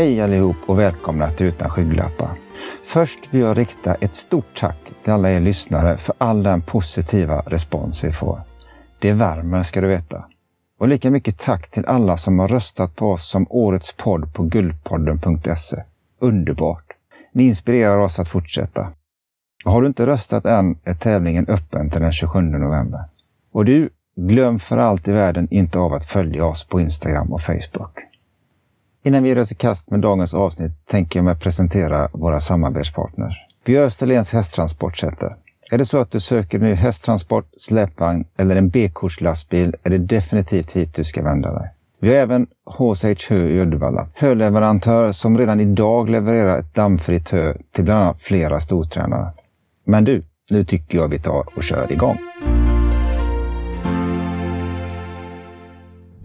Hej 0.00 0.20
allihop 0.20 0.56
och 0.66 0.78
välkomna 0.78 1.30
till 1.30 1.46
Utan 1.46 1.70
skygglappar. 1.70 2.38
Först 2.84 3.18
vill 3.30 3.40
jag 3.40 3.58
rikta 3.58 3.94
ett 3.94 4.16
stort 4.16 4.60
tack 4.60 4.76
till 5.04 5.12
alla 5.12 5.30
er 5.30 5.40
lyssnare 5.40 5.96
för 5.96 6.14
all 6.18 6.42
den 6.42 6.62
positiva 6.62 7.42
respons 7.46 8.04
vi 8.04 8.12
får. 8.12 8.42
Det 8.98 9.12
värmer 9.12 9.62
ska 9.62 9.80
du 9.80 9.86
veta. 9.86 10.24
Och 10.78 10.88
lika 10.88 11.10
mycket 11.10 11.38
tack 11.38 11.70
till 11.70 11.86
alla 11.86 12.16
som 12.16 12.38
har 12.38 12.48
röstat 12.48 12.96
på 12.96 13.10
oss 13.10 13.30
som 13.30 13.46
årets 13.50 13.92
podd 13.92 14.34
på 14.34 14.42
guldpodden.se. 14.42 15.82
Underbart! 16.20 16.86
Ni 17.32 17.44
inspirerar 17.44 17.96
oss 17.96 18.18
att 18.18 18.28
fortsätta. 18.28 18.88
Och 19.64 19.72
har 19.72 19.80
du 19.80 19.86
inte 19.86 20.06
röstat 20.06 20.46
än 20.46 20.78
är 20.84 20.94
tävlingen 20.94 21.46
öppen 21.48 21.90
till 21.90 22.00
den 22.00 22.12
27 22.12 22.40
november. 22.40 23.04
Och 23.52 23.64
du, 23.64 23.90
glöm 24.16 24.58
för 24.58 24.76
allt 24.76 25.08
i 25.08 25.12
världen 25.12 25.48
inte 25.50 25.78
av 25.78 25.92
att 25.92 26.06
följa 26.06 26.44
oss 26.44 26.64
på 26.64 26.80
Instagram 26.80 27.32
och 27.32 27.42
Facebook. 27.42 28.09
Innan 29.02 29.22
vi 29.22 29.28
ger 29.28 29.38
oss 29.38 29.52
i 29.52 29.54
kast 29.54 29.90
med 29.90 30.00
dagens 30.00 30.34
avsnitt 30.34 30.72
tänker 30.86 31.18
jag 31.18 31.24
mig 31.24 31.36
presentera 31.36 32.08
våra 32.12 32.40
samarbetspartners. 32.40 33.34
Vi 33.64 33.76
är 33.76 33.84
Österlens 33.84 34.32
Hästtransportcenter. 34.32 35.36
Är 35.70 35.78
det 35.78 35.86
så 35.86 35.98
att 35.98 36.10
du 36.10 36.20
söker 36.20 36.58
ny 36.58 36.74
hästtransport, 36.74 37.50
släpvagn 37.56 38.24
eller 38.36 38.56
en 38.56 38.68
B-kortslastbil 38.68 39.74
är 39.82 39.90
det 39.90 39.98
definitivt 39.98 40.72
hit 40.72 40.94
du 40.94 41.04
ska 41.04 41.22
vända 41.22 41.52
dig. 41.52 41.70
Vi 42.00 42.08
har 42.08 42.16
även 42.16 42.46
HSH 42.66 43.30
Hö 43.30 43.46
i 43.46 43.60
Uddevalla, 43.60 44.08
höleverantör 44.14 45.12
som 45.12 45.38
redan 45.38 45.60
idag 45.60 46.08
levererar 46.08 46.58
ett 46.58 46.74
dammfritt 46.74 47.30
hö 47.30 47.54
till 47.72 47.84
bland 47.84 48.04
annat 48.04 48.20
flera 48.20 48.60
stortränare. 48.60 49.30
Men 49.84 50.04
du, 50.04 50.22
nu 50.50 50.64
tycker 50.64 50.98
jag 50.98 51.08
vi 51.08 51.18
tar 51.18 51.46
och 51.56 51.62
kör 51.62 51.92
igång. 51.92 52.18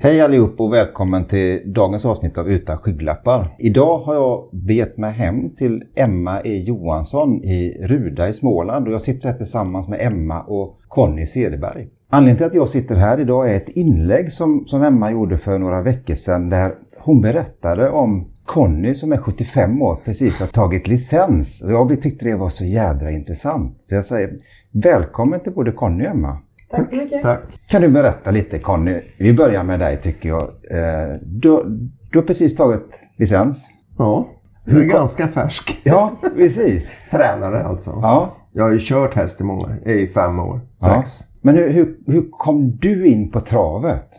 Hej 0.06 0.22
allihop 0.22 0.62
och 0.62 0.74
välkommen 0.74 1.26
till 1.26 1.74
dagens 1.74 2.06
avsnitt 2.06 2.38
av 2.38 2.50
Utan 2.50 2.78
skygglappar. 2.78 3.56
Idag 3.60 3.98
har 3.98 4.14
jag 4.14 4.50
begett 4.52 4.98
mig 4.98 5.12
hem 5.12 5.50
till 5.50 5.84
Emma 5.96 6.42
E 6.42 6.58
Johansson 6.58 7.44
i 7.44 7.78
Ruda 7.82 8.28
i 8.28 8.34
Småland 8.34 8.88
och 8.88 8.94
jag 8.94 9.02
sitter 9.02 9.30
här 9.30 9.38
tillsammans 9.38 9.88
med 9.88 10.02
Emma 10.02 10.42
och 10.42 10.80
Conny 10.88 11.26
Cederberg. 11.26 11.88
Anledningen 12.10 12.38
till 12.38 12.46
att 12.46 12.56
jag 12.56 12.70
sitter 12.70 12.96
här 12.96 13.20
idag 13.20 13.52
är 13.52 13.56
ett 13.56 13.70
inlägg 13.70 14.32
som, 14.32 14.66
som 14.66 14.84
Emma 14.84 15.12
gjorde 15.12 15.38
för 15.38 15.60
några 15.60 15.82
veckor 15.82 16.16
sedan 16.16 16.50
där 16.50 16.76
hon 16.98 17.22
berättade 17.22 17.90
om 17.90 18.28
Conny 18.46 18.94
som 18.94 19.12
är 19.12 19.18
75 19.18 19.82
år 19.82 19.98
precis 20.06 20.40
har 20.40 20.48
tagit 20.48 20.88
licens. 20.88 21.64
Jag 21.68 22.02
tyckte 22.02 22.26
det 22.26 22.36
var 22.36 22.50
så 22.50 22.66
jädra 22.66 23.12
intressant. 23.12 23.82
Så 23.86 23.96
jag 23.96 24.06
säger 24.06 24.38
välkommen 24.72 25.40
till 25.40 25.54
både 25.54 25.72
Conny 25.72 26.06
och 26.06 26.12
Emma. 26.12 26.38
Tack 26.76 26.90
så 26.90 26.96
mycket. 26.96 27.22
Tack. 27.22 27.42
Kan 27.68 27.82
du 27.82 27.88
berätta 27.88 28.32
lite 28.32 28.60
Conny? 28.60 29.02
Vi 29.20 29.34
börjar 29.34 29.64
med 29.64 29.80
dig 29.80 29.98
tycker 30.02 30.30
jag. 30.30 30.42
Eh, 30.72 31.16
du, 31.22 31.64
du 32.12 32.20
har 32.20 32.26
precis 32.26 32.56
tagit 32.56 32.86
licens. 33.18 33.66
Ja, 33.98 34.28
jag 34.66 34.78
är 34.78 34.86
ganska 34.86 35.28
färsk. 35.28 35.82
Ja, 35.84 36.12
precis. 36.36 37.00
Tränare 37.12 37.64
alltså. 37.64 37.90
Ja. 38.02 38.36
Jag 38.54 38.64
har 38.64 38.72
ju 38.72 38.80
kört 38.82 39.14
häst 39.16 39.42
i 39.42 39.44
många, 39.44 39.78
i 39.86 40.08
fem 40.08 40.40
år, 40.40 40.60
sex. 40.82 41.20
Ja. 41.20 41.26
Men 41.42 41.56
hur, 41.56 41.70
hur, 41.74 41.98
hur 42.08 42.30
kom 42.32 42.78
du 42.82 43.08
in 43.08 43.32
på 43.32 43.40
travet? 43.40 44.10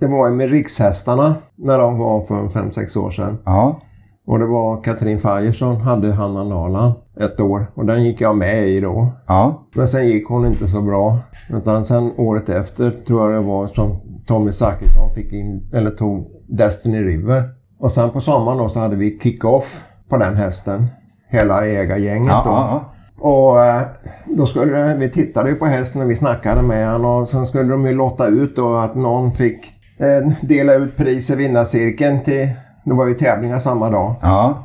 Det 0.00 0.06
var 0.06 0.30
med 0.30 0.50
rikshästarna 0.50 1.34
när 1.56 1.78
de 1.78 1.98
var 1.98 2.20
för 2.20 2.48
fem 2.48 2.72
sex 2.72 2.96
år 2.96 3.10
sedan. 3.10 3.38
Ja. 3.44 3.80
Och 4.26 4.38
det 4.38 4.46
var 4.46 4.82
Katrin 4.82 5.18
Fajersson 5.18 5.76
hade 5.76 6.12
Hanna 6.12 6.44
Nala 6.44 6.94
ett 7.20 7.40
år 7.40 7.66
och 7.74 7.86
den 7.86 8.04
gick 8.04 8.20
jag 8.20 8.36
med 8.36 8.68
i 8.68 8.80
då. 8.80 9.12
Ja. 9.26 9.66
Men 9.74 9.88
sen 9.88 10.06
gick 10.06 10.28
hon 10.28 10.46
inte 10.46 10.68
så 10.68 10.80
bra. 10.82 11.18
Utan 11.50 11.84
sen 11.86 12.10
året 12.16 12.48
efter 12.48 12.90
tror 13.06 13.32
jag 13.32 13.42
det 13.42 13.46
var 13.46 13.66
som 13.68 14.00
Tommy 14.26 14.52
Zachrisson 14.52 15.14
fick 15.14 15.32
in, 15.32 15.70
eller 15.74 15.90
tog 15.90 16.26
Destiny 16.48 17.02
River. 17.02 17.44
Och 17.78 17.92
sen 17.92 18.10
på 18.10 18.20
sommaren 18.20 18.58
då 18.58 18.68
så 18.68 18.80
hade 18.80 18.96
vi 18.96 19.18
kick-off 19.22 19.84
på 20.08 20.16
den 20.16 20.36
hästen. 20.36 20.86
Hela 21.28 21.66
ägargänget 21.66 22.28
Ja, 22.28 22.42
då. 22.44 22.50
ja, 22.50 22.92
Och 23.28 23.64
eh, 23.64 23.82
då 24.26 24.46
skulle 24.46 24.94
vi 24.94 25.10
tittade 25.10 25.48
ju 25.50 25.54
på 25.56 25.66
hästen 25.66 26.02
och 26.02 26.10
vi 26.10 26.16
snackade 26.16 26.62
med 26.62 26.92
honom 26.92 27.20
och 27.22 27.28
sen 27.28 27.46
skulle 27.46 27.70
de 27.70 27.86
ju 27.86 27.92
lotta 27.94 28.26
ut 28.26 28.56
då 28.56 28.74
att 28.76 28.94
någon 28.94 29.32
fick 29.32 29.58
eh, 29.98 30.32
dela 30.42 30.74
ut 30.74 30.96
pris 30.96 31.30
i 31.30 31.36
vinnarcirkeln 31.36 32.22
till, 32.22 32.48
det 32.84 32.94
var 32.94 33.06
ju 33.08 33.14
tävlingar 33.14 33.58
samma 33.58 33.90
dag. 33.90 34.14
ja. 34.22 34.64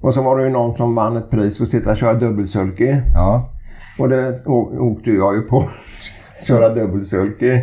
Och 0.00 0.14
så 0.14 0.22
var 0.22 0.38
det 0.38 0.44
ju 0.44 0.50
någon 0.50 0.76
som 0.76 0.94
vann 0.94 1.16
ett 1.16 1.30
pris 1.30 1.56
för 1.56 1.64
att 1.64 1.70
sitta 1.70 1.90
och 1.90 1.96
köra 1.96 2.14
dubbelsulky. 2.14 2.96
ja. 3.14 3.50
Och 3.98 4.08
det 4.08 4.46
åkte 4.78 5.10
jag 5.10 5.34
ju 5.34 5.40
på. 5.42 5.64
köra 6.46 6.68
dubbelsulky. 6.68 7.60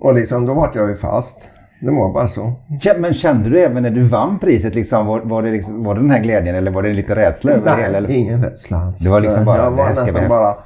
Och 0.00 0.14
liksom 0.14 0.46
då 0.46 0.54
vart 0.54 0.74
jag 0.74 0.88
ju 0.90 0.96
fast. 0.96 1.48
Det 1.80 1.90
var 1.90 2.12
bara 2.12 2.28
så. 2.28 2.52
Men 2.98 3.14
kände 3.14 3.50
du 3.50 3.60
även 3.60 3.82
när 3.82 3.90
du 3.90 4.02
vann 4.02 4.38
priset, 4.38 4.74
liksom, 4.74 5.06
var, 5.06 5.20
var, 5.20 5.42
det 5.42 5.50
liksom, 5.50 5.84
var 5.84 5.94
det 5.94 6.00
den 6.00 6.10
här 6.10 6.20
glädjen 6.20 6.54
eller 6.56 6.70
var 6.70 6.82
det 6.82 6.92
lite 6.92 7.14
rädsla 7.16 7.52
över 7.52 7.64
det 7.64 7.70
hela? 7.82 7.88
Nej, 7.88 7.96
eller? 7.96 8.10
ingen 8.10 8.42
rädsla 8.44 8.76
alls. 8.78 8.98
Det 8.98 9.08
var 9.10 9.20
liksom 9.20 9.44
bara, 9.44 9.58
Jag 9.58 9.70
var 9.70 9.88
nästan 9.90 10.28
bara 10.28 10.56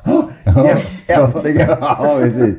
"Åh, 0.47 0.65
Yes, 0.67 0.99
äntligen! 1.07 1.69
ja, 1.81 2.17
precis. 2.23 2.55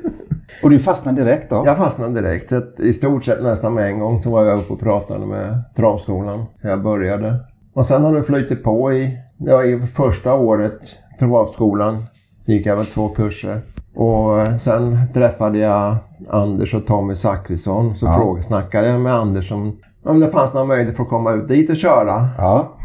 Och 0.64 0.70
du 0.70 0.80
fastnade 0.80 1.24
direkt 1.24 1.50
då? 1.50 1.64
Jag 1.66 1.78
fastnade 1.78 2.22
direkt. 2.22 2.50
Så 2.50 2.62
I 2.78 2.94
stort 2.94 3.26
sett 3.26 3.44
nästan 3.44 3.74
med 3.74 3.86
en 3.88 4.00
gång 4.00 4.22
så 4.22 4.32
var 4.32 4.44
jag 4.46 4.60
uppe 4.60 4.74
och 4.74 4.80
pratade 4.80 5.26
med 5.26 5.64
travskolan. 5.76 6.46
Så 6.62 6.68
jag 6.68 6.84
började. 6.84 7.36
Och 7.74 7.86
sen 7.86 8.04
har 8.04 8.16
det 8.16 8.24
flutit 8.24 8.64
på 8.64 8.94
i, 8.94 9.18
det 9.38 9.54
var 9.54 9.64
i 9.64 9.80
första 9.88 10.34
året, 10.34 10.80
travskolan, 11.20 12.06
gick 12.46 12.66
jag 12.66 12.76
väl 12.76 12.86
två 12.86 13.10
kurser. 13.10 13.62
Och 13.96 14.60
sen 14.62 15.00
träffade 15.14 15.58
jag 15.58 15.96
Anders 16.30 16.74
och 16.74 16.86
Tommy 16.88 17.16
Zachrisson. 17.16 17.96
Så 17.96 18.06
Ja. 18.06 18.16
frågade, 18.18 18.44
snackade 18.44 18.88
jag 18.88 19.02
med 19.02 19.14
Anders 19.14 19.52
om, 19.52 19.78
om 20.06 20.20
det 20.20 20.28
fanns 20.28 20.54
någon 20.54 20.68
möjlighet 20.68 20.96
för 20.96 21.04
att 21.04 21.10
komma 21.10 21.32
ut 21.32 21.48
dit 21.48 21.70
och 21.70 21.76
köra. 21.76 22.28
Ja. 22.38 22.76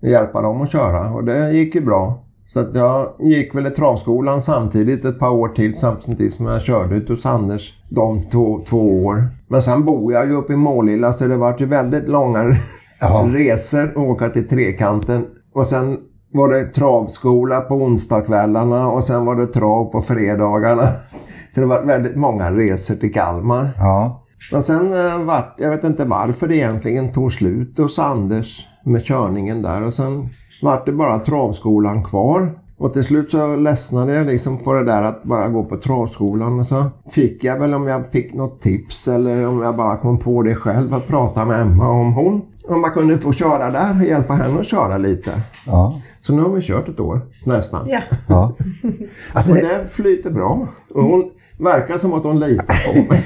Hjälpa 0.00 0.40
dem 0.42 0.62
att 0.62 0.72
köra. 0.72 1.10
Och 1.12 1.24
det 1.24 1.52
gick 1.52 1.74
ju 1.74 1.80
bra. 1.80 2.21
Så 2.52 2.60
att 2.60 2.74
jag 2.74 3.12
gick 3.18 3.54
väl 3.54 3.66
i 3.66 3.70
travskolan 3.70 4.42
samtidigt 4.42 5.04
ett 5.04 5.18
par 5.18 5.30
år 5.30 5.48
till 5.48 5.78
samtidigt 5.78 6.32
som 6.32 6.46
jag 6.46 6.62
körde 6.62 6.94
ut 6.94 7.08
hos 7.08 7.26
Anders 7.26 7.72
de 7.88 8.22
två, 8.30 8.60
två 8.68 9.04
år. 9.04 9.28
Men 9.48 9.62
sen 9.62 9.84
bor 9.84 10.12
jag 10.12 10.26
ju 10.26 10.32
uppe 10.32 10.52
i 10.52 10.56
Målilla 10.56 11.12
så 11.12 11.26
det 11.26 11.36
vart 11.36 11.60
ju 11.60 11.66
väldigt 11.66 12.08
långa 12.08 12.56
Ja. 13.00 13.28
resor 13.32 13.84
att 13.84 13.96
åka 13.96 14.28
till 14.28 14.48
Trekanten. 14.48 15.26
Och 15.54 15.66
sen 15.66 15.96
var 16.32 16.48
det 16.48 16.64
travskola 16.64 17.60
på 17.60 17.74
onsdagskvällarna 17.74 18.90
och 18.90 19.04
sen 19.04 19.26
var 19.26 19.36
det 19.36 19.46
trav 19.46 19.84
på 19.84 20.02
fredagarna. 20.02 20.82
Så 21.54 21.60
det 21.60 21.66
var 21.66 21.82
väldigt 21.82 22.16
många 22.16 22.50
resor 22.50 22.94
till 22.94 23.12
Kalmar. 23.12 23.70
Ja. 23.78 24.24
Men 24.52 24.62
sen 24.62 24.92
eh, 25.06 25.24
vart, 25.24 25.54
jag 25.58 25.70
vet 25.70 25.84
inte 25.84 26.04
varför 26.04 26.48
det 26.48 26.56
egentligen 26.56 27.12
tog 27.12 27.32
slut 27.32 27.78
hos 27.78 27.98
Anders 27.98 28.66
med 28.84 29.04
körningen 29.04 29.62
där 29.62 29.82
och 29.86 29.94
sen 29.94 30.28
vart 30.62 30.86
det 30.86 30.92
bara 30.92 31.18
travskolan 31.18 32.04
kvar. 32.04 32.58
Och 32.78 32.92
till 32.92 33.04
slut 33.04 33.30
så 33.30 33.56
ledsnade 33.56 34.14
jag 34.14 34.26
liksom 34.26 34.58
på 34.58 34.72
det 34.72 34.84
där 34.84 35.02
att 35.02 35.22
bara 35.22 35.48
gå 35.48 35.64
på 35.64 35.76
travskolan 35.76 36.60
och 36.60 36.66
så 36.66 36.84
fick 37.10 37.44
jag 37.44 37.58
väl 37.58 37.74
om 37.74 37.86
jag 37.86 38.06
fick 38.06 38.34
något 38.34 38.60
tips 38.60 39.08
eller 39.08 39.46
om 39.46 39.62
jag 39.62 39.76
bara 39.76 39.96
kom 39.96 40.18
på 40.18 40.42
det 40.42 40.54
själv 40.54 40.94
att 40.94 41.06
prata 41.06 41.44
med 41.44 41.60
Emma 41.60 41.88
om 41.88 42.12
hon 42.12 42.42
om 42.68 42.80
man 42.80 42.90
kunde 42.90 43.18
få 43.18 43.32
köra 43.32 43.70
där 43.70 43.96
och 44.00 44.06
hjälpa 44.06 44.34
henne 44.34 44.60
att 44.60 44.66
köra 44.66 44.98
lite. 44.98 45.30
Ja. 45.66 46.00
Så 46.20 46.32
nu 46.32 46.42
har 46.42 46.48
vi 46.48 46.62
kört 46.62 46.88
ett 46.88 47.00
år 47.00 47.20
nästan. 47.44 47.88
Ja. 47.88 48.00
ja. 48.28 48.56
Alltså, 49.32 49.52
Och 49.52 49.56
det, 49.56 49.62
det 49.62 49.88
flyter 49.90 50.30
bra. 50.30 50.68
Och 50.94 51.02
hon 51.02 51.30
verkar 51.58 51.98
som 51.98 52.12
att 52.14 52.24
hon 52.24 52.40
litar 52.40 52.92
på 52.92 53.12
mig. 53.12 53.24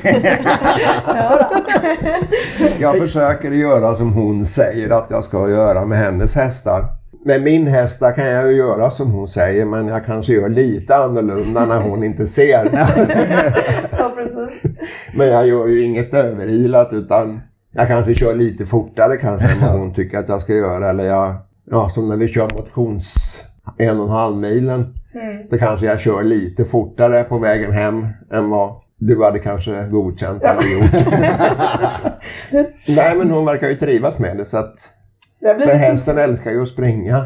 jag 2.81 2.99
försöker 2.99 3.51
göra 3.51 3.95
som 3.95 4.13
hon 4.13 4.47
säger 4.47 4.91
att 4.91 5.11
jag 5.11 5.25
ska 5.25 5.51
göra 5.51 5.85
med 5.85 5.99
hennes 5.99 6.37
hästar. 6.37 6.85
Med 7.27 7.43
min 7.43 7.67
hästar 7.67 8.13
kan 8.13 8.27
jag 8.27 8.53
ju 8.53 8.57
göra 8.57 8.91
som 8.91 9.11
hon 9.11 9.29
säger 9.29 9.65
men 9.65 9.89
jag 9.89 10.05
kanske 10.05 10.33
gör 10.33 10.49
lite 10.49 10.97
annorlunda 10.97 11.67
när 11.67 11.81
hon 11.81 12.05
inte 12.05 12.27
ser. 12.27 12.71
ja, 13.99 14.13
precis. 14.17 14.63
Men 15.15 15.29
jag 15.29 15.47
gör 15.47 15.67
ju 15.67 15.83
inget 15.83 16.15
överilat 16.15 16.93
utan 16.93 17.41
jag 17.73 17.89
kanske 17.89 18.15
kör 18.15 18.35
lite 18.35 18.67
fortare 18.67 19.17
kanske 19.17 19.49
än 19.49 19.61
vad 19.61 19.81
hon 19.81 19.95
tycker 19.95 20.19
att 20.19 20.29
jag 20.29 20.43
ska 20.43 20.55
göra. 20.55 20.91
Eller 20.91 21.07
jag, 21.07 21.35
ja, 21.71 21.89
som 21.89 22.09
när 22.09 22.17
vi 22.17 22.29
kör 22.29 22.51
motions 22.55 23.15
en 23.79 24.01
och 24.01 24.07
en 24.07 24.11
halv 24.11 24.37
milen. 24.37 24.95
Mm. 25.15 25.47
Då 25.51 25.59
kanske 25.59 25.87
jag 25.87 26.01
kör 26.01 26.23
lite 26.23 26.65
fortare 26.65 27.25
på 27.25 27.39
vägen 27.39 27.73
hem 27.73 28.07
än 28.33 28.51
vad 28.51 28.75
du 28.99 29.25
hade 29.25 29.39
kanske 29.39 29.89
godkänt 29.91 30.43
eller 30.43 30.63
gjort. 30.63 31.07
Nej 32.87 33.17
men 33.17 33.31
hon 33.31 33.45
verkar 33.45 33.69
ju 33.69 33.77
trivas 33.77 34.19
med 34.19 34.37
det 34.37 34.45
så 34.45 34.59
att 34.59 34.93
för 35.41 35.71
hästen 35.75 36.19
älskar 36.19 36.51
ju 36.51 36.63
att 36.63 36.69
springa. 36.69 37.25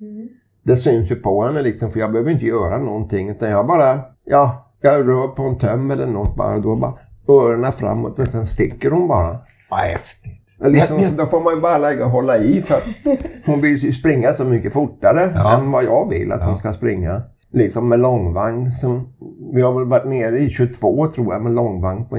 Mm. 0.00 0.28
Det 0.62 0.76
syns 0.76 1.10
ju 1.10 1.14
på 1.16 1.42
henne 1.44 1.62
liksom 1.62 1.90
för 1.90 2.00
jag 2.00 2.12
behöver 2.12 2.30
inte 2.30 2.46
göra 2.46 2.78
någonting 2.78 3.28
utan 3.30 3.50
jag 3.50 3.66
bara, 3.66 4.00
ja, 4.24 4.70
jag 4.80 5.08
rör 5.08 5.28
på 5.28 5.42
en 5.42 5.58
töm 5.58 5.90
eller 5.90 6.06
något 6.06 6.36
bara 6.36 6.58
då 6.58 6.76
bara 6.76 6.92
öronen 7.28 7.72
framåt 7.72 8.18
och 8.18 8.28
sen 8.28 8.46
sticker 8.46 8.90
hon 8.90 9.08
bara. 9.08 9.38
vad 9.70 9.80
häftigt. 9.80 10.40
Liksom, 10.64 11.02
så 11.02 11.14
då 11.14 11.26
får 11.26 11.40
man 11.40 11.54
ju 11.54 11.60
bara 11.60 11.78
lägga 11.78 12.04
och 12.04 12.10
hålla 12.10 12.36
i 12.36 12.62
för 12.62 12.74
att 12.74 12.82
hon 13.46 13.60
vill 13.60 13.76
ju 13.76 13.92
springa 13.92 14.32
så 14.32 14.44
mycket 14.44 14.72
fortare 14.72 15.30
Ja. 15.34 15.58
än 15.58 15.70
vad 15.70 15.84
jag 15.84 16.08
vill 16.10 16.32
att 16.32 16.40
Ja. 16.40 16.46
hon 16.46 16.56
ska 16.58 16.72
springa. 16.72 17.22
Liksom 17.52 17.88
med 17.88 18.00
långvagn. 18.00 18.70
Som, 18.72 19.08
vi 19.52 19.60
har 19.62 19.72
väl 19.72 19.84
varit 19.88 20.06
nere 20.06 20.38
i 20.38 20.50
22 20.50 21.06
tror 21.06 21.32
jag 21.34 21.42
med 21.42 21.52
långvagn 21.52 22.04
på 22.08 22.16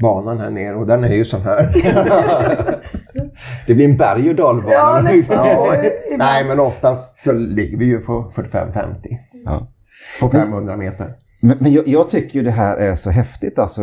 intervallbanan 0.00 0.38
här 0.38 0.50
nere 0.50 0.74
och 0.74 0.86
den 0.86 1.04
är 1.04 1.14
ju 1.14 1.24
sån 1.24 1.40
här. 1.42 1.68
Det 3.66 3.74
blir 3.74 3.84
en 3.88 3.96
berg 3.96 4.28
och 4.30 4.34
dalbana. 4.36 4.72
Ja, 4.72 5.00
nej, 6.18 6.44
men 6.48 6.60
oftast 6.60 7.20
så 7.24 7.32
ligger 7.32 7.78
vi 7.78 7.84
ju 7.84 7.98
på 7.98 8.30
45-50 8.34 8.84
Ja. 9.44 9.68
på 10.20 10.28
500 10.28 10.76
meter. 10.76 11.14
Men, 11.42 11.56
men 11.60 11.72
jag, 11.72 11.88
jag 11.88 12.08
tycker 12.08 12.38
ju 12.38 12.44
det 12.44 12.50
här 12.50 12.76
är 12.76 12.94
så 12.94 13.10
häftigt. 13.10 13.58
Alltså, 13.58 13.80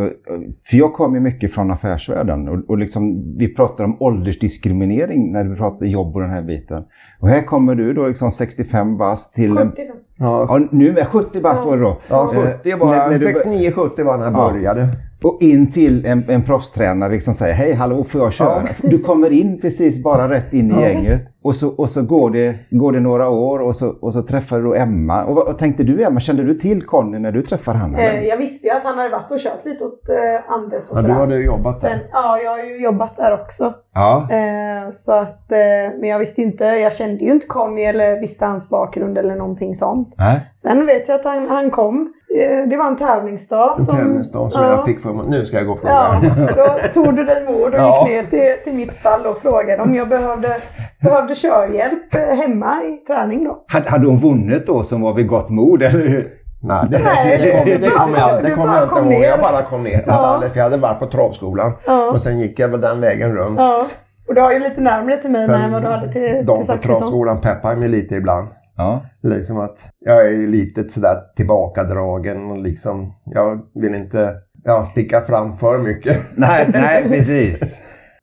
för 0.70 0.76
jag 0.76 0.92
kommer 0.94 1.14
ju 1.16 1.20
mycket 1.20 1.52
från 1.54 1.70
affärsvärlden. 1.70 2.48
Och, 2.48 2.70
och 2.70 2.78
liksom, 2.78 3.34
vi 3.38 3.54
pratar 3.54 3.84
om 3.84 3.96
åldersdiskriminering 4.02 5.32
när 5.32 5.44
vi 5.44 5.56
pratar 5.56 5.86
jobb 5.86 6.14
och 6.16 6.20
den 6.22 6.30
här 6.30 6.42
biten. 6.42 6.82
Och 7.20 7.28
här 7.28 7.42
kommer 7.42 7.74
du 7.74 7.92
då 7.92 8.06
liksom 8.06 8.30
65 8.30 8.98
bast 8.98 9.34
till... 9.34 9.50
en- 9.58 9.70
75. 9.70 9.86
Ja, 10.18 10.46
Ja, 10.48 10.68
nu 10.70 10.98
är 10.98 11.04
70 11.04 11.40
bast 11.40 11.64
var 11.64 11.76
det 11.76 11.82
då. 11.82 12.00
ja 12.08 12.30
70 12.34 12.70
Eh, 12.70 12.78
var, 12.78 12.86
när- 12.96 13.10
när 13.10 13.18
du 13.18 13.24
bör- 13.24 13.90
69-70 13.96 14.04
var 14.04 14.18
när 14.18 14.24
jag 14.24 14.34
Ja. 14.34 14.50
började. 14.52 14.88
Och 15.22 15.38
in 15.42 15.72
till 15.72 16.06
en, 16.06 16.24
en 16.30 16.42
proffstränare 16.44 17.12
liksom 17.12 17.34
säger 17.34 17.54
hej 17.54 17.72
hallå 17.72 18.04
får 18.04 18.20
jag 18.20 18.32
köra? 18.32 18.62
Du 18.82 18.98
kommer 18.98 19.30
in 19.30 19.60
precis 19.60 20.02
bara 20.02 20.30
rätt 20.30 20.52
in 20.52 20.70
i 20.78 20.80
gänget 20.80 21.20
och 21.42 21.54
så, 21.56 21.68
och 21.68 21.90
så 21.90 22.02
går, 22.02 22.30
det, 22.30 22.54
går 22.70 22.92
det 22.92 23.00
några 23.00 23.28
år 23.28 23.58
och 23.58 23.76
så, 23.76 23.88
och 23.88 24.12
så 24.12 24.22
träffar 24.22 24.60
du 24.60 24.76
Emma. 24.76 25.24
Och 25.24 25.34
vad, 25.34 25.58
tänkte 25.58 25.82
du 25.84 26.02
Emma? 26.04 26.20
Kände 26.20 26.44
du 26.44 26.54
till 26.54 26.82
Conny 26.86 27.18
när 27.18 27.32
du 27.32 27.42
träffade 27.42 27.78
honom? 27.78 27.96
Eh, 28.00 28.22
Jag 28.24 28.36
visste 28.36 28.66
ju 28.66 28.72
att 28.72 28.84
han 28.84 28.98
hade 28.98 29.08
varit 29.10 29.30
och 29.30 29.38
kört 29.38 29.64
lite 29.64 29.84
åt 29.84 30.08
eh, 30.08 30.52
Anders 30.52 30.90
och 30.90 30.96
Ja, 30.96 31.02
du 31.02 31.08
sådär. 31.08 31.14
hade 31.20 31.36
ju 31.36 31.44
jobbat 31.44 31.78
Sen, 31.80 31.90
där. 31.90 32.06
ja, 32.12 32.38
jag 32.44 32.50
har 32.50 32.58
ju 32.58 32.82
jobbat 32.82 33.16
där 33.16 33.32
också. 33.42 33.74
Ja. 33.94 34.28
Eh, 34.30 34.90
så 34.90 35.12
att, 35.12 35.52
eh, 35.52 35.58
men 36.00 36.08
jag 36.08 36.18
visste 36.18 36.42
inte, 36.42 36.64
jag 36.64 36.92
kände 36.94 37.24
ju 37.24 37.30
inte 37.30 37.46
Conny 37.46 37.82
eller 37.82 38.20
visste 38.20 38.44
hans 38.44 38.68
bakgrund 38.68 39.18
eller 39.18 39.36
någonting 39.36 39.74
sånt. 39.74 40.14
Nej. 40.18 40.40
Sen 40.56 40.86
vet 40.86 41.08
jag 41.08 41.14
att 41.20 41.24
han, 41.24 41.48
han 41.48 41.70
kom. 41.70 42.12
Eh, 42.36 42.68
det 42.68 42.76
var 42.76 42.86
en 42.86 42.96
tävlingsdag. 42.96 43.74
En 43.78 43.84
som- 43.84 43.96
tävlingsdag 43.96 44.52
som 44.52 44.62
ja. 44.62 44.68
jag 44.70 44.86
fick 44.86 45.00
för 45.00 45.12
mig. 45.12 45.24
Nu 45.28 45.46
ska 45.46 45.56
jag 45.56 45.66
gå 45.66 45.72
och 45.72 45.78
fråga. 45.80 45.92
Ja, 45.94 46.20
då 46.56 46.92
tog 47.04 47.16
du 47.16 47.24
dig 47.24 47.44
mod 47.48 47.74
och 47.74 47.80
Ja. 47.80 48.08
gick 48.08 48.16
ner 48.16 48.30
till, 48.54 48.64
till 48.64 48.74
mitt 48.74 48.94
stall 48.94 49.26
och 49.26 49.38
frågade 49.38 49.82
om 49.82 49.94
jag 49.94 50.08
behövde, 50.08 50.56
behövde 51.02 51.34
körhjälp 51.34 52.14
eh, 52.14 52.36
hemma 52.36 52.82
i 52.82 52.96
träning 53.06 53.44
då. 53.44 53.64
Hade, 53.68 53.90
hade 53.90 54.06
hon 54.06 54.18
vunnit 54.18 54.66
då 54.66 54.82
som 54.82 55.00
var 55.02 55.14
vid 55.14 55.26
gott 55.28 55.50
mod 55.50 55.82
eller 55.82 56.08
hur? 56.08 56.28
Nej, 56.62 56.84
det, 56.90 56.98
Nej, 57.04 57.38
det, 57.38 57.50
kom, 57.58 57.66
det 57.66 57.78
bara 57.78 57.90
kommer 57.90 58.18
jag, 58.18 58.30
kom- 58.30 58.42
det 58.42 58.48
jag 58.74 58.82
inte 58.82 58.94
kom 58.94 58.98
ihåg. 59.04 59.20
ner. 59.20 59.28
Jag 59.28 59.40
bara 59.40 59.62
kom 59.62 59.82
ner 59.82 59.90
till 59.90 60.02
Ja. 60.06 60.12
stallet. 60.12 60.52
för 60.52 60.58
Jag 60.58 60.64
hade 60.64 60.76
varit 60.76 60.98
på 60.98 61.06
travskolan. 61.06 61.72
Ja. 61.86 62.10
Och 62.10 62.22
sen 62.22 62.38
gick 62.38 62.58
jag 62.58 62.68
väl 62.68 62.80
den 62.80 63.00
vägen 63.00 63.36
runt. 63.36 63.58
Ja. 63.58 63.80
Och 64.28 64.34
du 64.34 64.40
har 64.40 64.52
ju 64.52 64.58
lite 64.58 64.80
närmare 64.80 65.16
till 65.16 65.30
mig 65.30 65.44
än 65.44 65.72
vad 65.72 65.82
du 65.82 65.88
hade 65.88 66.12
till, 66.12 66.22
De 66.22 66.36
till 66.36 66.46
på 66.46 66.64
Zachrisson. 66.64 66.78
travskolan 66.98 67.38
peppar 67.38 67.74
mig 67.76 67.88
lite 67.88 68.14
ibland. 68.14 68.48
Ja. 68.78 69.04
Liksom 69.22 69.58
att 69.58 69.88
jag 70.00 70.26
är 70.26 70.30
ju 70.30 70.46
lite 70.46 70.88
sådär 70.88 71.16
tillbakadragen 71.36 72.50
och 72.50 72.58
liksom 72.58 73.12
jag 73.24 73.60
vill 73.74 73.94
inte 73.94 74.34
ja, 74.64 74.84
sticka 74.84 75.20
fram 75.20 75.58
för 75.58 75.78
mycket. 75.78 76.18
Nej, 76.36 76.70
nej 76.72 77.04
precis. 77.08 77.78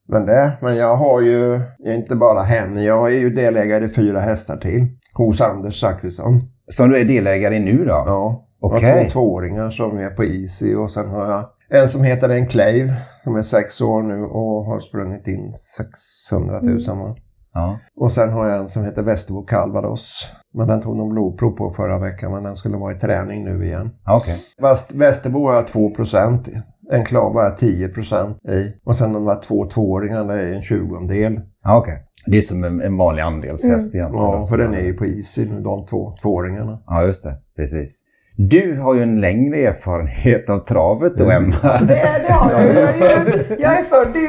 Men 0.07 0.25
det, 0.25 0.51
men 0.61 0.77
jag 0.77 0.95
har 0.95 1.21
ju 1.21 1.59
inte 1.85 2.15
bara 2.15 2.43
henne, 2.43 2.83
jag 2.83 3.13
är 3.13 3.19
ju 3.19 3.29
delägare 3.29 3.85
i 3.85 3.89
fyra 3.89 4.19
hästar 4.19 4.57
till. 4.57 4.87
Hos 5.13 5.41
Anders 5.41 5.79
Zachrisson. 5.79 6.41
Som 6.71 6.89
du 6.89 6.99
är 6.99 7.05
delägare 7.05 7.55
i 7.55 7.59
nu 7.59 7.85
då? 7.85 8.03
Ja. 8.07 8.41
Jag 8.61 8.69
har 8.69 9.03
två 9.03 9.09
tvååringar 9.09 9.69
som 9.69 9.97
är 9.97 10.09
på 10.09 10.23
Easy 10.23 10.75
och 10.75 10.91
sen 10.91 11.09
har 11.09 11.31
jag 11.31 11.49
en 11.69 11.89
som 11.89 12.03
heter 12.03 12.29
Enclave 12.29 12.93
som 13.23 13.35
är 13.35 13.41
sex 13.41 13.81
år 13.81 14.03
nu 14.03 14.23
och 14.23 14.65
har 14.65 14.79
sprungit 14.79 15.27
in 15.27 15.53
600 15.53 16.61
000. 16.61 16.79
va? 16.87 17.15
Ja. 17.55 17.79
Och 17.95 18.11
sen 18.11 18.29
har 18.33 18.47
jag 18.47 18.59
en 18.59 18.69
som 18.69 18.83
heter 18.83 19.03
Västerbo 19.03 19.43
Calvados. 19.45 20.29
Men 20.53 20.67
den 20.67 20.81
tog 20.81 20.97
de 20.97 21.09
blodprov 21.09 21.51
på 21.51 21.69
förra 21.69 21.99
veckan 21.99 22.31
men 22.31 22.43
den 22.43 22.55
skulle 22.55 22.77
vara 22.77 22.95
i 22.95 22.99
träning 22.99 23.43
nu 23.43 23.65
igen. 23.65 23.89
Okej. 24.07 24.37
Väst, 24.61 24.91
Västerbo 24.91 25.47
har 25.47 25.53
jag 25.55 25.67
2 25.67 25.89
procent 25.95 26.47
i. 26.47 26.61
Enklave 26.91 27.33
har 27.39 27.43
jag 27.43 27.57
10 27.57 27.87
procent 27.89 28.37
i. 28.49 28.73
Och 28.85 28.95
sen 28.95 29.13
de 29.13 29.25
där 29.25 29.39
två 29.41 29.65
tvååringarna 29.65 30.33
är 30.33 30.51
en 30.51 30.61
tjugondel. 30.61 31.39
Okej. 31.67 32.01
Det 32.25 32.37
är 32.37 32.41
som 32.41 32.63
en, 32.63 32.81
en 32.81 32.97
vanlig 32.97 33.21
andelshäst 33.23 33.65
Mm. 33.65 33.77
egentligen. 33.77 34.13
Ja, 34.25 34.43
för 34.49 34.57
den 34.57 34.73
är 34.73 34.81
ju 34.81 34.93
på 34.93 35.05
Easy 35.05 35.45
nu, 35.45 35.61
de 35.61 35.85
två 35.85 36.15
tvååringarna. 36.21 36.79
Ja, 36.87 37.03
just 37.03 37.23
det. 37.23 37.35
Precis. 37.55 38.01
Du 38.37 38.79
har 38.79 38.95
ju 38.95 39.01
en 39.01 39.21
längre 39.21 39.57
erfarenhet 39.57 40.49
av 40.49 40.59
travet 40.59 41.17
då, 41.17 41.29
Emma. 41.31 41.55
Det, 41.87 42.21
det 42.27 42.33
har 42.33 42.51
jag. 42.51 42.61
Jag 42.65 42.77
är, 42.77 43.25
ju- 43.25 43.55
jag 43.59 43.79
är 43.79 43.83
född 43.83 44.15
i, 44.17 44.19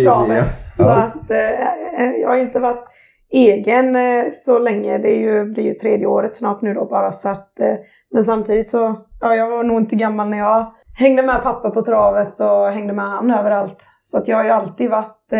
i 0.00 0.04
travet. 0.04 0.44
Så 0.76 0.88
att, 0.88 1.30
eh, 1.30 2.10
jag 2.22 2.28
har 2.28 2.36
inte 2.36 2.60
varit 2.60 2.84
egen 3.32 3.96
eh, 3.96 4.24
så 4.32 4.58
länge. 4.58 4.98
Det 4.98 5.16
är 5.16 5.20
ju, 5.20 5.44
blir 5.52 5.64
ju 5.64 5.74
tredje 5.74 6.06
året 6.06 6.36
snart 6.36 6.62
nu 6.62 6.74
då 6.74 6.84
bara. 6.84 7.12
Så 7.12 7.28
att, 7.28 7.60
eh, 7.60 7.74
men 8.14 8.24
samtidigt 8.24 8.70
så, 8.70 8.94
ja, 9.20 9.34
jag 9.34 9.50
var 9.50 9.64
nog 9.64 9.80
inte 9.80 9.96
gammal 9.96 10.28
när 10.28 10.38
jag 10.38 10.72
hängde 10.98 11.22
med 11.22 11.42
pappa 11.42 11.70
på 11.70 11.82
travet 11.82 12.40
och 12.40 12.66
hängde 12.72 12.92
med 12.92 13.04
han 13.04 13.30
överallt. 13.30 13.78
Så 14.02 14.18
att 14.18 14.28
jag 14.28 14.36
har 14.36 14.44
ju 14.44 14.50
alltid 14.50 14.90
varit, 14.90 15.32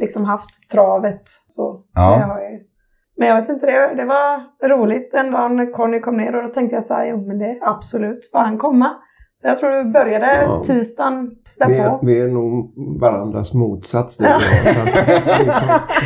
liksom 0.00 0.24
haft 0.24 0.70
travet. 0.70 1.22
Så, 1.48 1.80
Ja. 1.94 2.16
det 2.16 2.24
har 2.32 2.40
jag 2.40 2.52
ju. 2.52 2.58
Men 3.16 3.28
jag 3.28 3.40
vet 3.40 3.48
inte, 3.50 3.66
det, 3.66 3.94
det 3.96 4.04
var 4.04 4.42
roligt 4.68 5.10
den 5.12 5.30
dagen 5.30 5.56
när 5.56 5.72
Conny 5.72 6.00
kom 6.00 6.16
ner 6.16 6.36
och 6.36 6.42
då 6.42 6.48
tänkte 6.48 6.74
jag 6.76 6.84
så 6.84 6.94
här, 6.94 7.06
jo 7.06 7.26
men 7.26 7.38
det 7.38 7.44
är 7.44 7.58
absolut, 7.62 8.30
får 8.32 8.38
han 8.38 8.58
komma? 8.58 8.90
Jag 9.42 9.58
tror 9.60 9.70
det 9.70 9.84
började 9.84 10.42
Ja. 10.42 10.64
tisdagen 10.66 11.30
Vi 11.58 11.64
är, 11.78 11.82
därpå. 11.82 12.00
vi 12.02 12.20
är 12.20 12.28
nog 12.28 12.72
varandras 13.00 13.54
motsats. 13.54 14.16
Du 14.16 14.24
Ja. 14.24 14.38
liksom, 14.64 14.86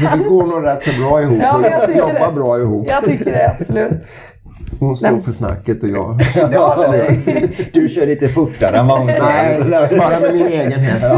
så 0.00 0.16
vi 0.19 0.25
går 0.25 0.46
nog 0.46 0.64
rätt 0.66 0.84
så 0.84 1.02
bra 1.02 1.22
ihop 1.22 1.38
Ja, 1.43 1.56
och 1.56 1.87
tycker 1.87 1.99
jobbar 1.99 2.26
det. 2.28 2.32
bra 2.34 2.58
ihop. 2.58 2.87
Jag 2.88 3.05
tycker 3.05 3.32
det, 3.32 3.49
absolut. 3.50 3.93
Hon 4.81 4.96
står 4.96 5.11
Nej. 5.11 5.22
för 5.22 5.31
snacket 5.31 5.82
och 5.82 5.88
jag... 5.88 6.20
Ja, 6.52 6.84
Du 7.72 7.88
kör 7.88 8.06
lite 8.06 8.28
fortare 8.28 8.76
än 8.76 8.87
vad 8.87 8.99
hon 8.99 9.06
Nej, 9.06 9.61
bara 9.99 10.20
med 10.20 10.34
min 10.34 10.46
egen 10.46 10.81
häst. 10.81 11.12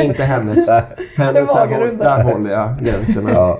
Inte 0.00 0.22
hennes. 0.22 0.68
Hennes, 1.16 1.48
där, 1.48 1.98
där 1.98 2.22
håller 2.22 2.50
jag 2.50 2.78
gränserna. 2.80 3.30
Ja. 3.32 3.58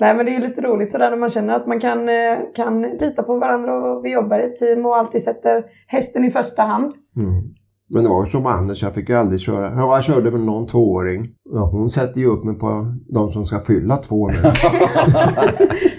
Nej 0.00 0.14
men 0.16 0.26
det 0.26 0.36
är 0.36 0.40
lite 0.40 0.60
roligt 0.60 0.92
sådär 0.92 1.10
när 1.10 1.16
man 1.16 1.30
känner 1.30 1.54
att 1.54 1.66
man 1.66 1.80
kan, 1.80 2.08
eh, 2.08 2.38
kan 2.54 2.82
lita 2.82 3.22
på 3.22 3.38
varandra 3.38 3.74
och 3.74 4.04
vi 4.04 4.12
jobbar 4.12 4.38
i 4.38 4.54
team 4.54 4.86
och 4.86 4.96
alltid 4.96 5.22
sätter 5.22 5.64
hästen 5.86 6.24
i 6.24 6.30
första 6.30 6.62
hand. 6.62 6.92
Mm. 7.16 7.54
Men 7.90 8.02
det 8.02 8.08
var 8.08 8.24
ju 8.24 8.30
som 8.30 8.46
Anders, 8.46 8.82
jag 8.82 8.94
fick 8.94 9.08
ju 9.08 9.14
aldrig 9.14 9.40
köra. 9.40 9.72
Ja, 9.76 9.94
jag 9.94 10.04
körde 10.04 10.30
väl 10.30 10.44
någon 10.44 10.66
tvååring. 10.66 11.28
Ja, 11.52 11.70
hon 11.72 11.90
sätter 11.90 12.20
ju 12.20 12.26
upp 12.26 12.44
mig 12.44 12.54
på 12.54 12.94
de 13.08 13.32
som 13.32 13.46
ska 13.46 13.58
fylla 13.58 13.96
två 13.96 14.28
nu. 14.28 14.38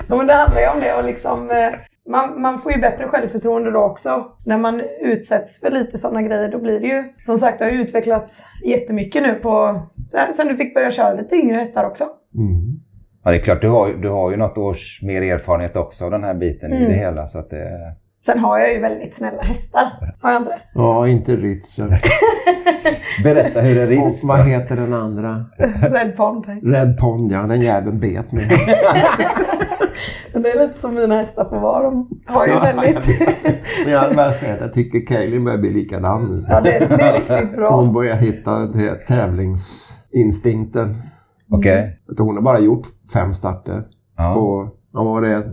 Ja, 0.10 0.16
men 0.18 0.28
det 0.28 0.34
handlar 0.34 0.62
ju 0.62 0.70
om 0.70 0.80
det 0.80 0.98
och 1.00 1.06
liksom 1.06 1.50
eh, 1.50 1.80
man, 2.10 2.42
man 2.42 2.60
får 2.60 2.72
ju 2.72 2.82
bättre 2.82 3.08
självförtroende 3.08 3.72
då 3.72 3.80
också. 3.80 4.26
När 4.46 4.58
man 4.58 4.82
utsätts 5.02 5.60
för 5.60 5.72
lite 5.72 5.98
sådana 5.98 6.22
grejer 6.22 6.52
då 6.52 6.60
blir 6.60 6.80
det 6.80 6.88
ju 6.88 7.04
som 7.26 7.38
sagt 7.38 7.60
det 7.60 7.66
har 7.66 7.72
ju 7.72 7.82
utvecklats 7.82 8.46
jättemycket 8.66 9.24
nu 9.24 9.36
på 9.36 9.82
sen 10.36 10.48
du 10.48 10.56
fick 10.56 10.74
börja 10.74 10.92
köra 10.92 11.14
lite 11.14 11.36
yngre 11.36 11.58
hästar 11.58 11.84
också. 11.84 12.04
Mm. 12.36 12.79
Ja, 13.30 13.34
det 13.34 13.40
är 13.40 13.44
klart, 13.44 13.62
du 13.62 13.70
har, 13.70 13.94
du 13.94 14.10
har 14.10 14.32
ju 14.32 14.38
något 14.38 14.58
års 14.58 15.00
mer 15.02 15.22
erfarenhet 15.22 15.78
också 15.78 16.06
av 16.06 16.12
den 16.12 16.24
här 16.24 16.34
biten 16.34 16.74
i 16.74 16.76
Mm. 16.76 16.90
det 16.90 16.96
hela. 16.98 17.28
Så 17.28 17.40
att 17.40 17.50
det, 17.50 17.68
Sen 18.26 18.40
har 18.40 18.60
jag 18.60 18.74
ju 18.74 18.80
väldigt 18.80 19.16
snälla 19.16 19.42
hästar. 19.42 20.14
Har 20.22 20.32
jag 20.32 20.42
inte 20.42 20.52
det? 20.52 20.60
Ja, 20.74 21.08
inte 21.08 21.36
Ritzer. 21.36 22.02
berätta 23.24 23.62
hur 23.62 23.76
det 23.76 23.82
Och 23.84 23.90
rids. 23.90 24.24
vad 24.24 24.48
heter 24.48 24.76
den 24.76 24.94
andra? 24.94 25.46
Red 25.92 26.18
Pond. 26.18 26.46
Red 26.64 26.98
Pond, 26.98 27.32
ja. 27.32 27.42
Den 27.42 27.62
jäveln 27.62 28.00
bet 28.00 28.32
mig. 28.32 28.48
Men 30.34 30.42
det 30.44 30.50
är 30.52 30.68
lite 30.68 30.80
som 30.80 30.96
mina 30.96 31.16
hästar 31.16 31.46
får 31.50 31.60
vara. 31.60 31.84
De 31.84 32.10
har 32.28 32.48
ju 32.48 32.54
Ja, 32.54 32.60
väldigt... 32.60 33.20
Men 33.86 33.94
jag, 33.94 34.16
värst 34.16 34.44
är 34.44 34.54
att 34.54 34.62
jag 34.62 34.74
tycker 34.74 35.06
Kaelin 35.06 35.44
börjar 35.46 35.58
bli 35.58 35.74
likadan 35.74 36.44
ja, 36.48 36.62
det, 36.62 36.70
det 36.98 37.04
är 37.04 37.14
riktigt 37.14 37.56
bra. 37.56 37.70
Hon 37.76 37.94
börjar 37.94 38.16
hitta 38.16 38.60
det- 38.60 38.96
tävlingsinstinkten. 39.08 40.96
Okej. 41.52 42.00
Att 42.12 42.20
Hon 42.20 42.36
har 42.36 42.42
bara 42.44 42.60
gjort 42.60 42.88
fem 43.14 43.34
starter 43.34 43.84
Ja. 44.18 44.34
på, 44.34 44.70
ja, 44.94 45.04
vad 45.04 45.06
var 45.14 45.22
det, 45.22 45.44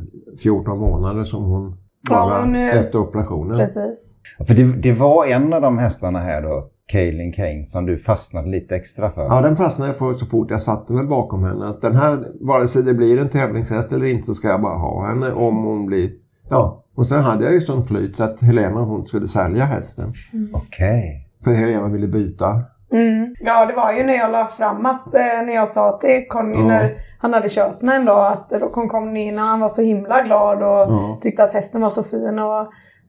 14 0.43 0.79
månader 0.79 1.25
som 1.25 1.45
hon 1.45 1.77
Ja, 2.11 2.17
bara 2.17 2.41
hon 2.45 2.55
är- 2.55 2.71
efter 2.73 2.99
operationen. 2.99 3.57
Precis. 3.59 4.17
För 4.47 4.55
det, 4.55 4.65
det 4.73 4.93
var 4.93 5.27
en 5.27 5.53
av 5.53 5.61
de 5.63 5.79
hästarna 5.79 6.19
här 6.19 6.43
då, 6.43 6.69
Kaelin 6.93 7.33
Kane, 7.33 7.65
som 7.65 7.87
du 7.87 7.99
fastnade 7.99 8.49
lite 8.49 8.77
extra 8.77 9.11
för. 9.11 9.23
Ja, 9.23 9.41
den 9.41 9.57
fastnade 9.57 9.89
jag 9.89 9.97
för 9.97 10.15
så 10.15 10.27
fort 10.27 10.51
jag 10.51 10.61
satte 10.61 10.93
mig 10.93 11.05
bakom 11.05 11.45
henne. 11.45 11.67
Att 11.67 11.81
den 11.81 11.95
här, 11.97 12.29
vare 12.41 12.69
sig 12.69 12.83
det 12.83 12.95
blir 12.95 13.19
en 13.21 13.29
tävlingshäst 13.29 13.93
eller 13.93 14.07
inte 14.07 14.27
så 14.27 14.35
ska 14.35 14.49
jag 14.49 14.63
bara 14.63 14.79
ha 14.79 15.07
henne 15.09 15.33
om 15.33 15.57
hon 15.65 15.87
blir... 15.87 16.11
Ja, 16.51 16.85
och 16.97 17.07
sen 17.07 17.23
hade 17.23 17.45
jag 17.45 17.53
ju 17.55 17.61
sånt 17.61 17.89
flyt 17.89 18.21
att 18.21 18.41
Helena 18.41 18.81
hon 18.81 19.07
skulle 19.07 19.29
sälja 19.29 19.65
hästen. 19.65 20.13
Okej. 20.53 21.29
För 21.45 21.53
Helena 21.53 21.89
ville 21.89 22.09
byta. 22.09 22.63
Mm. 22.93 23.35
Ja, 23.41 23.67
det 23.67 23.73
var 23.75 23.93
ju 23.93 24.05
när 24.05 24.15
jag 24.15 24.31
la 24.31 24.47
fram 24.49 24.87
att 24.87 25.15
eh, 25.15 25.43
när 25.47 25.55
jag 25.55 25.69
sa 25.69 25.99
till 26.01 26.27
Conny 26.29 26.57
Ja. 26.59 26.67
när 26.67 26.97
han 27.21 27.35
hade 27.35 27.49
kört 27.49 27.81
den 27.81 27.89
en 27.89 28.05
dag 28.05 28.33
att 28.33 28.51
då 28.51 28.69
kom 28.69 28.89
Conny 28.89 29.21
in 29.21 29.39
och 29.39 29.45
han 29.45 29.61
var 29.61 29.69
så 29.69 29.83
himla 29.83 30.23
glad 30.23 30.63
och 30.63 30.93
Ja. 30.93 31.19
tyckte 31.21 31.45
att 31.45 31.53
hästen 31.53 31.81
var 31.81 31.91
så 31.91 32.03
fin. 32.03 32.39
Och 32.39 32.67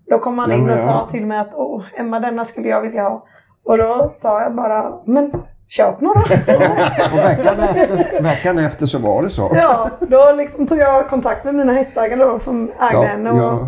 då 0.09 0.19
kom 0.19 0.39
han 0.39 0.49
Ja, 0.49 0.55
in 0.57 0.63
men 0.63 0.73
och 0.73 0.79
sa 0.79 1.07
till 1.11 1.25
mig 1.25 1.39
att 1.39 1.53
Åh, 1.55 1.83
Emma 1.97 2.19
denna 2.19 2.45
skulle 2.45 2.67
jag 2.67 2.81
vilja 2.81 3.03
ha. 3.03 3.25
Och 3.65 3.77
då 3.77 4.09
sa 4.11 4.41
jag 4.41 4.55
bara, 4.55 4.93
men 5.05 5.31
köp 5.67 6.01
några. 6.01 6.19
Och 7.13 7.17
veckan 7.17 7.59
efter, 7.59 8.23
veckan 8.23 8.59
efter 8.59 8.85
så 8.85 8.97
var 8.99 9.23
det 9.23 9.29
så. 9.29 9.51
ja, 9.55 9.89
då 9.99 10.31
liksom 10.37 10.67
tog 10.67 10.77
jag 10.79 11.07
kontakt 11.09 11.45
med 11.45 11.55
mina 11.55 11.73
hästägare 11.73 12.23
då 12.23 12.39
som 12.39 12.63
ägde 12.63 12.93
Ja, 12.93 13.01
henne. 13.01 13.31
Och 13.31 13.59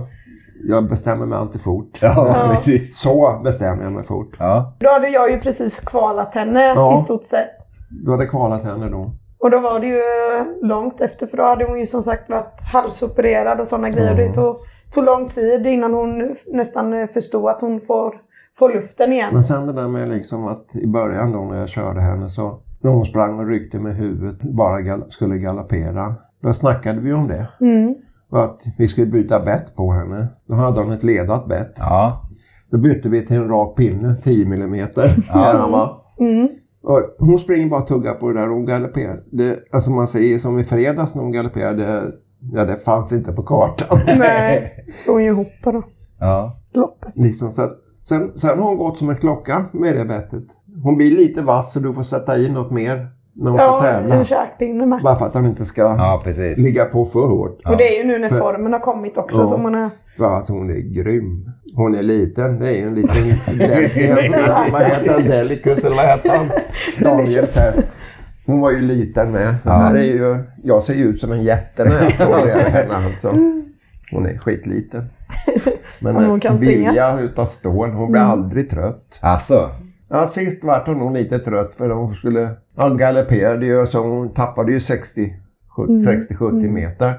jag, 0.67 0.89
bestämmer 0.89 1.25
mig 1.25 1.37
alltid 1.37 1.61
fort. 1.61 1.99
Ja, 2.01 2.13
Ja. 2.27 2.53
precis. 2.53 2.99
Så 2.99 3.41
bestämmer 3.43 3.83
jag 3.83 3.91
mig 3.93 4.03
fort. 4.03 4.35
Ja. 4.39 4.75
Då 4.79 4.89
hade 4.89 5.07
jag 5.09 5.31
ju 5.31 5.39
precis 5.39 5.79
kvalat 5.79 6.33
henne 6.35 6.63
Ja. 6.75 6.99
i 6.99 7.03
stort 7.03 7.23
sett. 7.25 7.49
Du 7.89 8.11
hade 8.11 8.25
kvalat 8.25 8.63
henne 8.63 8.89
då. 8.89 9.11
Och 9.39 9.51
då 9.51 9.59
var 9.59 9.79
det 9.79 9.87
ju 9.87 10.01
långt 10.67 11.01
efter 11.01 11.27
för 11.27 11.37
då 11.37 11.43
hade 11.43 11.65
hon 11.65 11.79
ju 11.79 11.85
som 11.85 12.01
sagt 12.01 12.29
varit 12.29 12.61
halsopererad 12.73 13.59
och 13.59 13.67
sådana 13.67 13.89
grejer. 13.89 14.15
Det 14.15 14.33
tog, 14.33 14.55
tog 14.93 15.03
lång 15.03 15.29
tid 15.29 15.67
innan 15.67 15.93
hon 15.93 16.35
nästan 16.47 17.07
förstod 17.07 17.49
att 17.49 17.61
hon 17.61 17.81
får, 17.81 18.13
får 18.59 18.69
luften 18.73 19.13
igen. 19.13 19.29
Men 19.33 19.43
sen 19.43 19.67
det 19.67 19.73
där 19.73 19.87
med 19.87 20.09
liksom 20.09 20.47
att 20.47 20.75
i 20.75 20.87
början 20.87 21.31
då 21.31 21.39
när 21.39 21.59
jag 21.59 21.69
körde 21.69 21.99
henne 22.01 22.29
så 22.29 22.59
när 22.81 22.91
hon 22.91 23.05
sprang 23.05 23.39
och 23.39 23.47
ryckte 23.47 23.79
med 23.79 23.95
huvudet 23.95 24.41
bara 24.41 24.81
gal 24.81 25.11
skulle 25.11 25.37
galoppera. 25.37 26.15
Då 26.41 26.53
snackade 26.53 26.99
vi 26.99 27.13
om 27.13 27.27
det. 27.27 27.47
Mm. 27.61 27.95
Och 28.31 28.43
att 28.43 28.61
vi 28.77 28.87
skulle 28.87 29.07
byta 29.07 29.39
bett 29.39 29.75
på 29.75 29.91
henne. 29.91 30.27
Då 30.47 30.55
hade 30.55 30.81
hon 30.81 30.91
ett 30.91 31.03
ledat 31.03 31.47
bett. 31.47 31.75
Ja. 31.79 32.25
Då 32.71 32.77
bytte 32.77 33.09
vi 33.09 33.25
till 33.25 33.35
en 33.35 33.47
rak 33.47 33.77
pinne, 33.77 34.15
10 34.23 34.45
millimeter. 34.45 35.09
Ja. 35.33 35.95
Mm. 36.19 36.47
Och 36.83 37.15
hon 37.19 37.39
springer 37.39 37.69
bara 37.69 37.81
och 37.81 37.87
tuggar 37.87 38.13
på 38.13 38.27
det 38.31 38.39
där 38.39 38.49
och 38.49 38.55
hon 38.55 38.65
galopperar. 38.65 39.23
Det, 39.31 39.59
alltså 39.71 39.91
man 39.91 40.07
säger 40.07 40.39
som 40.39 40.59
i 40.59 40.63
fredags 40.63 41.15
när 41.15 41.21
hon 41.21 41.31
galopperade, 41.31 42.11
ja 42.53 42.65
det 42.65 42.77
fanns 42.77 43.11
inte 43.11 43.31
på 43.33 43.43
kartan. 43.43 43.99
Nej, 44.05 44.83
slog 44.93 45.21
ju 45.21 45.27
ihop 45.27 45.47
då. 45.63 45.83
Ja. 46.19 46.57
Loppet. 46.73 47.13
liksom, 47.15 47.51
så 47.51 47.61
att, 47.61 47.77
sen, 48.09 48.31
sen 48.35 48.59
har 48.59 48.65
hon 48.65 48.77
gått 48.77 48.97
som 48.97 49.09
en 49.09 49.15
klocka 49.15 49.65
med 49.71 49.95
det 49.95 50.05
bettet. 50.05 50.43
Hon 50.83 50.97
blir 50.97 51.11
lite 51.11 51.41
vass 51.41 51.73
så 51.73 51.79
du 51.79 51.93
får 51.93 52.03
sätta 52.03 52.37
i 52.37 52.51
något 52.51 52.71
mer 52.71 53.07
när 53.33 53.51
hon 53.51 53.59
ska 53.59 53.67
Ja, 53.67 53.81
tävla. 53.81 54.15
en 54.15 54.23
käkpinne 54.23 54.85
med. 54.85 55.01
Bara 55.03 55.15
för 55.15 55.25
att 55.25 55.33
han 55.33 55.45
inte 55.45 55.65
ska 55.65 55.81
ja, 55.81 56.23
ligga 56.57 56.85
på 56.85 57.05
för 57.05 57.19
hårt. 57.27 57.55
Och 57.65 57.77
det 57.77 57.95
är 57.95 57.97
ju 58.01 58.07
nu 58.07 58.19
när 58.19 58.29
För- 58.29 58.39
formen 58.39 58.73
har 58.73 58.79
kommit 58.79 59.17
också 59.17 59.37
Ja. 59.39 59.47
som 59.47 59.61
hon 59.61 59.75
är... 59.75 59.89
Ja, 60.19 60.25
alltså 60.35 60.53
hon 60.53 60.69
är 60.69 60.75
grym. 60.75 61.49
Hon 61.75 61.95
är 61.95 62.03
liten. 62.03 62.59
Det 62.59 62.77
är 62.77 62.87
en 62.87 62.95
liten... 62.95 63.15
vad 64.71 64.81
heter 64.81 65.13
han? 65.13 65.23
Delicus 65.23 65.83
eller 65.83 65.95
vad 65.95 66.05
heter 66.05 66.37
han? 66.37 66.49
Daniels 66.99 67.55
häst. 67.57 67.83
Hon 68.45 68.61
var 68.61 68.71
ju 68.71 68.81
liten 68.81 69.31
med. 69.31 69.55
Det 69.63 69.71
här 69.71 69.95
är 69.95 70.03
ju, 70.03 70.37
jag 70.63 70.83
ser 70.83 70.93
ju 70.93 71.03
ut 71.03 71.19
som 71.19 71.31
en 71.31 71.43
jätte 71.43 71.83
när 71.83 72.03
jag 72.03 72.13
står 72.13 72.25
bredvid 72.41 72.53
henne. 72.65 72.93
Alltså. 73.05 73.33
Hon 74.11 74.25
är 74.25 74.37
skitliten. 74.37 75.09
Men 75.99 76.15
hon 76.15 76.39
kan 76.39 76.57
vilja 76.57 77.19
utav 77.19 77.45
stål. 77.45 77.89
Hon 77.91 78.11
blir 78.11 78.21
aldrig 78.21 78.69
trött. 78.69 79.19
Alltså. 79.21 79.69
Ja, 80.09 80.25
sist 80.25 80.63
vart 80.63 80.87
hon 80.87 80.97
nog 80.99 81.13
lite 81.13 81.39
trött 81.39 81.73
för 81.75 81.89
hon 81.89 82.15
skulle... 82.15 82.49
Ja, 82.77 82.89
galopperade 82.89 83.65
ju 83.65 83.85
så 83.87 83.99
hon 83.99 84.33
tappade 84.33 84.71
ju 84.71 84.79
60 84.79 85.33
60-70 85.77 86.69
meter. 86.69 87.13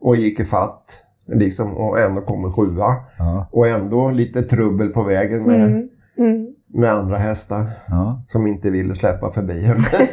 Och 0.00 0.16
gick 0.16 0.40
i 0.40 0.44
fatt 0.44 1.02
liksom, 1.26 1.76
och 1.76 1.98
ändå 2.00 2.20
kommer 2.20 2.50
sjua. 2.50 2.94
Ja. 3.18 3.48
Och 3.52 3.66
ändå 3.68 4.10
lite 4.10 4.42
trubbel 4.42 4.88
på 4.88 5.02
vägen 5.02 5.42
med, 5.42 5.60
Mm. 5.64 5.88
Mm. 6.18 6.46
med 6.68 6.92
andra 6.92 7.16
hästar 7.18 7.66
Ja. 7.88 8.22
som 8.28 8.46
inte 8.46 8.70
ville 8.70 8.94
släppa 8.94 9.30
förbi 9.32 9.60
henne. 9.60 9.84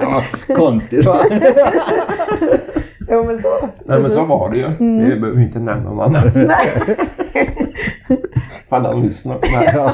Ja. 0.00 0.22
Konstigt 0.56 1.06
va? 1.06 1.18
Jo, 3.10 3.24
men 3.24 3.38
så. 3.38 3.48
Nej 3.84 4.00
men 4.02 4.10
så 4.10 4.24
var 4.24 4.50
det 4.50 4.56
ju. 4.56 4.68
Vi 4.78 5.20
behöver 5.20 5.40
inte 5.42 5.58
nämna 5.58 5.90
någon 5.90 6.00
annan. 6.00 6.22
Fan 8.68 8.84
han 8.84 9.02
lyssnar 9.02 9.34
på 9.34 9.40
det 9.46 9.56
här. 9.56 9.92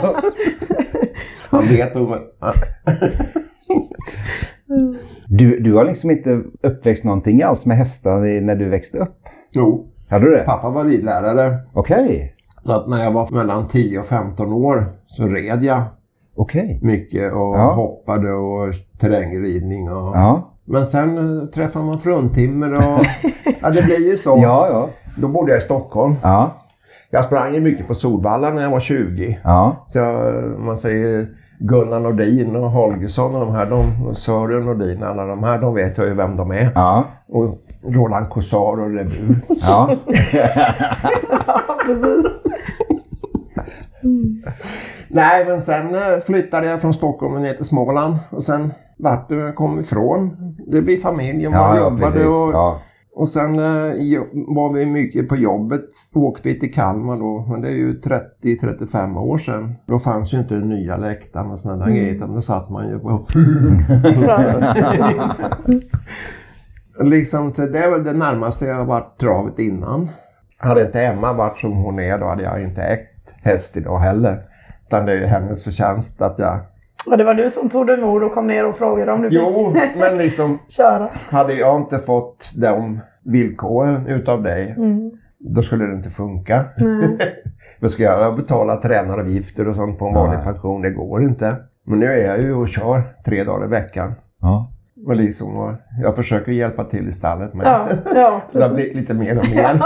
Han 1.50 1.62
vet 1.64 1.97
om... 1.97 2.16
Du, 5.26 5.61
du 5.61 5.75
har 5.75 5.85
liksom 5.85 6.11
inte 6.11 6.42
uppväxt 6.62 7.04
någonting 7.04 7.42
alls 7.42 7.66
med 7.66 7.76
hästar 7.76 8.40
när 8.40 8.54
du 8.57 8.69
växte 8.69 8.99
upp? 8.99 9.16
Jo, 9.57 9.87
Hade 10.09 10.25
du 10.25 10.37
det? 10.37 10.45
pappa 10.45 10.71
var 10.71 10.85
ridlärare. 10.85 11.57
Okej. 11.73 12.35
Så 12.64 12.73
att 12.73 12.88
när 12.88 13.04
jag 13.04 13.12
var 13.12 13.35
mellan 13.35 13.69
10 13.69 13.99
och 14.00 14.07
15 14.07 14.52
år 14.52 14.92
så 15.07 15.26
red 15.26 15.62
jag 15.62 15.83
Okej. 16.37 16.81
mycket 16.83 17.33
och 17.33 17.38
Ja. 17.38 17.73
hoppade 17.73 18.33
och 18.33 18.75
terrängridning. 19.00 19.90
Och... 19.90 20.16
Ja. 20.16 20.49
Men 20.64 20.87
sen 20.87 21.38
eh, 21.40 21.47
träffade 21.47 21.85
man 21.85 21.99
fruntimmer 21.99 22.75
och... 22.75 22.83
ja 23.62 23.71
det 23.71 23.83
blir 23.85 24.09
ju 24.11 24.16
så. 24.16 24.31
Ja, 24.42 24.69
ja. 24.71 24.88
Då 25.16 25.28
bodde 25.28 25.52
jag 25.52 25.59
i 25.59 25.64
Stockholm. 25.64 26.14
Ja. 26.23 26.50
Jag 27.10 27.24
sprang 27.24 27.54
ju 27.54 27.60
mycket 27.60 27.88
på 27.88 27.94
Solvalla 27.94 28.50
när 28.50 28.62
jag 28.62 28.70
var 28.70 28.80
20. 28.80 29.38
Ja. 29.44 29.84
Så 29.88 29.98
jag, 29.98 30.44
man 30.60 30.78
säger 30.78 31.26
Gunnar 31.58 32.00
Nordin 32.00 32.56
och 32.56 32.70
Holgersson 32.70 33.34
och 33.34 33.40
de 33.40 33.54
här, 33.54 33.66
de, 33.70 34.14
Sören 34.14 34.64
Nordin, 34.64 35.02
alla 35.02 35.26
de 35.26 35.44
här, 35.44 35.60
de 35.60 35.74
vet 35.74 35.98
jag 35.98 36.06
ju 36.06 36.14
vem 36.14 36.36
de 36.36 36.50
är. 36.50 36.70
Ja. 36.74 37.04
Och 37.28 37.58
Roland 37.94 38.28
Cossar 38.30 38.80
och 38.80 38.90
Revue. 38.90 39.36
Ja. 39.48 39.90
Ja, 41.46 41.60
precis. 41.86 42.26
Nej, 45.08 45.44
men 45.46 45.60
sen 45.62 45.94
eh, 45.94 46.18
flyttade 46.26 46.66
jag 46.66 46.80
från 46.80 46.94
Stockholm 46.94 47.42
ner 47.42 47.52
till 47.52 47.64
Småland 47.64 48.16
och 48.30 48.42
sen 48.42 48.72
vart 48.98 49.30
jag 49.30 49.54
kom 49.54 49.80
ifrån. 49.80 50.36
Det 50.66 50.82
blir 50.82 50.96
familj 50.96 51.46
och 51.46 51.52
man 51.52 51.60
Ja, 51.60 51.76
ja, 51.76 51.82
jobbade 51.82 52.12
precis. 52.12 52.26
och, 52.26 52.52
Ja. 52.52 52.78
Och 53.14 53.28
sen 53.28 53.59
eh, 53.59 54.23
var 54.33 54.73
vi 54.73 54.87
mycket 54.87 55.28
på 55.28 55.37
jobbet. 55.37 55.85
Åkte 56.14 56.49
vi 56.49 56.61
till 56.61 56.75
Kalmar 56.75 57.16
då, 57.19 57.47
men 57.50 57.61
det 57.61 57.69
är 57.69 57.73
ju 57.73 58.00
30-35 58.00 59.16
år 59.19 59.38
sedan. 59.38 59.75
Då 59.87 59.99
fanns 59.99 60.35
ju 60.35 60.38
inte 60.40 60.54
den 60.54 60.69
nya 60.69 60.97
läktaren 60.97 61.50
och 61.50 61.61
sådana 61.61 61.78
där 61.85 61.87
Mm. 61.90 61.99
grejer, 61.99 62.14
utan 62.14 62.35
då 62.35 62.42
satt 62.42 62.71
man 62.71 62.88
ju 62.88 62.99
på. 62.99 63.26
Liksom, 67.00 67.54
så 67.54 67.66
det 67.66 67.78
är 67.78 67.90
väl 67.90 68.04
det 68.04 68.12
närmaste 68.12 68.66
jag 68.66 68.76
har 68.76 68.85
varit 68.85 69.19
travet 69.21 69.59
innan. 69.59 70.11
Hade 70.59 70.83
inte 70.83 71.02
Emma 71.02 71.33
varit 71.33 71.59
som 71.59 71.73
hon 71.73 71.99
är 71.99 72.19
då 72.19 72.26
hade 72.26 72.42
jag 72.42 72.62
inte 72.62 72.83
ägt 72.83 73.35
häst 73.42 73.76
idag 73.76 73.99
heller. 73.99 74.38
Utan 74.87 75.07
det 75.07 75.12
är 75.12 75.16
ju 75.19 75.25
hennes 75.25 75.64
förtjänst 75.64 76.23
att 76.23 76.38
jag... 76.38 76.61
Och 77.06 77.18
det 77.18 77.25
var 77.25 77.35
du 77.35 77.50
som 77.50 77.68
tog 77.68 77.87
dig 77.87 77.97
mod 77.97 78.23
och 78.23 78.32
kom 78.35 78.47
ner 78.47 78.66
och 78.66 78.76
frågade 78.76 79.12
om 79.12 79.23
du 79.23 79.30
fick 79.30 79.38
Jo, 79.42 79.76
men 79.97 80.16
liksom 80.18 80.59
köra. 80.68 81.09
hade 81.30 81.54
jag 81.54 81.80
inte 81.80 81.99
fått 81.99 82.50
de 82.56 83.00
villkoren 83.25 84.06
utav 84.06 84.42
dig 84.42 84.75
Mm. 84.78 85.11
då 85.38 85.62
skulle 85.62 85.87
det 85.87 85.92
inte 85.94 86.11
funka. 86.11 86.64
Vad 87.80 87.90
ska 87.90 88.02
jag 88.02 88.37
betala 88.37 88.76
tränaravgifter 88.76 89.68
och 89.68 89.76
sånt 89.76 89.99
på 89.99 90.06
en 90.06 90.14
vanlig 90.14 90.44
pension? 90.44 90.82
Det 90.82 90.90
går 90.90 91.23
inte. 91.23 91.56
Men 91.87 91.99
nu 91.99 92.06
är 92.06 92.26
jag 92.26 92.40
ju 92.40 92.54
och 92.54 92.68
kör 92.68 93.02
tre 93.25 93.44
dagar 93.44 93.64
i 93.66 93.68
veckan. 93.68 94.12
Ja. 94.40 94.73
Och 95.06 95.16
liksom, 95.16 95.56
och 95.56 95.73
jag 96.02 96.16
försöker 96.16 96.52
hjälpa 96.52 96.85
till 96.85 97.09
i 97.09 97.12
stallet 97.12 97.54
med. 97.54 97.66
Ja, 97.66 97.88
ja 98.14 98.40
det 98.52 98.62
har 98.62 98.75
blivit 98.75 98.94
lite 98.97 99.14
mer 99.14 99.38
och 99.38 99.49
mer. 99.49 99.82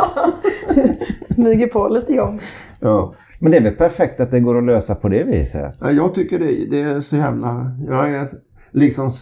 Smyger 1.35 1.67
på 1.67 1.89
lite 1.89 2.13
jobb. 2.13 2.39
Ja. 2.81 3.15
Men 3.39 3.51
det 3.53 3.59
är 3.59 3.63
väl 3.63 3.75
perfekt 3.75 4.21
att 4.21 4.31
det 4.31 4.41
går 4.41 4.59
att 4.59 4.65
lösa 4.65 4.95
på 4.95 5.09
det 5.09 5.25
viset? 5.25 5.75
Ja, 5.81 5.91
jag 5.91 6.15
tycker 6.15 6.39
det, 6.39 6.71
det 6.71 6.81
är 6.81 7.01
så 7.01 7.17
jävla... 7.17 7.77
Jag 7.87 8.15
är, 8.15 8.29
liksom, 8.73 9.13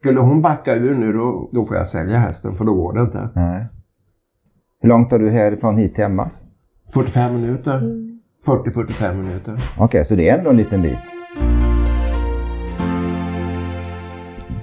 skulle 0.00 0.20
hon 0.20 0.42
backa 0.42 0.74
ur 0.74 0.94
nu 0.94 1.12
då, 1.12 1.50
då 1.52 1.66
får 1.66 1.76
jag 1.76 1.86
sälja 1.88 2.18
hästen 2.18 2.54
för 2.54 2.64
då 2.64 2.74
går 2.74 2.92
det 2.92 3.00
inte. 3.00 3.28
Nej. 3.34 3.66
Hur 4.80 4.88
långt 4.88 5.12
har 5.12 5.18
du 5.18 5.30
härifrån 5.30 5.76
hit 5.76 5.94
till 5.94 6.04
Emmas? 6.04 6.44
45 6.94 7.40
minuter. 7.40 7.80
40-45 8.46 9.14
minuter. 9.14 9.58
Okej, 9.78 10.04
så 10.04 10.14
det 10.14 10.28
är 10.28 10.38
ändå 10.38 10.50
en 10.50 10.56
liten 10.56 10.82
bit. 10.82 10.98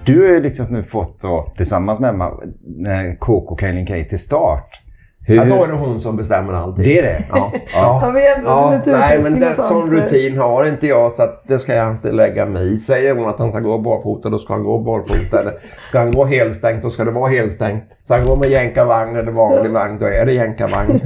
Du 0.05 0.21
har 0.21 0.27
ju 0.27 0.41
liksom 0.41 0.65
nu 0.69 0.83
fått 0.83 1.21
då, 1.21 1.51
tillsammans 1.57 1.99
med 1.99 2.09
Emma 2.09 2.25
eh, 2.25 3.17
KK 3.19 3.55
Kaelin 3.55 3.87
K 3.87 3.93
till 4.09 4.19
start. 4.19 4.80
Hur... 5.25 5.35
Ja, 5.35 5.45
då 5.45 5.63
är 5.63 5.67
det 5.67 5.73
hon 5.73 6.01
som 6.01 6.17
bestämmer 6.17 6.53
allting. 6.53 6.83
Det 6.83 6.99
är 6.99 7.03
det? 7.03 7.25
Ja. 7.31 7.51
Har 8.03 8.11
vi 8.11 8.33
ändå 8.35 8.49
Ja, 8.49 8.73
lite 8.77 8.91
nej, 8.99 9.19
men 9.23 9.41
sånt? 9.41 9.63
sån 9.63 9.91
rutin 9.91 10.37
har 10.37 10.65
inte 10.65 10.87
jag 10.87 11.11
så 11.11 11.23
att 11.23 11.43
det 11.47 11.59
ska 11.59 11.75
jag 11.75 11.91
inte 11.91 12.11
lägga 12.11 12.45
mig 12.45 12.73
i. 12.75 12.79
Säger 12.79 13.15
hon 13.15 13.29
att 13.29 13.39
han 13.39 13.51
ska 13.51 13.59
gå 13.59 13.77
barfota 13.77 14.29
då 14.29 14.37
ska 14.37 14.53
han 14.53 14.63
gå 14.63 14.79
barfota. 14.79 15.39
Eller 15.39 15.53
ska 15.89 15.99
han 15.99 16.11
gå 16.11 16.25
helstängt 16.25 16.83
då 16.83 16.89
ska 16.89 17.03
det 17.03 17.11
vara 17.11 17.29
helstängt. 17.29 17.83
Ska 18.03 18.15
han 18.15 18.25
gå 18.25 18.35
med 18.35 18.49
jänkarvagn 18.49 19.15
eller 19.15 19.31
vanlig 19.31 19.71
vagn 19.71 19.97
då 19.99 20.05
är 20.05 20.25
det 20.25 20.33
jänkarvagn. 20.33 20.89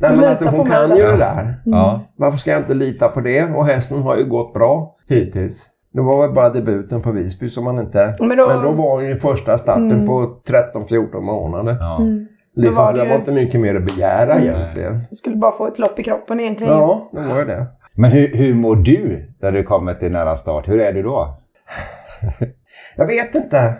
nej 0.00 0.10
men 0.16 0.24
alltså 0.24 0.44
hon 0.48 0.66
kan 0.66 0.90
då. 0.90 0.96
ju 0.96 1.02
det 1.02 1.16
där. 1.16 1.54
Ja. 1.64 2.00
Varför 2.16 2.38
ska 2.38 2.50
jag 2.50 2.60
inte 2.60 2.74
lita 2.74 3.08
på 3.08 3.20
det? 3.20 3.42
Och 3.44 3.66
hästen 3.66 4.02
har 4.02 4.16
ju 4.16 4.24
gått 4.24 4.54
bra 4.54 4.94
hittills. 5.08 5.66
Det 5.92 6.00
var 6.00 6.22
väl 6.26 6.34
bara 6.34 6.48
debuten 6.50 7.02
på 7.02 7.12
Visby 7.12 7.48
som 7.48 7.64
man 7.64 7.78
inte... 7.78 8.14
Men 8.18 8.28
Men 8.28 8.36
då- 8.38 8.60
då, 8.64 8.72
var 8.72 9.00
ju 9.00 9.18
första 9.18 9.58
starten 9.58 10.06
på 10.06 10.36
13-14 10.48 11.20
månader. 11.20 11.76
Ja. 11.80 11.96
Mm. 12.00 12.26
Liksom, 12.56 12.84
var 12.84 12.90
så 12.90 12.96
det 12.96 12.98
det 12.98 13.04
ju- 13.04 13.10
var 13.10 13.18
inte 13.18 13.32
mycket 13.32 13.60
mer 13.60 13.74
att 13.76 13.82
begära 13.82 14.40
egentligen. 14.40 15.00
Du 15.10 15.16
skulle 15.16 15.36
bara 15.36 15.52
få 15.52 15.66
ett 15.66 15.78
lopp 15.78 15.98
i 15.98 16.02
kroppen 16.02 16.40
egentligen. 16.40 16.72
Ja, 16.72 17.10
det 17.12 17.20
var 17.28 17.38
ju 17.38 17.44
det. 17.44 17.66
Men 17.96 18.10
hur, 18.10 18.34
hur 18.34 18.54
mår 18.54 18.76
du 18.76 19.34
när 19.42 19.52
du 19.52 19.62
kommer 19.62 19.94
till 19.94 20.12
nära 20.12 20.36
start? 20.36 20.68
Hur 20.68 20.80
är 20.80 20.92
du 20.92 21.02
då? 21.02 21.38
Jag 22.96 23.06
vet 23.06 23.34
inte. 23.34 23.74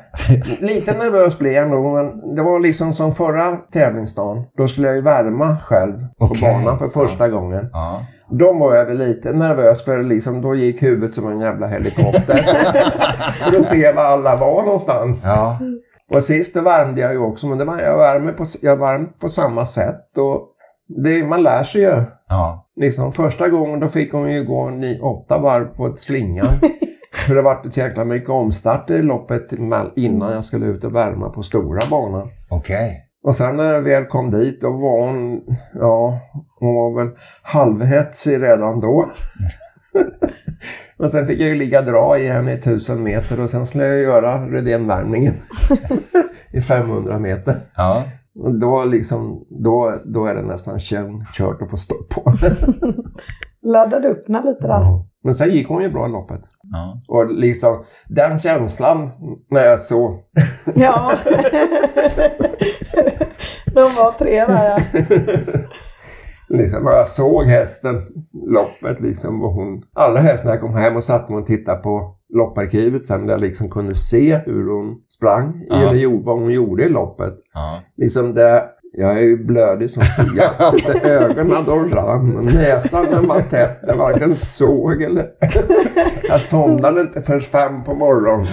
Lite 0.60 0.92
nervös 0.98 1.38
blev 1.38 1.52
jag 1.52 1.68
nog, 1.70 1.94
men 1.94 2.34
det 2.34 2.42
var 2.42 2.60
liksom 2.60 2.94
som 2.94 3.12
förra 3.12 3.56
tävlingsdagen. 3.56 4.44
Då 4.56 4.68
skulle 4.68 4.86
jag 4.86 4.96
ju 4.96 5.02
värma 5.02 5.56
själv 5.62 5.98
på 6.18 6.24
Okej. 6.24 6.40
banan 6.40 6.78
för 6.78 6.88
första 6.88 7.28
gången. 7.28 7.70
Ja. 7.72 8.00
Då 8.30 8.52
var 8.52 8.74
jag 8.74 8.84
väl 8.86 8.98
lite 8.98 9.32
nervös 9.32 9.84
för 9.84 10.02
liksom, 10.02 10.40
då 10.42 10.54
gick 10.54 10.82
huvudet 10.82 11.14
som 11.14 11.28
en 11.32 11.40
jävla 11.40 11.66
helikopter. 11.66 12.36
för 13.42 13.58
att 13.58 13.64
se 13.64 13.92
var 13.92 14.02
alla 14.04 14.36
var 14.36 14.62
någonstans. 14.62 15.22
Ja. 15.26 15.58
Och 16.14 16.24
sist 16.24 16.56
värmde 16.56 17.00
jag 17.00 17.12
ju 17.12 17.18
också, 17.18 17.46
men 17.46 17.58
det 17.58 17.64
var, 17.64 17.80
jag 17.80 17.98
värmer 17.98 18.32
på, 18.32 18.44
jag 18.62 18.76
värmde 18.76 19.10
på 19.18 19.28
samma 19.28 19.66
sätt. 19.66 20.18
Och 20.18 20.48
det, 21.04 21.24
man 21.24 21.42
lär 21.42 21.62
sig 21.62 21.80
ju. 21.80 22.02
Ja. 22.28 22.66
Liksom, 22.76 23.12
första 23.12 23.48
gången 23.48 23.80
då 23.80 23.88
fick 23.88 24.12
hon 24.12 24.32
ju 24.32 24.44
gå 24.44 24.70
ni, 24.70 25.00
åtta 25.02 25.38
varv 25.38 25.64
på 25.64 25.86
ett 25.86 25.98
slingan. 25.98 26.46
För 27.26 27.34
det 27.34 27.42
var 27.42 27.70
så 27.70 27.80
jäkla 27.80 28.04
mycket 28.04 28.30
omstart 28.30 28.90
i 28.90 29.02
loppet 29.02 29.52
innan 29.96 30.32
jag 30.32 30.44
skulle 30.44 30.66
ut 30.66 30.84
och 30.84 30.94
värma 30.94 31.30
på 31.30 31.42
stora 31.42 31.80
banan. 31.90 32.28
Okej. 32.50 33.00
Och 33.24 33.36
sen 33.36 33.56
när 33.56 33.74
jag 33.74 33.82
väl 33.82 34.04
kom 34.04 34.30
dit 34.30 34.60
då 34.60 34.70
var 34.70 35.06
hon, 35.06 35.40
ja, 35.74 36.18
hon 36.58 36.74
var 36.74 37.04
väl 37.04 37.14
halvhetsig 37.42 38.42
redan 38.42 38.80
då. 38.80 39.10
Men 41.04 41.10
sen 41.10 41.26
fick 41.26 41.40
jag 41.40 41.48
ju 41.48 41.54
ligga 41.54 41.82
dra 41.82 42.18
i 42.18 42.28
henne 42.28 42.52
i 42.52 42.54
1000 42.54 43.02
meter 43.02 43.40
och 43.40 43.50
sen 43.50 43.66
skulle 43.66 43.86
jag 43.86 44.00
göra 44.00 44.46
Rydénvärmningen 44.46 45.34
i 46.52 46.60
500 46.60 47.18
meter. 47.18 47.56
Ja. 47.76 48.02
Och 48.38 48.54
då, 48.58 48.84
liksom, 48.84 49.46
då, 49.50 50.00
då 50.04 50.26
är 50.26 50.34
det 50.34 50.42
nästan 50.42 50.78
kört 51.32 51.62
att 51.62 51.70
få 51.70 51.76
stopp 51.76 52.08
på. 52.08 52.32
Laddade 53.62 54.08
upp 54.08 54.28
henne 54.28 54.42
lite 54.44 54.66
där. 54.66 55.04
Men 55.24 55.34
sen 55.34 55.50
gick 55.50 55.68
hon 55.68 55.82
ju 55.82 55.90
bra 55.90 56.06
i 56.06 56.10
loppet. 56.10 56.40
ja. 56.62 57.00
Och 57.08 57.32
liksom 57.32 57.84
den 58.08 58.38
känslan 58.38 59.10
när 59.50 59.64
jag 59.64 59.80
såg 59.80 60.18
Ja. 60.74 61.12
De 63.74 63.94
var 63.96 64.18
tre 64.18 64.46
där 64.46 64.64
ja. 64.64 64.78
Liksom, 66.56 66.86
jag 66.86 67.06
såg 67.06 67.44
hästen, 67.44 68.02
loppet 68.48 69.00
liksom, 69.00 69.42
och 69.42 69.52
hon, 69.52 69.82
allra 69.94 70.18
helst 70.20 70.44
när 70.44 70.50
jag 70.52 70.60
kom 70.60 70.74
hem 70.74 70.96
och 70.96 71.04
satte 71.04 71.32
mig 71.32 71.40
och 71.40 71.46
tittade 71.46 71.78
på 71.78 72.14
lopparkivet 72.34 73.06
sen, 73.06 73.26
där 73.26 73.34
jag 73.34 73.40
liksom 73.40 73.70
kunde 73.70 73.94
se 73.94 74.36
hur 74.46 74.70
hon 74.70 74.96
sprang, 75.08 75.64
Ja. 75.68 75.76
eller 75.90 76.24
vad 76.24 76.40
hon 76.40 76.50
gjorde 76.52 76.84
i 76.84 76.88
loppet. 76.88 77.34
ja. 77.54 77.80
Liksom 77.96 78.34
det, 78.34 78.64
jag 78.96 79.10
är 79.18 79.22
ju 79.22 79.44
blödig 79.44 79.90
som 79.90 80.02
fjättet, 80.02 81.04
ögonen 81.04 81.64
de 81.66 81.88
rann, 81.88 82.50
näsan 82.54 83.06
den 83.10 83.26
var 83.26 83.40
tätt, 83.40 83.78
jag 83.86 83.96
varken 83.96 84.36
såg 84.36 85.02
eller... 85.02 85.26
Jag 86.28 86.40
somnade 86.40 87.00
inte 87.00 87.22
förrän 87.22 87.40
fem 87.40 87.84
på 87.84 87.94
morgonen. 87.94 88.46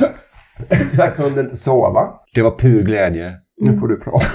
Jag 0.97 1.15
kunde 1.15 1.41
inte 1.41 1.55
sova. 1.55 2.09
Det 2.35 2.41
var 2.41 2.51
pur 2.59 2.81
glädje. 2.83 3.33
Nu 3.61 3.77
får 3.77 3.87
du 3.87 3.99
prata. 3.99 4.25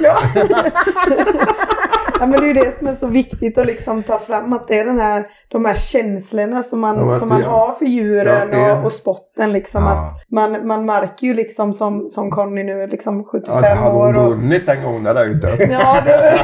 Ja, 2.20 2.26
men 2.26 2.30
det 2.40 2.46
är 2.46 2.48
ju 2.48 2.52
det 2.52 2.76
som 2.78 2.86
är 2.86 2.92
så 2.92 3.06
viktigt 3.06 3.58
att 3.58 3.66
liksom 3.66 4.02
ta 4.02 4.18
fram 4.18 4.52
att 4.52 4.68
det 4.68 4.78
är 4.78 4.84
den 4.84 4.98
här, 5.00 5.24
de 5.48 5.64
här 5.64 5.74
känslorna 5.74 6.62
som 6.62 6.80
man, 6.80 6.96
Ja, 6.98 7.02
alltså, 7.08 7.18
som 7.20 7.28
man 7.28 7.40
ja. 7.42 7.48
har 7.48 7.72
för 7.72 7.84
djuren 7.84 8.48
Ja, 8.52 8.58
det- 8.58 8.72
och, 8.72 8.84
och 8.84 8.92
spotten. 8.92 9.52
Liksom, 9.52 9.82
Ja. 9.82 9.90
att 9.90 10.22
man, 10.32 10.66
man 10.66 10.84
märker 10.86 11.26
ju 11.26 11.34
liksom 11.34 11.74
som, 11.74 12.10
som 12.10 12.30
Conny 12.30 12.64
nu 12.64 12.86
liksom 12.86 13.24
75 13.24 13.56
Ja, 13.62 13.74
hade 13.74 13.96
år. 13.96 14.12
hon 14.12 14.16
Och, 14.16 14.30
vunnit 14.30 14.68
en 14.68 14.82
gång, 14.84 15.02
då 15.04 15.08
hade 15.10 15.20
jag 15.20 15.28
ju 15.28 15.34
dött. 15.34 15.60
ja, 15.70 15.96
det, 16.04 16.40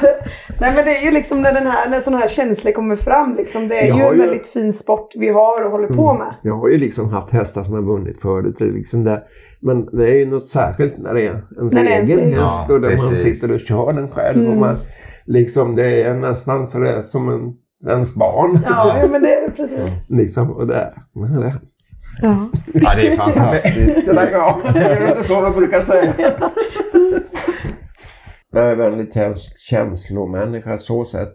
Nej 0.60 0.72
men 0.76 0.84
det 0.84 0.96
är 0.96 1.02
ju 1.04 1.10
liksom 1.10 1.42
när 1.42 1.52
den 1.52 1.66
här, 1.66 1.88
när 1.90 2.00
sådana 2.00 2.20
här 2.20 2.28
känslor 2.28 2.72
kommer 2.72 2.96
fram. 2.96 3.34
Liksom, 3.36 3.68
det 3.68 3.78
är 3.80 3.84
ju 3.84 3.90
en 3.90 3.96
ju- 3.96 4.02
Mm. 4.04 4.18
väldigt 4.18 4.46
fin 4.46 4.72
sport 4.72 5.12
vi 5.16 5.28
har 5.28 5.64
och 5.64 5.70
håller 5.70 5.88
på 5.88 6.14
med. 6.14 6.34
Jag 6.42 6.54
har 6.54 6.68
ju 6.68 6.78
liksom 6.78 7.08
haft 7.10 7.30
hästar 7.30 7.62
som 7.62 7.72
har 7.74 7.82
vunnit 7.82 8.22
förut. 8.22 8.60
Liksom 8.60 9.04
det. 9.04 9.22
Men 9.60 9.86
det 9.96 10.08
är 10.10 10.14
ju 10.14 10.26
något 10.26 10.48
särskilt 10.48 10.98
när 10.98 11.14
det 11.14 11.20
är 11.26 11.42
ens 11.56 11.74
När 11.74 11.84
egen 11.84 12.18
egen. 12.18 12.40
häst 12.40 12.64
Ja, 12.68 12.74
och 12.74 12.80
där 12.80 12.96
man 12.96 13.22
sitter 13.22 13.54
och 13.54 13.60
kör 13.60 13.92
den 13.92 14.08
själv. 14.08 14.40
Och 14.40 14.46
Mm. 14.46 14.60
man, 14.60 14.76
liksom, 15.26 15.76
det 15.76 16.02
är 16.02 16.14
nästan 16.14 16.68
så 16.68 16.78
det 16.78 16.90
är 16.90 17.00
som 17.00 17.28
en, 17.28 17.54
ens 17.90 18.14
barn. 18.14 18.58
Ja, 18.68 18.96
ja 19.02 19.08
men 19.10 19.22
det 19.22 19.34
är 19.34 19.50
precis. 19.50 20.06
Liksom, 20.10 20.50
och 20.50 20.66
det, 20.66 20.74
det, 21.14 21.54
Ja. 22.22 22.48
Ja, 22.74 22.90
det 22.96 23.08
är 23.12 23.16
fantastiskt. 23.16 24.06
det 24.06 24.12
där, 24.12 24.30
ja, 24.32 24.58
det 24.74 24.80
är 24.80 25.08
inte 25.08 25.24
så 25.24 25.40
man 25.40 25.52
brukar 25.52 25.80
säga. 25.80 26.12
Jag 28.58 28.70
är 28.70 28.76
väldigt 28.76 29.14
käns- 29.14 29.54
känslomänniska 29.58 30.78
så 30.78 31.04
sett. 31.04 31.34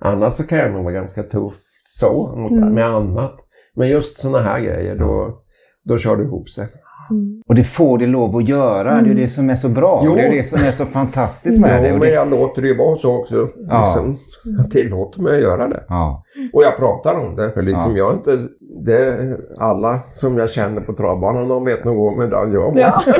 Annars 0.00 0.32
så 0.32 0.46
kan 0.46 0.58
jag 0.58 0.72
nog 0.72 0.84
vara 0.84 0.94
ganska 0.94 1.22
tuff 1.22 1.54
så 1.84 2.34
mot, 2.36 2.52
Mm. 2.52 2.74
med 2.74 2.84
annat. 2.86 3.34
Men 3.74 3.88
just 3.88 4.18
sådana 4.18 4.40
här 4.40 4.60
grejer 4.60 4.96
då, 4.98 5.42
då 5.84 5.98
kör 5.98 6.16
det 6.16 6.22
ihop 6.22 6.48
sig. 6.48 6.68
Mm. 7.10 7.42
Och 7.48 7.54
det 7.54 7.64
får 7.64 7.98
det 7.98 8.06
lov 8.06 8.36
att 8.36 8.48
göra. 8.48 8.84
Det 8.90 8.96
är 8.98 8.98
Mm. 9.04 9.16
det 9.16 9.28
som 9.28 9.50
är 9.50 9.56
så 9.56 9.68
bra. 9.68 10.02
Jo. 10.04 10.14
Det 10.14 10.22
är 10.22 10.30
det 10.30 10.44
som 10.44 10.58
är 10.64 10.70
så 10.72 10.84
fantastiskt 10.86 11.60
med 11.60 11.82
det. 11.82 11.88
Jo, 11.88 11.96
men 11.98 12.08
jag 12.08 12.30
låter 12.30 12.62
det 12.62 12.68
ju 12.68 12.76
vara 12.76 12.96
så 12.96 13.16
också. 13.20 13.48
Ja. 13.68 13.80
Liksom, 13.84 14.16
jag 14.58 14.70
tillåter 14.70 15.20
mig 15.22 15.34
att 15.36 15.42
göra 15.42 15.68
det. 15.68 15.84
ja. 15.88 16.22
Och 16.52 16.62
jag 16.62 16.76
pratar 16.76 17.14
om 17.14 17.36
det. 17.36 17.50
För 17.50 17.62
liksom 17.62 17.96
Ja. 17.96 17.98
jag 17.98 18.10
är 18.10 18.14
inte, 18.16 18.38
det, 18.84 19.36
alla 19.58 20.00
som 20.06 20.38
jag 20.38 20.50
känner 20.50 20.80
på 20.80 20.92
travbanan 20.92 21.48
de 21.48 21.64
vet 21.64 21.84
nog 21.84 21.98
om 22.12 22.20
hur 22.20 22.30
den 22.30 22.52
jag 22.52 22.60
var. 22.72 22.80
Ja. 22.80 23.02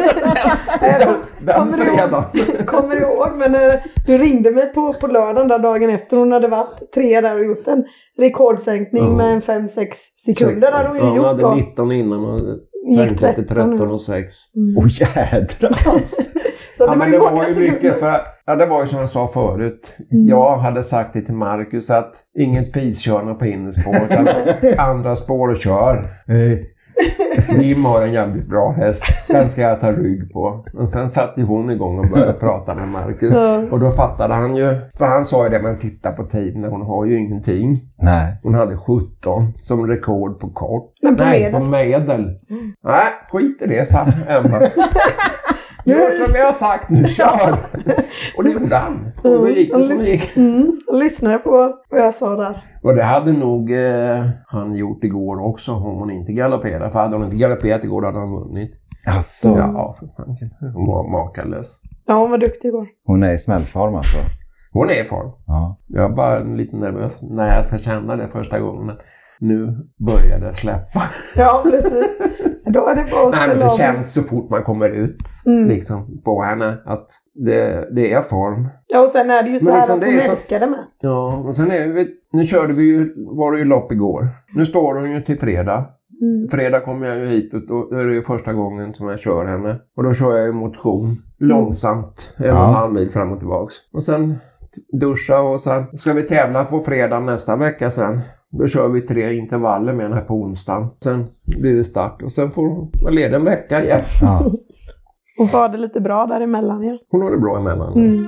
Den, 0.80 1.14
den 1.46 1.54
Kommer 1.56 1.76
du 1.78 1.84
ihåg? 1.84 1.98
fredagen. 1.98 2.66
Kommer 2.66 2.96
ihåg? 3.00 3.28
Men 3.38 3.54
eh, 3.54 3.74
du 4.06 4.18
ringde 4.18 4.50
mig 4.50 4.72
på, 4.74 4.92
på 4.92 5.06
lördagen 5.06 5.48
där 5.48 5.58
dagen 5.58 5.90
efter 5.90 6.16
hon 6.16 6.32
hade 6.32 6.48
varit 6.48 6.92
tre 6.94 7.20
där 7.20 7.36
och 7.38 7.44
gjort 7.44 7.66
en 7.68 7.84
rekordsänkning 8.18 9.04
Ja. 9.04 9.10
med 9.16 9.32
en 9.34 9.40
5-6 9.42 9.68
sekunder. 10.24 10.72
hade 10.72 10.88
hon 10.88 10.96
ju 10.96 11.02
Ja, 11.02 11.08
hon 11.10 11.24
hade 11.24 11.42
då. 11.42 11.54
19 11.54 11.92
innan 11.92 12.24
och 12.24 12.40
sänkte 12.96 13.34
till 13.34 13.46
13 13.46 13.70
13 13.70 13.90
och 13.90 14.00
6. 14.00 14.34
Mm. 14.56 14.78
Åh 14.78 14.86
jädrar 14.88 15.92
alltså. 15.92 16.22
Så 16.78 16.84
Ja, 16.88 16.94
det 16.94 17.18
var 17.18 17.30
det 17.30 17.36
var 17.36 17.48
ju 17.48 17.72
mycket 17.72 18.00
för, 18.00 18.20
ja 18.46 18.56
det 18.56 18.66
var 18.66 18.82
ju 18.82 18.88
som 18.88 18.98
jag 18.98 19.10
sa 19.10 19.28
förut. 19.28 19.96
Mm. 20.12 20.28
Jag 20.28 20.56
hade 20.56 20.82
sagt 20.82 21.12
det 21.12 21.20
till 21.20 21.34
Marcus 21.34 21.90
att 21.90 22.14
inget 22.38 22.72
fiskörande 22.72 23.34
på 23.34 23.46
innerspår 23.46 23.96
utan 24.10 24.28
andra 24.78 25.16
spår 25.16 25.48
och 25.48 25.56
kör. 25.56 25.96
Eh, 26.28 26.58
Jim 27.62 27.84
har 27.84 28.02
en 28.02 28.12
jävligt 28.12 28.46
bra 28.48 28.72
häst. 28.72 29.04
Den 29.28 29.50
ska 29.50 29.60
jag 29.60 29.80
ta 29.80 29.92
rygg 29.92 30.32
på. 30.32 30.64
Och 30.74 30.88
sen 30.88 31.10
satte 31.10 31.42
hon 31.42 31.70
igång 31.70 31.98
och 31.98 32.10
började 32.10 32.32
prata 32.32 32.74
med 32.74 32.88
Marcus. 32.88 33.34
Ja. 33.34 33.62
Och 33.70 33.80
då 33.80 33.90
fattade 33.90 34.34
han 34.34 34.56
ju. 34.56 34.76
För 34.98 35.04
han 35.04 35.24
sa 35.24 35.44
ju 35.44 35.50
det, 35.50 35.62
men 35.62 35.78
titta 35.78 36.10
på 36.12 36.24
tiden. 36.24 36.64
Hon 36.64 36.82
har 36.82 37.04
ju 37.04 37.18
ingenting. 37.18 37.80
Nej. 37.98 38.36
Hon 38.42 38.54
hade 38.54 38.76
17 38.76 39.52
som 39.60 39.86
rekord 39.86 40.40
på 40.40 40.48
kort. 40.50 40.92
Men 41.02 41.16
på 41.16 41.22
Nej, 41.24 41.40
medel. 41.42 41.60
på 41.60 41.66
medel. 41.66 42.20
Mm. 42.50 42.72
Nej, 42.84 43.06
skit 43.32 43.62
i 43.62 43.66
det, 43.66 43.88
sa 43.88 44.06
Emma. 44.28 44.60
Gör 45.84 46.10
som 46.10 46.34
jag 46.34 46.44
har 46.44 46.52
sagt 46.52 46.90
nu, 46.90 47.08
kör! 47.08 47.56
Och 48.36 48.44
det 48.44 48.50
gjorde 48.50 48.76
han. 48.76 49.12
Och 49.16 49.30
då 49.30 49.48
gick 49.48 49.72
det 49.74 49.88
som 49.88 49.98
det 49.98 50.10
gick. 50.10 50.36
Mm. 50.36 50.72
Lyssnade 50.92 51.38
på 51.38 51.72
vad 51.90 52.00
jag 52.00 52.14
sa 52.14 52.36
där. 52.36 52.64
Och 52.82 52.94
det 52.94 53.02
hade 53.02 53.32
nog 53.32 53.72
eh, 53.72 54.26
han 54.46 54.74
gjort 54.74 55.04
igår 55.04 55.40
också 55.46 55.72
om 55.72 55.82
hon 55.82 56.10
inte 56.10 56.32
galopperade. 56.32 56.90
För 56.90 56.98
hade 56.98 57.16
hon 57.16 57.24
inte 57.24 57.36
galopperat 57.36 57.84
igår 57.84 58.02
hade 58.02 58.18
han 58.18 58.30
vunnit. 58.32 58.70
Alltså, 59.16 59.48
Ja, 59.48 59.96
för 59.98 60.06
fan. 60.06 60.36
Hon 60.74 60.86
var 60.86 61.10
makalös. 61.12 61.80
Ja, 62.06 62.14
hon 62.14 62.30
var 62.30 62.38
duktig 62.38 62.68
igår. 62.68 62.88
hon 63.04 63.22
är 63.22 63.32
i 63.32 63.38
smällform 63.38 63.94
alltså. 63.94 64.18
Hon 64.72 64.90
är 64.90 65.02
i 65.02 65.04
form. 65.04 65.30
Ja. 65.46 65.78
Jag 65.88 66.04
är 66.10 66.14
bara 66.16 66.38
lite 66.38 66.76
nervös 66.76 67.22
när 67.22 67.56
jag 67.56 67.64
ska 67.66 67.78
känna 67.78 68.16
det 68.16 68.28
första 68.28 68.58
gången. 68.58 68.96
Nu 69.40 69.76
börjar 70.06 70.38
det 70.40 70.54
släppa. 70.54 71.02
Ja, 71.36 71.60
precis. 71.70 72.18
Då 72.66 72.86
är 72.86 72.94
det 72.94 73.04
bara 73.10 73.28
att 73.28 73.48
Nej, 73.48 73.58
det 73.58 73.70
känns 73.70 74.14
så 74.14 74.22
fort 74.22 74.50
man 74.50 74.62
kommer 74.62 74.90
ut 74.90 75.16
Mm. 75.46 75.68
liksom, 75.68 76.22
på 76.24 76.42
henne 76.42 76.78
att 76.84 77.06
det, 77.34 77.88
det 77.94 78.12
är 78.12 78.22
form. 78.22 78.68
Ja, 78.86 79.00
och 79.00 79.08
sen 79.08 79.30
är 79.30 79.42
det 79.42 79.48
ju 79.48 79.58
så 79.58 79.64
Men 79.64 79.72
här 79.74 79.80
liksom 79.80 79.94
att 79.94 80.00
det 80.00 80.06
hon 80.06 80.30
älskar 80.30 80.60
det 80.60 80.66
med. 80.66 80.84
Ja, 81.00 81.42
och 81.46 81.56
sen 81.56 81.70
är 81.70 81.88
vi, 81.88 82.08
nu 82.32 82.46
körde 82.46 82.72
vi 82.72 82.82
ju, 82.82 83.14
var 83.16 83.52
det 83.52 83.58
ju 83.58 83.64
lopp 83.64 83.92
igår. 83.92 84.28
Nu 84.54 84.66
står 84.66 84.94
hon 84.94 85.10
ju 85.10 85.20
till 85.22 85.38
fredag. 85.38 85.84
Mm. 86.22 86.48
Fredag 86.48 86.80
kommer 86.80 87.06
jag 87.06 87.18
ju 87.18 87.26
hit 87.26 87.54
och 87.54 87.66
då 87.66 87.96
är 87.98 88.04
det 88.04 88.14
ju 88.14 88.22
första 88.22 88.52
gången 88.52 88.94
som 88.94 89.08
jag 89.08 89.18
kör 89.18 89.46
henne. 89.46 89.76
Och 89.96 90.02
då 90.02 90.14
kör 90.14 90.36
jag 90.36 90.46
ju 90.46 90.52
motion 90.52 91.16
långsamt, 91.38 92.34
en 92.36 92.50
och 92.50 92.56
en 92.56 92.74
halv 92.74 92.92
mil 92.92 93.08
fram 93.10 93.32
och 93.32 93.38
tillbaks. 93.38 93.74
Och 93.92 94.04
sen 94.04 94.34
duscha 95.00 95.40
och 95.40 95.60
sen 95.60 95.98
ska 95.98 96.12
vi 96.12 96.22
tävla 96.22 96.64
på 96.64 96.80
fredag 96.80 97.20
nästa 97.20 97.56
vecka 97.56 97.90
sen. 97.90 98.20
Då 98.58 98.66
kör 98.68 98.88
vi 98.88 99.00
tre 99.00 99.34
intervaller 99.36 99.92
med 99.92 100.08
henne 100.08 100.20
på 100.20 100.34
onsdagen. 100.34 100.86
Sen 101.04 101.24
blir 101.60 101.74
det 101.74 101.84
start 101.84 102.22
och 102.22 102.32
sen 102.32 102.50
får 102.50 102.62
hon 102.68 102.90
vara 103.02 103.12
ledig 103.12 103.34
en 103.36 103.44
vecka 103.44 103.84
igen. 103.84 104.00
Ja. 104.20 104.42
Hon 105.38 105.48
får 105.48 105.58
ha 105.58 105.68
det 105.68 105.78
lite 105.78 106.00
bra 106.00 106.26
däremellan 106.26 106.82
ja. 106.82 106.98
Hon 107.10 107.22
har 107.22 107.30
det 107.30 107.38
bra 107.38 107.58
emellan. 107.58 107.92
Mm. 107.92 108.26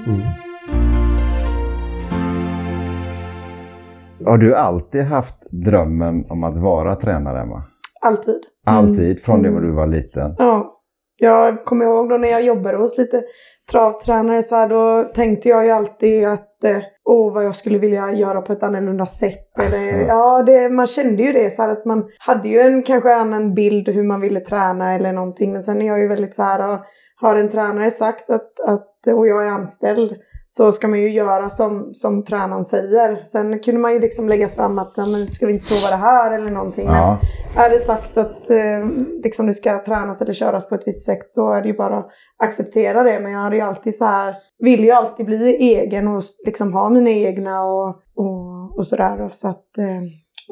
Har 4.26 4.38
du 4.38 4.54
alltid 4.56 5.02
haft 5.04 5.50
drömmen 5.50 6.24
om 6.30 6.44
att 6.44 6.56
vara 6.56 6.94
tränare, 6.96 7.40
Emma? 7.40 7.62
Alltid. 8.00 8.40
Alltid, 8.66 9.20
från 9.20 9.42
det 9.42 9.48
Mm. 9.48 9.60
var 9.60 9.68
du 9.68 9.74
var 9.74 9.86
liten? 9.86 10.34
Ja. 10.38 10.75
Jag 11.18 11.64
kommer 11.64 11.84
ihåg 11.84 12.08
då 12.08 12.16
när 12.16 12.28
jag 12.28 12.42
jobbade 12.42 12.76
hos 12.78 12.98
lite 12.98 13.22
travtränare 13.70 14.42
så 14.42 14.56
här, 14.56 14.68
då 14.68 15.02
tänkte 15.14 15.48
jag 15.48 15.64
ju 15.64 15.70
alltid 15.70 16.26
att 16.26 16.64
eh, 16.64 16.78
åh 17.04 17.34
vad 17.34 17.44
jag 17.44 17.54
skulle 17.54 17.78
vilja 17.78 18.12
göra 18.12 18.40
på 18.40 18.52
ett 18.52 18.62
annorlunda 18.62 19.06
sätt. 19.06 19.58
Alltså. 19.58 19.80
Eller, 19.80 20.06
ja, 20.08 20.42
det, 20.42 20.68
man 20.68 20.86
kände 20.86 21.22
ju 21.22 21.32
det 21.32 21.50
så 21.50 21.62
här, 21.62 21.68
att 21.68 21.84
man 21.84 22.04
hade 22.18 22.48
ju 22.48 22.60
en 22.60 22.82
kanske 22.82 23.14
annan 23.14 23.54
bild 23.54 23.88
hur 23.88 24.02
man 24.04 24.20
ville 24.20 24.40
träna 24.40 24.92
eller 24.94 25.12
någonting. 25.12 25.52
Men 25.52 25.62
sen 25.62 25.82
är 25.82 25.86
jag 25.86 26.00
ju 26.00 26.08
väldigt 26.08 26.34
så 26.34 26.42
här, 26.42 26.78
har- 27.20 27.36
en 27.36 27.48
tränare 27.48 27.90
sagt 27.90 28.30
att, 28.30 28.60
att 28.60 28.92
och 29.14 29.28
jag 29.28 29.46
är 29.46 29.50
anställd 29.50 30.16
så 30.48 30.72
ska 30.72 30.88
man 30.88 31.00
ju 31.00 31.10
göra 31.10 31.50
som, 31.50 31.94
som 31.94 32.24
tränaren 32.24 32.64
säger. 32.64 33.24
Sen 33.24 33.58
kunde 33.58 33.80
man 33.80 33.92
ju 33.92 34.00
liksom 34.00 34.28
lägga 34.28 34.48
fram 34.48 34.78
att 34.78 34.96
men 34.96 35.26
ska 35.26 35.46
vi 35.46 35.52
inte 35.52 35.66
prova 35.68 35.96
det 35.96 36.02
här 36.02 36.32
eller 36.32 36.50
någonting. 36.50 36.86
Men 36.86 36.94
Ja. 36.96 37.18
är 37.56 37.70
det 37.70 37.78
sagt 37.78 38.16
att 38.16 38.50
eh, 38.50 38.86
liksom 39.24 39.46
det 39.46 39.54
ska 39.54 39.84
tränas 39.84 40.22
eller 40.22 40.32
köras 40.32 40.68
på 40.68 40.74
ett 40.74 40.82
visst 40.86 41.06
sätt 41.06 41.34
då 41.34 41.50
är 41.52 41.62
det 41.62 41.68
ju 41.68 41.76
bara 41.76 41.98
att 41.98 42.08
acceptera 42.42 43.02
det. 43.02 43.20
Men 43.20 43.32
jag 43.32 43.40
hade 43.40 43.56
ju 43.56 43.62
alltid 43.62 43.94
så 43.96 44.04
här, 44.04 44.34
vill 44.58 44.84
ju 44.84 44.90
alltid 44.90 45.26
bli 45.26 45.56
egen 45.56 46.08
och 46.08 46.22
liksom 46.46 46.72
ha 46.72 46.90
mina 46.90 47.10
egna 47.10 47.64
och, 47.64 47.88
och, 48.16 48.76
och 48.78 48.86
sådär. 48.86 49.28
Så 49.32 49.48
att, 49.48 49.78
eh, 49.78 50.02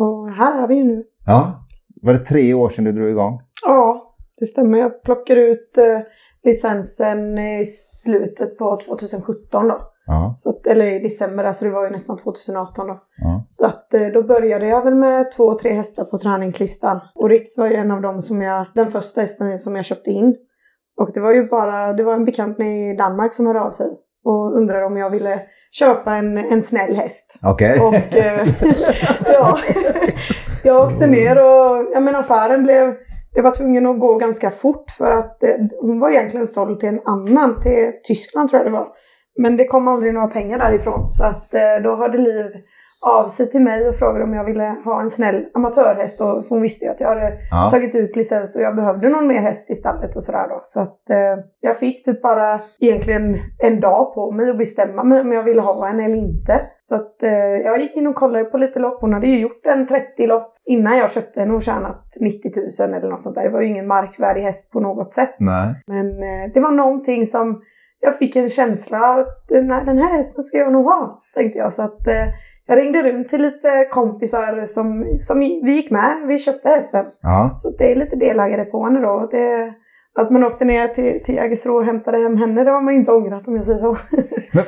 och 0.05 0.29
här 0.31 0.63
är 0.63 0.69
vi 0.69 0.75
ju 0.75 0.85
nu. 0.85 1.05
ja. 1.27 1.65
var 2.03 2.13
det 2.13 2.19
tre 2.19 2.55
år 2.55 2.69
sedan 2.69 2.85
du 2.85 2.93
drog 2.93 3.09
igång? 3.11 3.41
Ja, 3.67 4.15
det 4.39 4.47
stämmer. 4.47 4.79
Jag 4.79 5.03
plockade 5.03 5.41
ut 5.41 5.79
eh, 5.79 6.01
licensen 6.45 7.39
i 7.39 7.65
slutet 8.05 8.59
på 8.59 8.77
2017 8.77 9.69
då. 9.69 9.91
Ja. 10.07 10.35
Så 10.39 10.51
att, 10.51 10.67
eller 10.67 10.87
i 10.87 10.99
december, 10.99 11.45
alltså 11.45 11.65
det 11.65 11.71
var 11.71 11.85
ju 11.85 11.91
nästan 11.91 12.17
2018 12.17 12.87
då. 12.87 13.01
ja. 13.17 13.43
Så 13.47 13.67
att 13.67 13.95
eh, 13.95 14.07
då 14.07 14.23
började 14.23 14.69
jag 14.69 14.85
väl 14.85 14.95
med 14.95 15.31
två, 15.31 15.59
tre 15.59 15.73
hästar 15.73 16.05
på 16.05 16.19
träningslistan. 16.19 17.01
Och 17.15 17.29
Ritz 17.29 17.59
var 17.59 17.67
ju 17.67 17.75
en 17.75 17.91
av 17.91 18.01
dem 18.01 18.23
som 18.23 18.43
jag, 18.43 18.67
den 18.75 18.91
första 18.91 19.21
hästen 19.21 19.59
som 19.59 19.77
jag 19.77 19.85
köpte 19.85 20.11
in. 20.11 20.37
Och 21.01 21.11
det 21.15 21.21
var 21.21 21.33
ju 21.33 21.49
bara, 21.49 21.93
det 21.93 22.03
var 22.03 22.15
en 22.15 22.25
bekant 22.25 22.61
i 22.61 22.97
Danmark 22.99 23.35
som 23.35 23.47
hörde 23.47 23.61
av 23.61 23.71
sig. 23.71 23.87
Och 24.25 24.57
undrade 24.57 24.85
om 24.85 24.97
jag 24.97 25.11
ville 25.11 25.41
köpa 25.71 26.15
en, 26.15 26.39
en 26.39 26.63
snäll 26.63 26.97
häst. 26.97 27.39
Okej. 27.43 27.81
Och 27.81 28.17
eh, 28.17 28.49
ja, 29.25 29.59
jag 30.65 30.87
åkte 30.87 31.07
ner 31.07 31.37
och 31.37 31.87
ja, 31.95 32.01
men 32.01 32.15
affären 32.15 32.63
blev, 32.63 32.95
det 33.35 33.43
var 33.43 33.51
tvungen 33.51 33.87
att 33.87 34.01
gå 34.01 34.17
ganska 34.17 34.51
fort 34.51 34.91
för 34.91 35.11
att 35.11 35.43
eh, 35.43 35.51
hon 35.81 36.01
var 36.01 36.11
egentligen 36.11 36.47
såld 36.47 36.81
till 36.81 36.89
en 36.89 37.01
annan, 37.05 37.61
till 37.61 37.93
Tyskland 38.05 38.51
tror 38.51 38.63
jag 38.63 38.73
det 38.73 38.79
var. 38.79 38.89
Men 39.39 39.57
det 39.57 39.67
kom 39.67 39.89
aldrig 39.89 40.15
några 40.15 40.27
pengar 40.27 40.59
därifrån 40.59 41.09
så 41.09 41.25
att 41.25 41.55
eh, 41.55 41.83
då 41.85 41.97
hörde 41.97 42.19
Liv 42.19 42.47
av 43.07 43.27
sig 43.27 43.51
till 43.51 43.61
mig 43.63 43.89
och 43.89 43.95
frågade 43.97 44.25
om 44.25 44.35
jag 44.35 44.45
ville 44.45 44.77
ha 44.85 45.01
en 45.01 45.11
snäll 45.11 45.45
amatörhäst. 45.55 46.21
Och, 46.21 46.45
hon 46.49 46.63
visste 46.63 46.85
ju 46.85 46.91
att 46.91 47.01
jag 47.01 47.09
hade 47.09 47.33
Ja. 47.51 47.69
tagit 47.71 47.95
ut 47.95 48.17
licens 48.17 48.57
och 48.57 48.63
jag 48.63 48.77
behövde 48.77 49.09
någon 49.09 49.27
mer 49.27 49.41
häst 49.41 49.71
i 49.71 49.75
stallet 49.75 50.17
och 50.17 50.23
sådär 50.23 50.49
då. 50.49 50.61
Så 50.63 50.81
att 50.81 51.11
eh, 51.11 51.45
jag 51.61 51.79
fick 51.79 52.05
typ 52.05 52.23
bara 52.23 52.61
egentligen 52.81 53.37
en 53.59 53.81
dag 53.81 54.15
på 54.15 54.31
mig 54.31 54.51
att 54.51 54.59
bestämma 54.59 55.05
mig 55.05 55.21
om 55.21 55.33
jag 55.33 55.43
ville 55.43 55.61
ha 55.61 55.89
en 55.89 56.01
eller 56.01 56.17
inte. 56.17 56.61
Så 56.81 56.95
att 56.95 57.23
eh, 57.23 57.31
jag 57.39 57.79
gick 57.81 57.97
in 57.97 58.07
och 58.07 58.15
kollade 58.15 58.45
på 58.45 58.59
lite 58.59 58.79
lopp. 58.79 59.01
Hon 59.01 59.13
hade 59.13 59.27
ju 59.27 59.39
gjort 59.41 59.67
en 59.67 59.87
30 59.87 60.27
lopp 60.27 60.55
innan 60.67 60.99
jag 60.99 61.11
köpte 61.11 61.41
den 61.41 61.51
och 61.51 61.63
tjänat 61.63 62.05
90 62.21 62.51
000 62.87 62.95
eller 62.95 63.09
något 63.11 63.21
sånt 63.21 63.35
där. 63.35 63.43
Det 63.43 63.49
var 63.51 63.61
ju 63.61 63.67
ingen 63.67 63.87
markvärdig 63.87 64.43
häst 64.43 64.71
på 64.73 64.81
något 64.81 65.13
sätt. 65.13 65.35
Nej. 65.39 65.75
Men 65.87 66.07
eh, 66.23 66.53
det 66.55 66.61
var 66.61 66.71
någonting 66.71 67.27
som 67.27 67.63
jag 68.01 68.17
fick 68.19 68.37
en 68.37 68.51
känsla 68.51 68.99
att 68.99 69.51
eh, 69.53 69.63
nej, 69.63 69.83
den 69.87 69.99
här 69.99 70.17
hästen 70.17 70.45
ska 70.45 70.59
jag 70.59 70.73
nog 70.73 70.85
ha, 70.85 71.23
tänkte 71.35 71.59
jag. 71.59 71.73
Så 71.73 71.83
att 71.83 72.07
eh, 72.07 72.25
jag 72.67 72.79
ringde 72.79 73.03
runt 73.03 73.29
till 73.29 73.43
lite 73.43 73.87
kompisar 73.91 74.67
som, 74.67 75.15
som 75.17 75.39
vi 75.39 75.73
gick 75.73 75.91
med. 75.91 76.25
Vi 76.29 76.39
köpte 76.39 76.69
hästen. 76.69 77.07
Ja. 77.23 77.57
Så 77.59 77.71
det 77.79 77.93
är 77.93 77.97
lite 77.97 78.17
delägare 78.17 78.65
på 78.65 78.85
henne 78.85 79.01
då. 79.01 79.29
Det, 79.31 79.75
att 80.21 80.31
man 80.31 80.45
åkte 80.45 80.65
ner 80.65 80.89
till, 80.89 81.23
till 81.25 81.35
Jägersro 81.35 81.77
och 81.77 81.85
hämtade 81.85 82.19
hem 82.19 82.37
henne, 82.37 82.65
det 82.65 82.71
har 82.71 82.81
man 82.81 82.95
ju 82.95 82.99
inte 82.99 83.13
ångrat 83.13 83.49
om 83.49 83.57
jag 83.57 83.65
säger 83.65 83.79
så. 83.81 83.97
Men 84.53 84.65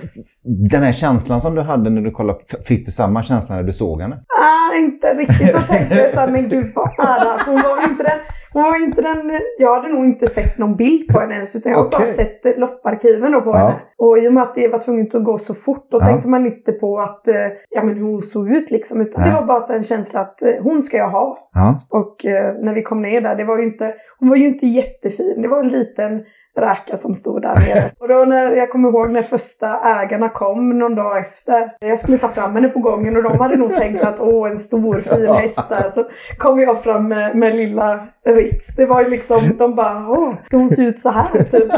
den 0.70 0.82
här 0.82 0.92
känslan 0.92 1.40
som 1.40 1.54
du 1.54 1.62
hade 1.62 1.90
när 1.90 2.00
du 2.00 2.10
kollade, 2.10 2.38
fick 2.64 2.86
du 2.86 2.92
samma 2.92 3.22
känsla 3.22 3.56
när 3.56 3.62
du 3.62 3.72
såg 3.72 4.00
henne? 4.00 4.16
ah, 4.16 4.76
inte 4.76 5.14
riktigt. 5.14 5.52
Då 5.52 5.58
tänkte 5.58 5.94
jag 5.94 6.10
så 6.10 6.20
här, 6.20 6.28
men 6.28 6.48
gud 6.48 6.72
vad 6.74 7.08
är 7.08 7.24
det? 7.24 7.44
För 7.44 7.52
Hon 7.52 7.62
var 7.62 7.90
inte 7.90 8.02
den, 8.02 8.18
var 8.62 8.76
ju 8.78 8.84
inte 8.84 9.02
den, 9.02 9.32
jag 9.58 9.74
hade 9.74 9.88
nog 9.94 10.04
inte 10.04 10.26
sett 10.26 10.58
någon 10.58 10.76
bild 10.76 11.08
på 11.12 11.20
henne 11.20 11.34
ens, 11.34 11.56
utan 11.56 11.72
jag 11.72 11.78
har 11.78 11.90
bara 11.90 12.02
Okej. 12.02 12.14
sett 12.14 12.58
lopparkiven 12.58 13.32
då 13.32 13.40
på 13.40 13.50
Ja. 13.50 13.56
henne. 13.56 13.74
Och 13.98 14.18
i 14.18 14.28
och 14.28 14.32
med 14.32 14.42
att 14.42 14.54
det 14.54 14.68
var 14.68 14.78
tvunget 14.78 15.14
att 15.14 15.24
gå 15.24 15.38
så 15.38 15.54
fort, 15.54 15.86
då 15.90 15.98
Ja. 16.00 16.04
tänkte 16.04 16.28
man 16.28 16.46
inte 16.46 16.72
på 16.72 16.98
att, 17.00 17.28
eh, 17.28 17.34
ja 17.70 17.82
men 17.84 17.94
hur 17.94 18.02
hon 18.02 18.20
såg 18.20 18.48
ut 18.50 18.70
liksom, 18.70 19.00
utan 19.00 19.20
Nej. 19.20 19.30
det 19.30 19.40
var 19.40 19.46
bara 19.46 19.74
en 19.76 19.82
känsla 19.82 20.20
att 20.20 20.42
eh, 20.42 20.48
hon 20.62 20.82
ska 20.82 20.96
jag 20.96 21.10
ha. 21.10 21.38
Ja. 21.54 21.78
Och 21.90 22.24
eh, 22.26 22.54
när 22.60 22.74
vi 22.74 22.82
kom 22.82 23.02
ner 23.02 23.20
där, 23.20 23.36
det 23.36 23.44
var 23.44 23.58
ju 23.58 23.64
inte, 23.64 23.94
hon 24.20 24.28
var 24.28 24.36
ju 24.36 24.46
inte 24.46 24.66
jättefin. 24.66 25.42
Det 25.42 25.48
var 25.48 25.58
en 25.60 25.68
liten 25.68 26.22
räka 26.58 26.96
som 26.96 27.14
stod 27.14 27.42
där 27.42 27.54
nere. 27.54 27.82
Och 28.00 28.08
då 28.08 28.24
när, 28.24 28.56
jag 28.56 28.70
kommer 28.70 28.88
ihåg 28.88 29.10
när 29.10 29.22
första 29.22 29.80
ägarna 30.00 30.28
kom 30.28 30.78
någon 30.78 30.94
dag 30.94 31.18
efter. 31.18 31.70
Jag 31.80 31.98
skulle 31.98 32.18
ta 32.18 32.28
fram 32.28 32.54
henne 32.54 32.68
på 32.68 32.78
gången 32.78 33.16
och 33.16 33.22
de 33.22 33.38
hade 33.38 33.56
nog 33.56 33.74
tänkt 33.74 34.04
att 34.04 34.20
åh, 34.20 34.50
en 34.50 34.58
stor 34.58 35.00
fin 35.00 35.26
häst. 35.34 35.60
Så, 35.68 35.90
så 35.90 36.04
kom 36.38 36.58
jag 36.60 36.82
fram 36.82 37.08
med, 37.08 37.36
med 37.36 37.56
lilla 37.56 38.06
Ritz. 38.26 38.66
Det 38.76 38.86
var 38.86 39.02
ju 39.02 39.10
liksom, 39.10 39.40
de 39.58 39.74
bara, 39.74 40.08
åh, 40.10 40.34
ska 40.46 40.56
hon 40.56 40.70
se 40.70 40.82
ut 40.82 40.98
så 40.98 41.08
här? 41.10 41.26
Typ. 41.50 41.70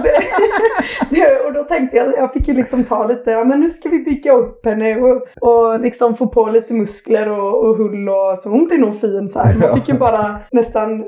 Det, 1.10 1.46
och 1.46 1.52
då 1.52 1.64
tänkte 1.64 1.96
jag, 1.96 2.14
jag 2.18 2.32
fick 2.32 2.48
ju 2.48 2.54
liksom 2.54 2.84
ta 2.84 3.06
lite, 3.06 3.30
ja 3.30 3.44
men 3.44 3.60
nu 3.60 3.70
ska 3.70 3.88
vi 3.88 3.98
bygga 3.98 4.32
upp 4.32 4.66
henne 4.66 4.96
och, 5.00 5.22
och 5.40 5.80
liksom 5.80 6.16
få 6.16 6.26
på 6.26 6.46
lite 6.48 6.74
muskler 6.74 7.28
och, 7.30 7.64
och 7.68 7.76
hull 7.76 8.08
och 8.08 8.38
så 8.38 8.48
hon 8.50 8.64
blir 8.66 8.78
nog 8.78 9.00
fin 9.00 9.28
så 9.28 9.38
här. 9.40 9.54
Man 9.60 9.74
fick 9.80 9.88
ju 9.88 9.94
bara 9.94 10.36
nästan 10.52 11.04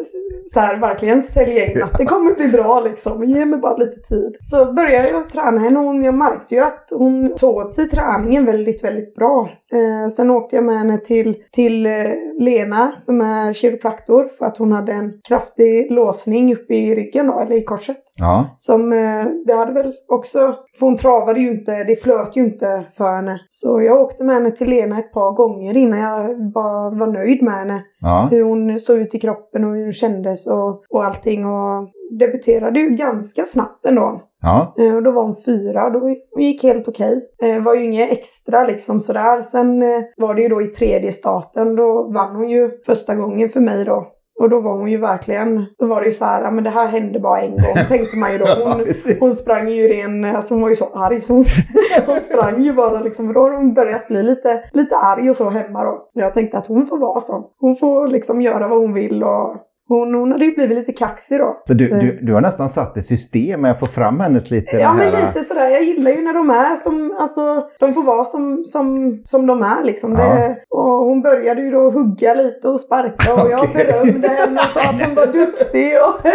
så 0.53 0.61
här 0.61 0.77
verkligen 0.77 1.23
sälja 1.23 1.67
in 1.73 1.83
att 1.83 1.99
det 1.99 2.05
kommer 2.05 2.35
bli 2.35 2.49
bra 2.49 2.81
liksom. 2.85 3.25
Ge 3.25 3.45
mig 3.47 3.59
bara 3.59 3.77
lite 3.77 4.01
tid. 4.01 4.37
Så 4.41 4.73
började 4.73 5.09
jag 5.11 5.31
träna 5.31 5.61
henne 5.61 5.79
och 5.79 5.85
hon- 5.85 6.05
jag 6.05 6.15
märkte 6.15 6.55
ju 6.55 6.61
att 6.61 6.89
hon 6.91 7.35
tog 7.37 7.57
åt 7.57 7.73
sig 7.73 7.89
träningen 7.89 8.45
väldigt, 8.47 8.85
väldigt 8.85 9.15
bra. 9.15 9.51
Eh, 9.73 10.09
sen 10.11 10.31
åkte 10.31 10.57
jag 10.57 10.65
med 10.65 10.79
henne 10.79 10.99
till, 10.99 11.37
till 11.53 11.87
eh, 11.87 11.93
Lena 12.39 12.93
som 12.99 13.21
är 13.21 13.53
kiropraktor 13.53 14.29
för 14.39 14.47
att 14.47 14.59
hon 14.59 14.73
hade 14.73 14.93
en 14.93 15.13
kraftig 15.31 15.93
låsning 15.93 16.53
uppe 16.55 16.75
i 16.75 16.95
ryggen 16.95 17.27
då, 17.27 17.41
eller 17.41 17.57
i 17.57 17.65
korset. 17.65 18.03
Ja. 18.17 18.55
Som 18.59 18.93
eh, 18.93 19.25
det 19.47 19.55
hade 19.55 19.73
väl 19.73 19.93
också, 20.09 20.39
för 20.79 20.87
hon 20.87 20.97
travade 20.97 21.41
ju 21.41 21.51
inte, 21.51 21.85
det 21.85 21.97
flöt 22.03 22.37
ju 22.37 22.41
inte 22.41 22.85
för 22.97 23.17
henne. 23.17 23.41
Så 23.49 23.83
jag 23.83 24.01
åkte 24.01 24.25
med 24.25 24.35
henne 24.35 24.51
till 24.51 24.69
Lena 24.71 24.99
ett 24.99 25.13
par 25.13 25.33
gånger 25.33 25.77
innan 25.77 25.99
jag 26.01 26.53
bara 26.53 26.91
var 26.91 27.07
nöjd 27.07 27.43
med 27.43 27.55
henne. 27.55 27.83
Ja. 28.01 28.29
Hur 28.31 28.43
hon 28.43 28.81
såg 28.81 28.99
ut 28.99 29.15
i 29.15 29.19
kroppen 29.21 29.65
och 29.65 29.75
hur 29.75 29.83
hon 29.83 29.93
kändes 29.93 30.47
och, 30.47 30.85
och 30.91 31.05
allting. 31.05 31.47
Och 31.47 31.89
debuterade 32.19 32.81
ju 32.81 32.89
ganska 32.91 33.45
snabbt 33.45 33.87
ändå. 33.87 34.23
Ja. 34.43 34.75
Eh, 34.79 34.97
Och 34.97 35.03
då 35.03 35.11
var 35.11 35.23
hon 35.23 35.43
fyra 35.47 35.91
då 35.91 36.17
gick 36.41 36.63
helt 36.63 36.89
okej. 36.89 37.21
Det 37.39 37.61
var 37.61 37.75
ju 37.75 37.85
inget 37.85 38.13
extra 38.13 38.65
liksom 38.65 39.01
sådär. 39.01 39.43
Sen 39.43 39.83
eh, 39.83 40.01
var 40.17 40.35
det 40.35 40.43
ju 40.43 40.49
då 40.49 40.63
i 40.63 40.67
tredje 40.67 41.13
starten, 41.13 41.77
då 41.77 42.11
vann 42.15 42.37
hon 42.37 42.49
ju 42.49 42.71
första 42.87 43.15
gången 43.15 43.49
för 43.49 43.61
mig 43.61 43.85
då. 43.85 44.07
Och 44.41 44.51
då 44.51 44.61
var 44.61 44.73
hon 44.73 44.91
ju 44.91 44.97
verkligen, 44.97 45.67
då 45.79 45.87
var 45.87 46.01
det 46.01 46.07
ju 46.07 46.13
så 46.13 46.25
här, 46.25 46.51
men 46.51 46.65
det 46.65 46.71
här 46.71 46.87
hände 46.87 47.21
bara 47.21 47.41
en 47.41 47.51
gång, 47.51 47.75
tänkte 47.89 48.17
man 48.17 48.33
ju 48.33 48.39
då. 48.39 48.47
Hon, 48.65 48.85
hon 49.21 49.37
sprang 49.37 49.69
ju 49.69 49.89
ren, 49.89 50.25
alltså 50.25 50.55
hon 50.55 50.63
var 50.63 50.69
ju 50.69 50.77
så 50.77 50.85
arg 50.95 51.21
så 51.21 51.33
hon, 51.35 51.45
hon 52.07 52.21
sprang 52.21 52.63
ju 52.63 52.73
bara 52.73 53.01
liksom, 53.01 53.27
för 53.27 53.35
då 53.35 53.41
har 53.41 53.51
hon 53.51 53.75
börjat 53.75 54.09
bli 54.09 54.23
lite, 54.23 54.63
lite 54.73 54.97
arg 54.97 55.31
och 55.31 55.37
så 55.37 55.51
hemma 55.51 55.85
då. 55.85 56.11
Jag 56.13 56.35
tänkte 56.35 56.59
att 56.59 56.67
hon 56.67 56.87
får 56.87 56.99
vara 56.99 57.21
sån. 57.21 57.45
Hon 57.59 57.77
får 57.77 58.09
liksom 58.09 58.43
göra 58.43 58.69
vad 58.69 58.79
hon 58.79 58.95
vill 58.95 59.25
och 59.25 59.57
hon, 59.99 60.15
hon 60.15 60.33
hade 60.33 60.45
ju 60.45 60.55
blivit 60.55 60.79
lite 60.79 60.93
kaxig 60.93 61.39
då. 61.39 61.63
Så 61.67 61.75
du, 61.75 61.89
du, 61.89 62.19
du 62.23 62.35
har 62.35 62.41
nästan 62.41 62.69
satt 62.69 62.97
ett 62.97 63.07
system 63.07 63.61
med 63.61 63.71
att 63.71 63.79
få 63.81 63.87
fram 63.87 64.21
hennes 64.21 64.51
lite 64.51 64.77
Ja 64.77 64.93
men 64.95 65.07
här- 65.13 65.27
lite 65.27 65.45
sådär, 65.45 65.69
jag 65.71 65.83
gillar 65.83 66.11
ju 66.11 66.21
när 66.25 66.35
de 66.35 66.51
är 66.51 66.75
som, 66.75 67.17
alltså 67.21 67.65
de 67.81 67.95
får 67.95 68.03
vara 68.03 68.25
som, 68.25 68.65
som, 68.65 69.19
som 69.25 69.47
de 69.47 69.63
är 69.63 69.85
liksom. 69.85 70.15
Det, 70.15 70.57
och 70.69 70.83
hon 71.05 71.23
började 71.23 71.63
ju 71.63 71.71
då 71.71 71.91
hugga 71.91 72.35
lite 72.35 72.69
och 72.69 72.81
sparka 72.81 73.35
och 73.35 73.51
jag 73.51 73.63
Okej. 73.63 73.85
berömde 73.87 74.29
henne 74.29 74.61
och 74.61 74.71
sa 74.75 74.81
att 74.81 75.01
hon 75.07 75.15
var 75.15 75.27
duktig. 75.27 75.93
Och, 76.03 76.27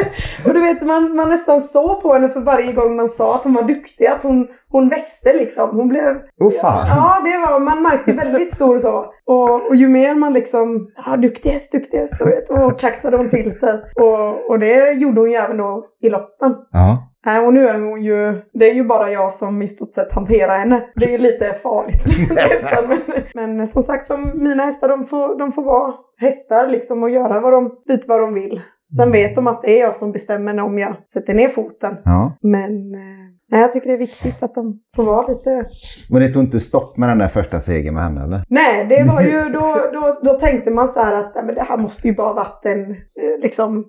och 0.48 0.54
du 0.54 0.62
vet 0.62 0.82
man, 0.82 1.16
man 1.16 1.30
nästan 1.30 1.62
såg 1.62 2.02
på 2.02 2.14
henne 2.14 2.30
för 2.30 2.40
varje 2.40 2.74
gång 2.74 2.96
man 2.96 3.10
sa 3.10 3.36
att 3.36 3.44
hon 3.44 3.54
var 3.54 3.64
duktig, 3.64 4.06
att 4.06 4.24
hon, 4.24 4.48
hon 4.70 4.90
växte 4.90 5.34
liksom. 5.34 5.70
Hon 5.70 5.88
blev, 5.88 6.16
Åh 6.42 6.52
fan. 6.62 6.88
ja 6.88 7.22
det 7.26 7.38
var, 7.52 7.60
man 7.60 7.84
märkte 7.84 8.14
väldigt 8.14 8.54
stor 8.54 8.80
så. 8.80 9.06
Och, 9.28 9.68
och 9.70 9.76
ju 9.76 9.88
mer 9.88 10.16
man 10.16 10.34
liksom, 10.34 10.88
ja 11.06 11.18
duktig 11.18 11.50
häst, 11.50 11.72
duktig 11.72 11.98
häst, 11.98 12.14
och, 12.50 12.64
och 12.66 12.80
kaxade 12.80 13.18
hon 13.18 13.30
till 13.30 13.45
sig. 13.52 13.80
Och, 13.96 14.50
och 14.50 14.60
det 14.60 14.92
gjorde 14.92 15.22
hon 15.22 15.32
ju 15.32 15.36
även 15.36 15.58
då 15.58 15.86
i 16.02 16.10
loppen. 16.10 16.56
Ja. 16.72 17.12
Nej, 17.26 17.46
och 17.46 17.54
nu 17.54 17.68
är 17.68 17.80
hon 17.80 18.04
ju... 18.04 18.42
Det 18.54 18.70
är 18.70 18.74
ju 18.74 18.84
bara 18.84 19.12
jag 19.12 19.34
som 19.34 19.62
i 19.62 19.68
stort 19.68 19.94
sett 19.94 20.12
hanterar 20.12 20.58
henne. 20.60 20.84
Det 20.96 21.06
är 21.06 21.12
ju 21.12 21.18
lite 21.18 21.54
farligt 21.64 22.04
hästar. 22.38 22.88
Men, 23.36 23.58
men 23.58 23.68
som 23.68 23.84
sagt, 23.84 24.08
de, 24.08 24.32
mina 24.44 24.64
hästar 24.64 24.88
de 24.88 25.06
får, 25.06 25.40
de 25.40 25.52
får 25.52 25.64
vara 25.64 25.94
hästar 26.18 26.68
liksom 26.68 27.04
och 27.04 27.10
göra 27.10 27.40
vad 27.40 27.54
de, 27.54 27.72
lite 27.86 28.08
vad 28.08 28.20
de 28.22 28.34
vill. 28.34 28.62
Sen 28.98 29.12
vet 29.12 29.36
de 29.36 29.48
att 29.48 29.62
det 29.62 29.78
är 29.80 29.82
jag 29.82 29.96
som 29.96 30.12
bestämmer 30.12 30.60
om 30.60 30.80
jag 30.80 30.96
sätter 31.10 31.34
ner 31.34 31.50
foten. 31.50 31.96
ja. 32.06 32.38
Men 32.42 32.96
eh, 32.96 33.25
nej, 33.52 33.62
jag 33.62 33.72
tycker 33.72 33.88
det 33.88 33.94
är 33.94 33.98
viktigt 33.98 34.44
att 34.44 34.54
de 34.54 34.80
får 34.96 35.04
vara 35.04 35.28
lite... 35.28 35.66
Men 36.10 36.22
det 36.22 36.28
tog 36.28 36.44
inte 36.44 36.60
stopp 36.60 36.98
med 36.98 37.10
den 37.10 37.18
där 37.18 37.28
första 37.28 37.60
segern 37.60 37.94
med 37.94 38.04
henne 38.04 38.24
eller? 38.24 38.44
Nej, 38.50 38.86
det 38.90 39.04
var 39.04 39.22
ju 39.22 39.50
då, 39.54 39.78
då, 39.94 40.20
då 40.24 40.40
tänkte 40.40 40.72
man 40.72 40.88
så 40.88 41.00
här 41.00 41.14
att 41.14 41.46
men 41.46 41.56
det 41.56 41.64
här 41.64 41.78
måste 41.78 42.08
ju 42.08 42.16
bara 42.16 42.34
varit 42.34 42.66
en, 42.66 42.92
eh, 42.92 43.42
liksom, 43.42 43.86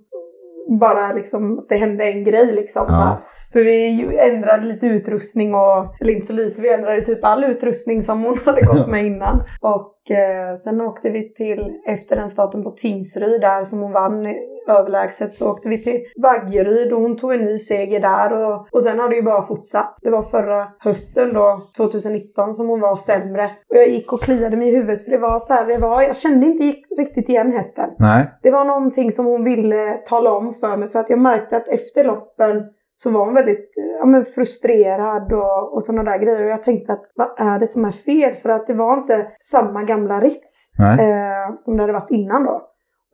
bara 0.81 1.13
liksom 1.13 1.59
att 1.59 1.69
det 1.69 1.77
hände 1.77 2.05
en 2.05 2.25
grej 2.25 2.53
liksom. 2.53 2.85
Ja. 2.89 2.95
Så 2.95 3.01
här. 3.03 3.17
För 3.53 3.61
vi 3.61 4.17
ändrade 4.19 4.67
lite 4.67 4.87
utrustning 4.87 5.55
och, 5.55 6.01
eller 6.01 6.13
inte 6.13 6.27
så 6.27 6.33
lite, 6.33 6.63
vi 6.63 6.73
ändrade 6.73 7.03
typ 7.03 7.25
all 7.25 7.45
utrustning 7.45 8.03
som 8.03 8.23
hon 8.23 8.39
hade 8.45 8.61
gått 8.61 8.89
med 8.91 9.07
innan. 9.07 9.43
Och 9.61 10.11
eh, 10.11 10.57
sen 10.57 10.81
åkte 10.81 11.11
vi 11.11 11.35
till, 11.35 11.73
efter 11.87 12.17
den 12.17 12.29
starten 12.29 12.63
på 12.63 12.71
Tingsryd 12.71 13.41
där 13.41 13.65
som 13.65 13.81
hon 13.81 13.93
vann 13.93 14.27
överlägset, 14.69 15.35
så 15.35 15.51
åkte 15.51 15.69
vi 15.69 15.83
till 15.83 16.01
Vaggeryd 16.23 16.93
och 16.93 17.01
hon 17.01 17.17
tog 17.17 17.33
en 17.33 17.41
ny 17.41 17.59
seger 17.59 18.01
där. 18.01 18.33
Och, 18.33 18.69
och 18.73 18.83
sen 18.83 18.99
har 18.99 19.09
det 19.09 19.17
ju 19.17 19.23
bara 19.23 19.43
fortsatt. 19.43 19.99
Det 20.03 20.11
var 20.11 20.23
förra 20.23 20.69
hösten 20.79 21.33
då, 21.35 21.61
2019, 21.77 22.55
som 22.55 22.69
hon 22.69 22.81
var 22.81 22.97
sämre. 22.97 23.45
Och 23.45 23.77
jag 23.77 23.89
gick 23.89 24.13
och 24.13 24.23
kliade 24.23 24.57
mig 24.57 24.69
i 24.69 24.77
huvudet 24.77 25.05
för 25.05 25.11
det 25.11 25.19
var 25.19 25.39
så 25.39 25.55
här, 25.55 25.67
det 25.67 25.79
var, 25.79 26.03
jag 26.03 26.17
kände 26.17 26.47
inte 26.47 26.65
riktigt 26.99 27.29
igen 27.29 27.53
hästen. 27.53 27.91
Nej. 27.99 28.31
Det 28.43 28.51
var 28.51 28.65
någonting 28.65 29.13
som 29.13 29.27
hon 29.27 29.45
ville 29.45 29.93
tala 29.93 30.31
om 30.33 30.55
för 30.55 30.77
mig 30.77 30.89
för 30.89 30.99
att 30.99 31.11
jag 31.11 31.19
märkte 31.19 31.57
att 31.57 31.69
efter 31.69 32.05
loppen 32.05 32.63
så 32.97 33.11
var 33.11 33.25
hon 33.25 33.35
väldigt 33.35 33.71
ja, 34.01 34.07
men 34.07 34.25
frustrerad 34.25 35.33
och, 35.33 35.75
och 35.75 35.83
sådana 35.83 36.11
där 36.11 36.19
grejer. 36.19 36.45
Och 36.45 36.51
jag 36.51 36.63
tänkte 36.63 36.93
att 36.93 37.13
vad 37.15 37.41
är 37.41 37.59
det 37.59 37.67
som 37.67 37.85
är 37.85 37.93
fel? 37.93 38.35
För 38.35 38.49
att 38.49 38.67
det 38.67 38.75
var 38.75 38.99
inte 38.99 39.27
samma 39.41 39.83
gamla 39.83 40.21
Ritz 40.21 40.71
eh, 40.79 41.57
som 41.57 41.77
det 41.77 41.83
hade 41.83 41.93
varit 41.93 42.11
innan 42.11 42.45
då. 42.45 42.63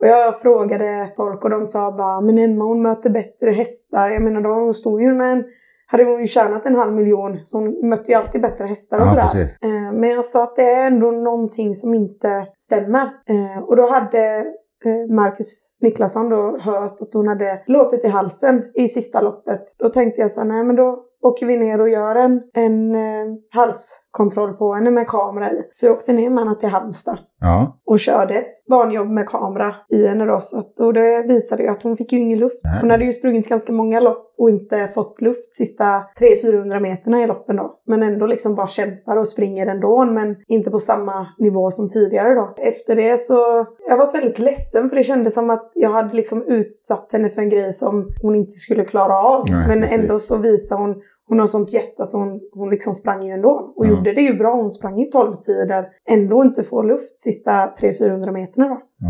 Och 0.03 0.09
jag 0.09 0.41
frågade 0.41 1.13
folk 1.17 1.43
och 1.43 1.49
de 1.49 1.65
sa 1.67 1.91
bara, 1.91 2.21
men 2.21 2.37
Emma 2.37 2.65
hon 2.65 2.81
möter 2.81 3.09
bättre 3.09 3.51
hästar. 3.51 4.09
Jag 4.09 4.21
menar, 4.23 4.41
då, 4.41 4.49
hon 4.49 4.73
stod 4.73 5.01
ju 5.01 5.13
med 5.13 5.31
en 5.31 5.43
hade 5.87 6.03
hon 6.03 6.19
ju 6.19 6.27
tjänat 6.27 6.65
en 6.65 6.75
halv 6.75 6.93
miljon 6.93 7.39
så 7.43 7.57
hon 7.57 7.89
mötte 7.89 8.11
ju 8.11 8.17
alltid 8.17 8.41
bättre 8.41 8.65
hästar 8.65 8.97
och 8.97 9.03
Ja, 9.17 9.27
sådär. 9.27 9.45
Eh, 9.61 9.93
Men 9.93 10.09
jag 10.09 10.25
sa 10.25 10.43
att 10.43 10.55
det 10.55 10.71
är 10.71 10.87
ändå 10.87 11.11
någonting 11.11 11.73
som 11.73 11.93
inte 11.93 12.47
stämmer. 12.55 13.01
Eh, 13.29 13.63
Och 13.63 13.75
då 13.75 13.89
hade 13.89 14.37
eh, 14.85 15.15
Marcus 15.15 15.69
Niklasson 15.81 16.29
då 16.29 16.57
hört 16.61 17.01
att 17.01 17.13
hon 17.13 17.27
hade 17.27 17.63
låtit 17.67 18.05
i 18.05 18.07
halsen 18.07 18.63
i 18.73 18.87
sista 18.87 19.21
loppet. 19.21 19.63
Då 19.79 19.89
tänkte 19.89 20.21
jag 20.21 20.31
så 20.31 20.39
här, 20.39 20.47
nej 20.47 20.63
men 20.63 20.75
då 20.75 21.03
åker 21.21 21.45
vi 21.45 21.55
ner 21.57 21.81
och 21.81 21.89
gör 21.89 22.15
en, 22.15 22.41
en 22.53 22.95
eh, 22.95 23.25
halskontroll 24.17 24.53
på 24.53 24.73
henne 24.73 24.91
med 24.91 25.07
kamera 25.07 25.51
i. 25.51 25.61
Så 25.73 25.85
jag 25.85 25.93
åkte 25.93 26.13
ner 26.13 26.29
med 26.29 26.43
henne 26.43 26.59
till 26.59 26.69
Halmstad 26.69 27.17
Ja. 27.41 27.79
och 27.85 27.99
körde 27.99 28.33
ett 28.33 28.65
barnjobb 28.69 29.09
med 29.09 29.27
kamera 29.29 29.75
i 29.89 30.07
henne 30.07 30.25
då. 30.25 30.39
Så 30.41 30.59
att, 30.59 30.79
och 30.79 30.93
det 30.93 31.25
visade 31.27 31.63
ju 31.63 31.69
att 31.69 31.83
hon 31.83 31.97
fick 31.97 32.13
ju 32.13 32.19
ingen 32.19 32.39
luft. 32.39 32.61
Nej. 32.63 32.81
Hon 32.81 32.89
hade 32.91 33.05
ju 33.05 33.11
sprungit 33.11 33.49
ganska 33.49 33.73
många 33.73 33.99
lopp 33.99 34.35
och 34.37 34.49
inte 34.49 34.87
fått 34.87 35.21
luft 35.21 35.53
sista 35.55 35.83
300-400 36.43 36.79
meterna 36.79 37.21
i 37.23 37.27
loppen 37.27 37.55
då. 37.55 37.79
Men 37.87 38.03
ändå 38.03 38.25
liksom 38.25 38.55
bara 38.55 38.67
kämpar 38.67 39.17
och 39.17 39.27
springer 39.27 39.67
ändå, 39.67 40.05
men 40.05 40.35
inte 40.47 40.71
på 40.71 40.79
samma 40.79 41.27
nivå 41.39 41.71
som 41.71 41.89
tidigare 41.89 42.33
då. 42.33 42.53
Efter 42.57 42.95
det 42.95 43.17
så, 43.19 43.65
jag 43.89 43.97
var 43.97 44.13
väldigt 44.13 44.39
ledsen 44.39 44.89
för 44.89 44.95
det 44.95 45.03
kändes 45.03 45.33
som 45.33 45.49
att 45.49 45.71
jag 45.73 45.89
hade 45.89 46.13
liksom 46.15 46.43
utsatt 46.47 47.09
henne 47.11 47.29
för 47.29 47.41
en 47.41 47.49
grej 47.49 47.73
som 47.73 48.09
hon 48.21 48.35
inte 48.35 48.51
skulle 48.51 48.85
klara 48.85 49.17
av. 49.17 49.45
Nej, 49.49 49.67
men 49.67 49.81
precis. 49.81 49.99
ändå 50.01 50.19
så 50.19 50.37
visar 50.37 50.77
hon 50.77 50.95
hon 51.27 51.39
har 51.39 51.47
sånt 51.47 51.73
hjärta 51.73 52.05
så 52.05 52.17
hon, 52.17 52.39
hon 52.53 52.69
liksom 52.69 52.93
sprang 52.93 53.23
ju 53.25 53.31
ändå. 53.31 53.73
Och 53.75 53.85
Ja. 53.85 53.89
gjorde 53.89 54.13
det 54.13 54.21
ju 54.21 54.33
bra. 54.33 54.55
Hon 54.55 54.71
sprang 54.71 54.99
ju 54.99 55.05
12 55.05 55.35
tider. 55.35 55.87
Ändå 56.09 56.41
inte 56.43 56.63
få 56.63 56.81
luft 56.81 57.19
sista 57.19 57.51
300-400 57.81 58.31
meterna 58.31 58.67
då. 58.69 58.77
Ja. 58.99 59.07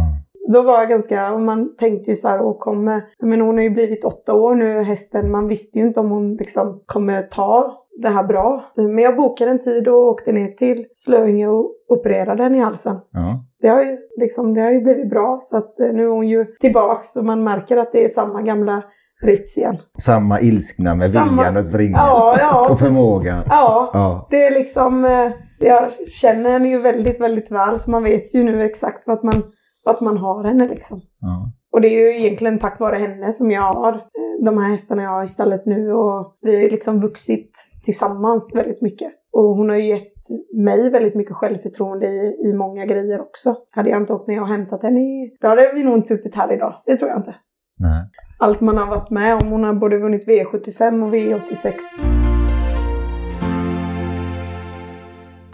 Då 0.53 0.61
var 0.61 0.79
jag 0.79 0.89
ganska, 0.89 1.33
och 1.33 1.41
man 1.41 1.75
tänkte 1.75 2.09
ju 2.11 2.15
så 2.15 2.27
här, 2.27 2.41
och 2.41 2.59
kommer, 2.59 3.01
men 3.23 3.41
hon 3.41 3.55
har 3.57 3.63
ju 3.63 3.69
blivit 3.69 4.05
åtta 4.05 4.33
år 4.33 4.55
nu 4.55 4.83
hästen. 4.83 5.31
Man 5.31 5.47
visste 5.47 5.79
ju 5.79 5.87
inte 5.87 5.99
om 5.99 6.11
hon 6.11 6.35
liksom 6.35 6.81
kommer 6.85 7.21
ta 7.21 7.79
det 8.01 8.09
här 8.09 8.23
bra. 8.23 8.63
Men 8.75 8.97
jag 8.97 9.15
bokade 9.17 9.51
en 9.51 9.59
tid 9.59 9.87
och 9.87 10.07
åkte 10.07 10.31
ner 10.31 10.47
till 10.51 10.85
Slöinge 10.95 11.47
och 11.47 11.71
opererade 11.89 12.43
henne 12.43 12.57
i 12.57 12.61
halsen. 12.61 12.95
Ja. 13.11 13.43
Det 13.61 13.67
har 13.67 13.83
ju, 13.83 13.97
liksom, 14.17 14.53
det 14.53 14.61
har 14.61 14.71
ju 14.71 14.81
blivit 14.81 15.09
bra 15.09 15.39
så 15.41 15.57
att 15.57 15.79
eh, 15.79 15.87
nu 15.93 16.03
är 16.03 16.07
hon 16.07 16.27
ju 16.27 16.45
tillbaks 16.45 17.15
och 17.15 17.25
man 17.25 17.43
märker 17.43 17.77
att 17.77 17.91
det 17.91 18.03
är 18.03 18.07
samma 18.07 18.41
gamla 18.41 18.83
Ritz 19.23 19.57
igen. 19.57 19.77
Samma 19.99 20.41
ilskna 20.41 20.95
med 20.95 21.11
Samma- 21.11 21.31
viljan 21.31 21.57
att 21.57 21.65
springa. 21.65 21.97
Ja, 21.97 22.35
ja. 22.39 22.67
Och 22.71 22.79
förmågan. 22.79 23.43
Ja, 23.49 23.89
Ja. 23.93 24.27
det 24.31 24.47
är 24.47 24.51
liksom, 24.51 25.05
eh, 25.05 25.31
jag 25.59 25.91
känner 26.21 26.49
henne 26.51 26.69
ju 26.69 26.81
väldigt, 26.81 27.21
väldigt 27.21 27.51
väl 27.51 27.79
så 27.79 27.91
man 27.91 28.03
vet 28.03 28.35
ju 28.35 28.43
nu 28.43 28.61
exakt 28.63 29.07
vart 29.07 29.23
man, 29.23 29.43
vart 29.85 30.01
man 30.01 30.17
har 30.17 30.43
henne 30.43 30.67
liksom. 30.67 31.01
Ja. 31.19 31.51
Och 31.73 31.81
det 31.81 31.87
är 31.87 31.99
ju 31.99 32.19
egentligen 32.19 32.59
tack 32.59 32.79
vare 32.79 32.95
henne 32.95 33.31
som 33.33 33.51
jag 33.51 33.73
har 33.73 33.93
eh, 33.93 34.45
de 34.45 34.57
här 34.57 34.69
hästarna 34.71 35.03
jag 35.03 35.09
har 35.09 35.23
i 35.23 35.27
stallet 35.27 35.65
nu 35.65 35.93
och 35.93 36.37
vi 36.41 36.55
har 36.55 36.61
ju 36.61 36.69
liksom 36.69 37.01
vuxit 37.01 37.51
tillsammans 37.85 38.55
väldigt 38.55 38.81
mycket. 38.81 39.11
Och 39.33 39.43
hon 39.43 39.69
har 39.69 39.75
ju 39.77 39.83
gett 39.87 40.13
mig 40.55 40.89
väldigt 40.89 41.15
mycket 41.15 41.35
självförtroende 41.35 42.05
i, 42.07 42.35
i 42.49 42.53
många 42.53 42.85
grejer 42.85 43.21
också. 43.21 43.55
Hade 43.71 43.89
jag 43.89 44.01
inte 44.01 44.13
åkt 44.13 44.27
ner 44.27 44.41
och 44.41 44.47
hämtat 44.47 44.83
henne, 44.83 44.99
i- 44.99 45.37
då 45.41 45.47
hade 45.47 45.71
vi 45.75 45.83
nog 45.83 45.97
inte 45.97 46.07
suttit 46.07 46.35
här 46.35 46.53
idag. 46.53 46.73
Det 46.85 46.97
tror 46.97 47.09
jag 47.09 47.19
inte. 47.19 47.35
Nej. 47.79 48.03
Allt 48.43 48.61
man 48.61 48.77
har 48.77 48.87
varit 48.87 49.09
med 49.09 49.41
om. 49.41 49.47
Hon 49.51 49.63
har 49.63 49.73
både 49.73 49.97
vunnit 49.97 50.27
V75 50.27 51.03
och 51.03 51.13
V86. 51.13 51.73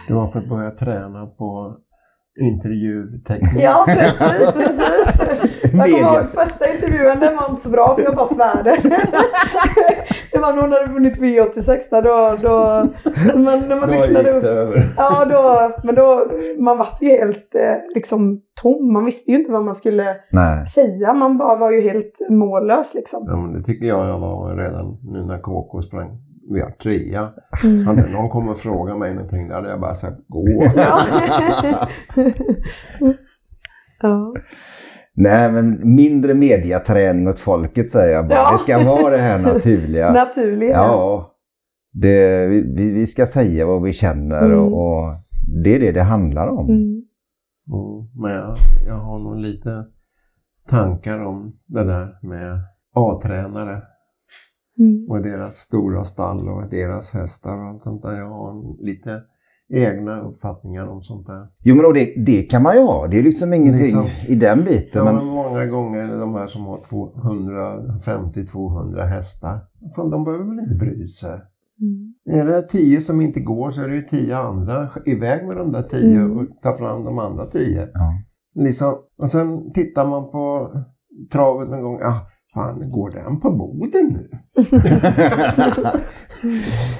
Du 0.08 0.14
har 0.14 0.30
fått 0.30 0.48
börja 0.48 0.70
träna 0.70 1.26
på 1.26 1.76
intervjuteknik. 2.40 3.62
Ja, 3.62 3.84
precis, 3.86 4.54
precis. 4.54 5.20
Jag 5.62 5.70
kommer 5.72 5.88
ihåg 5.88 6.26
första 6.34 6.68
intervjun, 6.72 7.20
den 7.20 7.36
var 7.36 7.50
inte 7.50 7.62
så 7.62 7.68
bra 7.68 7.94
för 7.94 8.02
jag 8.02 8.16
bara 8.16 8.26
svärde. 8.26 8.76
Det 10.32 10.38
var 10.38 10.52
nog 10.52 10.68
när 10.68 10.86
du 10.86 10.92
vunnit 10.92 11.18
V86 11.20 11.80
där 11.90 12.02
då, 12.02 12.36
då 12.48 12.86
men 13.34 13.60
när 13.68 13.76
man 13.76 13.88
Då 13.88 13.94
lyssnade 13.94 14.32
gick 14.34 14.42
det 14.42 14.48
över. 14.50 14.84
Ja, 14.96 15.24
då, 15.24 15.72
men 15.84 15.94
då, 15.94 16.26
man 16.58 16.78
vart 16.78 17.02
ju 17.02 17.08
helt 17.08 17.54
eh, 17.54 17.94
liksom 17.94 18.40
tom. 18.62 18.92
Man 18.92 19.04
visste 19.04 19.30
ju 19.30 19.36
inte 19.36 19.52
vad 19.52 19.64
man 19.64 19.74
skulle 19.74 20.16
Nej. 20.32 20.66
säga. 20.66 21.14
Man 21.14 21.38
bara 21.38 21.56
var 21.56 21.70
ju 21.70 21.80
helt 21.80 22.18
mållös 22.30 22.94
liksom. 22.94 23.24
Ja, 23.26 23.36
men 23.36 23.52
det 23.52 23.62
tycker 23.62 23.86
jag 23.86 24.08
jag 24.08 24.18
var 24.18 24.56
redan 24.56 24.98
nu 25.02 25.24
när 25.24 25.38
KK 25.38 25.82
sprang. 25.82 26.29
Vi 26.50 26.60
har 26.60 26.70
trea. 26.70 27.32
Mm. 27.64 27.86
Hade 27.86 28.12
någon 28.12 28.28
kommit 28.28 28.50
och 28.50 28.58
frågat 28.58 28.98
mig 28.98 29.14
någonting, 29.14 29.48
då 29.48 29.54
hade 29.54 29.70
jag 29.70 29.80
bara 29.80 29.94
sagt 29.94 30.16
gå. 30.28 30.64
Ja. 30.76 31.00
ja. 34.02 34.34
Nej, 35.14 35.52
men 35.52 35.94
mindre 35.94 36.34
mediaträning 36.34 37.28
åt 37.28 37.38
folket 37.38 37.90
säger 37.90 38.14
jag 38.14 38.28
bara. 38.28 38.34
Ja. 38.34 38.52
Det 38.52 38.58
ska 38.58 38.84
vara 38.84 39.16
det 39.16 39.22
här 39.22 39.38
naturliga. 39.38 40.12
Naturligt. 40.12 40.70
Ja. 40.70 41.26
Det, 41.92 42.46
vi, 42.46 42.74
vi 42.76 42.90
vi 42.92 43.06
ska 43.06 43.26
säga 43.26 43.66
vad 43.66 43.82
vi 43.82 43.92
känner 43.92 44.44
Mm. 44.44 44.58
och, 44.58 44.72
och 44.72 45.14
det 45.64 45.74
är 45.74 45.80
det 45.80 45.92
det 45.92 46.02
handlar 46.02 46.48
om. 46.48 46.68
Mm. 46.68 46.82
Mm, 47.72 48.08
men 48.22 48.32
jag, 48.32 48.56
jag 48.86 48.94
har 48.94 49.18
nog 49.18 49.36
lite 49.36 49.84
tankar 50.68 51.24
om 51.24 51.52
det 51.66 51.84
där 51.84 52.18
med 52.22 52.58
A-tränare 52.94 53.82
Mm. 54.78 55.06
och 55.10 55.22
deras 55.22 55.54
stora 55.56 56.04
stall 56.04 56.48
och 56.48 56.62
deras 56.70 57.10
hästar 57.12 57.58
och 57.58 57.64
allt 57.70 57.82
sånt 57.82 58.02
där. 58.02 58.18
Jag 58.18 58.28
har 58.28 58.82
lite 58.84 59.20
egna 59.72 60.20
uppfattningar 60.20 60.86
om 60.86 61.02
sånt 61.02 61.26
där. 61.26 61.46
Jo, 61.64 61.74
men 61.76 61.92
det, 61.94 62.14
det 62.26 62.42
kan 62.42 62.62
man 62.62 62.74
ju 62.76 62.82
ha. 62.82 63.06
Det 63.06 63.18
är 63.18 63.22
liksom 63.22 63.52
ingenting 63.52 63.82
Liksom. 63.82 64.06
i 64.28 64.34
den 64.34 64.64
biten. 64.64 65.06
Ja, 65.06 65.12
Men, 65.12 65.26
många 65.26 65.66
gånger 65.66 66.18
de 66.18 66.34
här 66.34 66.46
som 66.46 66.66
har 66.66 66.76
150-200 66.76 69.06
hästar. 69.06 69.60
Fan, 69.96 70.10
de 70.10 70.24
behöver 70.24 70.44
väl 70.44 70.58
inte 70.58 70.74
bry 70.74 71.06
sig. 71.06 71.40
Mm. 71.80 72.14
Är 72.40 72.44
det 72.46 72.62
10 72.62 73.00
som 73.00 73.20
inte 73.20 73.40
går 73.40 73.70
så 73.70 73.82
är 73.82 73.88
det 73.88 73.94
ju 73.96 74.02
10 74.02 74.36
andra. 74.36 74.88
Iväg 75.06 75.46
med 75.46 75.56
de 75.56 75.72
där 75.72 75.82
10 75.82 76.16
Mm. 76.20 76.38
och 76.38 76.46
ta 76.62 76.74
fram 76.74 77.04
de 77.04 77.18
andra 77.18 77.46
10. 77.46 77.88
ja. 77.94 78.12
Liksom, 78.54 78.94
och 79.18 79.30
sen 79.30 79.72
tittar 79.72 80.06
man 80.06 80.30
på 80.30 80.72
travet 81.32 81.68
någon 81.70 81.82
gång. 81.82 81.98
Ah, 82.02 82.20
fan, 82.54 82.90
går 82.90 83.10
den 83.10 83.40
på 83.40 83.50
Boden 83.50 84.06
nu? 84.12 84.30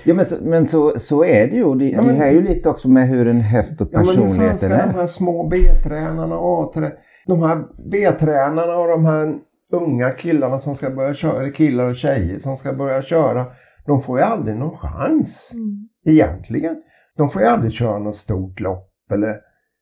ja, 0.04 0.14
men, 0.14 0.24
så, 0.26 0.36
men 0.42 0.66
så, 0.66 0.92
så 0.98 1.24
är 1.24 1.46
det 1.48 1.56
ju. 1.56 1.74
Det, 1.74 1.84
Ja, 1.90 2.02
men- 2.02 2.18
det 2.18 2.24
är 2.24 2.30
ju 2.32 2.42
lite 2.42 2.68
också 2.68 2.88
med 2.88 3.08
hur 3.08 3.28
en 3.28 3.40
häst 3.40 3.80
och 3.80 3.88
Ja, 3.92 3.98
men 3.98 4.06
hur 4.08 4.14
fan 4.14 4.22
personligheten 4.22 4.58
ska 4.58 4.68
de 4.68 4.74
är. 4.74 4.86
här 4.92 5.06
små 5.06 5.48
B-tränarna 5.48 6.38
och 6.38 6.62
A-tränarna, 6.64 6.94
de 7.26 7.42
här 7.42 7.64
B-tränarna 7.90 8.76
och 8.76 8.88
de 8.88 9.04
här 9.04 9.34
unga 9.72 10.10
killarna 10.10 10.58
som 10.58 10.74
ska 10.74 10.90
börja 10.90 11.14
köra, 11.14 11.40
eller 11.40 11.52
killar 11.52 11.84
och 11.84 11.96
tjejer 11.96 12.38
som 12.38 12.56
ska 12.56 12.72
börja 12.72 13.02
köra, 13.02 13.46
de 13.86 14.00
får 14.02 14.18
ju 14.18 14.24
aldrig 14.24 14.56
någon 14.56 14.76
chans 14.78 15.50
Mm. 15.54 15.88
egentligen. 16.06 16.76
De 17.16 17.28
får 17.28 17.42
ju 17.42 17.48
aldrig 17.48 17.72
köra 17.72 17.98
något 17.98 18.16
stort 18.16 18.60
lopp 18.60 18.86
eller 19.12 19.36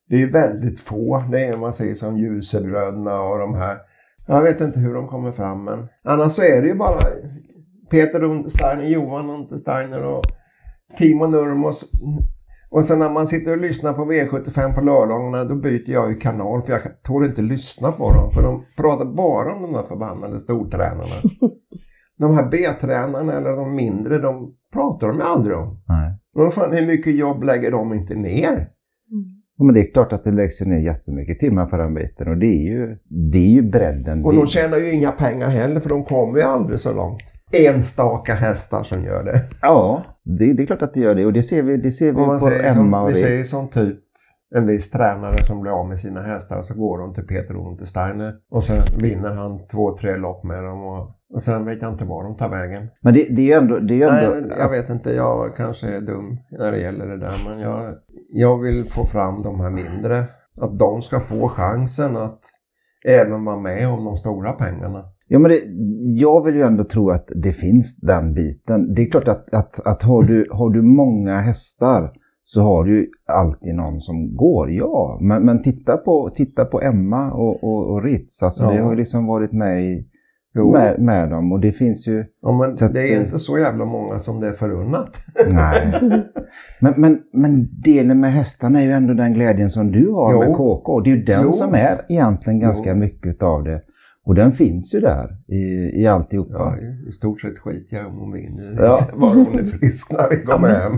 det 0.08 0.14
är 0.14 0.18
ju 0.20 0.26
väldigt 0.28 0.80
få. 0.80 1.24
Det 1.32 1.44
är 1.44 1.56
man 1.56 1.72
säger 1.72 1.94
som 1.94 2.18
Ljusebröderna 2.18 3.20
och 3.20 3.38
de 3.38 3.54
här. 3.54 3.76
Jag 4.30 4.42
vet 4.42 4.60
inte 4.60 4.80
hur 4.80 4.94
de 4.94 5.08
kommer 5.08 5.32
fram 5.32 5.64
men 5.64 5.88
annars 6.04 6.32
så 6.32 6.42
är 6.42 6.62
det 6.62 6.68
ju 6.68 6.74
bara 6.74 7.00
Peter 7.90 8.22
Untersteiner, 8.22 8.84
Johan 8.84 9.30
Untersteiner 9.30 10.04
och 10.04 10.24
Timo 10.96 11.26
Nurmos. 11.26 11.84
Och 12.70 12.84
sen 12.84 12.98
när 12.98 13.10
man 13.10 13.26
sitter 13.26 13.50
och 13.52 13.58
lyssnar 13.58 13.92
på 13.92 14.04
V75 14.04 14.74
på 14.74 14.80
lördagarna 14.80 15.44
då 15.44 15.54
byter 15.54 15.90
jag 15.90 16.10
ju 16.10 16.16
kanal 16.16 16.62
för 16.62 16.72
jag 16.72 17.02
tål 17.02 17.24
inte 17.24 17.42
lyssna 17.42 17.92
på 17.92 18.12
dem. 18.12 18.30
För 18.32 18.42
de 18.42 18.64
pratar 18.76 19.04
bara 19.04 19.54
om 19.54 19.62
de 19.62 19.72
där 19.72 19.82
förbannade 19.82 20.40
stortränarna. 20.40 21.14
de 22.18 22.34
här 22.34 22.48
B-tränarna 22.50 23.32
eller 23.32 23.50
de 23.50 23.74
mindre, 23.74 24.18
de 24.18 24.54
pratar 24.72 25.08
de 25.08 25.20
aldrig 25.20 25.56
om. 25.56 25.82
Nej. 25.88 26.18
Men 26.36 26.50
fan, 26.50 26.72
hur 26.72 26.86
mycket 26.86 27.16
jobb 27.16 27.42
lägger 27.42 27.70
de 27.70 27.94
inte 27.94 28.14
ner? 28.14 28.68
Ja, 29.58 29.64
Men 29.64 29.74
det 29.74 29.80
är 29.80 29.92
klart 29.92 30.12
att 30.12 30.24
det 30.24 30.30
läggs 30.30 30.60
ner 30.60 30.78
jättemycket 30.78 31.38
timmar 31.38 31.66
på 31.66 31.76
den 31.76 31.94
biten 31.94 32.28
och 32.28 32.36
det 32.36 32.46
är 32.46 32.62
ju, 32.62 32.98
det 33.04 33.38
är 33.38 33.50
ju 33.50 33.62
bredden. 33.62 34.24
Och 34.24 34.34
de 34.34 34.46
tjänar 34.46 34.78
ju 34.78 34.92
inga 34.92 35.10
pengar 35.12 35.48
heller 35.48 35.80
för 35.80 35.88
de 35.88 36.04
kommer 36.04 36.38
ju 36.38 36.44
aldrig 36.44 36.80
så 36.80 36.92
långt. 36.92 37.22
Enstaka 37.52 38.34
hästar 38.34 38.82
som 38.82 39.04
gör 39.04 39.24
det. 39.24 39.42
Ja, 39.62 40.02
det, 40.24 40.52
det 40.52 40.62
är 40.62 40.66
klart 40.66 40.82
att 40.82 40.94
det 40.94 41.00
gör 41.00 41.14
det 41.14 41.26
och 41.26 41.32
det 41.32 41.42
ser 41.42 41.62
vi, 41.62 41.76
det 41.76 41.92
ser 41.92 42.06
vi 42.06 42.12
på 42.12 42.22
Emma 42.22 42.38
som, 42.74 42.94
och 42.94 43.10
vi 43.10 43.14
säger 43.14 43.36
Ritz. 43.36 43.50
som 43.50 43.68
typ 43.68 43.98
en 44.54 44.66
viss 44.66 44.90
tränare 44.90 45.44
som 45.44 45.60
blir 45.60 45.72
av 45.80 45.88
med 45.88 46.00
sina 46.00 46.22
hästar 46.22 46.62
så 46.62 46.74
går 46.74 46.98
de 46.98 47.14
till 47.14 47.26
Peter 47.26 47.56
Untersteiner 47.56 48.34
och 48.50 48.64
sen 48.64 48.82
vinner 48.98 49.30
han 49.30 49.66
två, 49.66 49.96
tre 49.96 50.16
lopp 50.16 50.44
med 50.44 50.64
dem 50.64 50.84
och, 50.84 51.17
och 51.34 51.42
sen 51.42 51.64
vet 51.64 51.82
jag 51.82 51.92
inte 51.92 52.04
var 52.04 52.24
de 52.24 52.36
tar 52.36 52.48
vägen. 52.48 52.88
Men 53.02 53.14
det, 53.14 53.26
det 53.30 53.52
är 53.52 53.58
ändå... 53.58 53.78
Det 53.78 54.02
är 54.02 54.12
Nej, 54.12 54.24
ändå 54.24 54.40
men 54.40 54.58
jag 54.58 54.70
vet 54.70 54.90
inte, 54.90 55.10
jag 55.10 55.56
kanske 55.56 55.86
är 55.86 56.00
dum 56.00 56.38
när 56.50 56.72
det 56.72 56.78
gäller 56.78 57.06
det 57.06 57.18
där 57.18 57.36
men 57.48 57.60
jag, 57.60 57.94
jag 58.32 58.58
vill 58.58 58.90
få 58.90 59.04
fram 59.04 59.42
de 59.42 59.60
här 59.60 59.70
mindre. 59.70 60.24
Att 60.60 60.78
de 60.78 61.02
ska 61.02 61.20
få 61.20 61.48
chansen 61.48 62.16
att 62.16 62.40
även 63.06 63.44
vara 63.44 63.60
med 63.60 63.88
om 63.88 64.04
de 64.04 64.16
stora 64.16 64.52
pengarna. 64.52 65.04
Ja, 65.28 65.38
men 65.38 65.50
det, 65.50 65.62
jag 66.20 66.44
vill 66.44 66.54
ju 66.54 66.62
ändå 66.62 66.84
tro 66.84 67.10
att 67.10 67.28
det 67.42 67.52
finns 67.52 67.96
den 67.96 68.34
biten. 68.34 68.94
Det 68.94 69.02
är 69.02 69.10
klart 69.10 69.28
att, 69.28 69.54
att, 69.54 69.86
att 69.86 70.02
har, 70.02 70.22
du, 70.22 70.48
har 70.52 70.70
du 70.70 70.82
många 70.82 71.36
hästar 71.36 72.12
så 72.44 72.62
har 72.62 72.84
du 72.84 73.10
alltid 73.28 73.74
någon 73.74 74.00
som 74.00 74.36
går. 74.36 74.70
Ja, 74.70 75.18
men, 75.20 75.44
men 75.44 75.62
titta, 75.62 75.96
på, 75.96 76.30
titta 76.34 76.64
på 76.64 76.80
Emma 76.80 77.32
och, 77.32 77.64
och, 77.64 77.92
och 77.92 78.02
Ritz. 78.02 78.42
Alltså, 78.42 78.64
Ja. 78.64 78.70
Det 78.70 78.80
har 78.80 78.90
ju 78.90 78.96
liksom 78.96 79.26
varit 79.26 79.52
med, 79.52 79.84
i, 79.84 80.06
Jo. 80.58 80.72
med, 80.72 80.98
med 80.98 81.30
dem 81.30 81.52
och 81.52 81.60
det 81.60 81.72
finns 81.72 82.08
ju... 82.08 82.24
Ja, 82.42 82.52
men 82.58 82.76
Så 82.76 82.84
att, 82.84 82.94
det 82.94 83.12
är 83.12 83.16
eh, 83.16 83.24
inte 83.24 83.38
så 83.38 83.58
jävla 83.58 83.84
många 83.84 84.18
som 84.18 84.40
det 84.40 84.48
är 84.48 84.52
förunnat. 84.52 85.16
Nej. 85.50 86.00
Men, 86.80 86.94
men, 86.96 87.18
men 87.32 87.68
delen 87.82 88.20
med 88.20 88.32
hästarna 88.32 88.80
är 88.80 88.84
ju 88.84 88.92
ändå 88.92 89.14
den 89.14 89.34
glädjen 89.34 89.70
som 89.70 89.90
du 89.92 90.10
har 90.10 90.32
Jo. 90.32 90.38
med 90.40 90.56
KK. 90.56 91.00
Det 91.00 91.10
är 91.10 91.16
ju 91.16 91.22
den 91.24 91.42
Jo. 91.44 91.52
som 91.52 91.74
är 91.74 92.00
egentligen 92.08 92.60
ganska 92.60 92.94
mycket 92.94 93.42
av 93.42 93.64
det. 93.64 93.82
Och 94.24 94.34
den 94.34 94.52
finns 94.52 94.94
ju 94.94 95.00
där 95.00 95.36
i, 95.48 95.62
i 96.02 96.06
alltihopa. 96.06 96.52
Ja, 96.80 97.08
I 97.08 97.12
stort 97.12 97.40
sett 97.40 97.58
skiter 97.58 97.96
jag 97.96 98.06
om 98.12 98.18
hon 98.18 98.32
vinner. 98.32 98.76
Ja. 98.78 99.00
Bara 99.20 99.30
hon 99.34 99.58
är 99.58 99.64
frisk 99.64 100.12
när 100.12 100.30
vi 100.30 100.42
kommer 100.42 100.68
hem. 100.68 100.92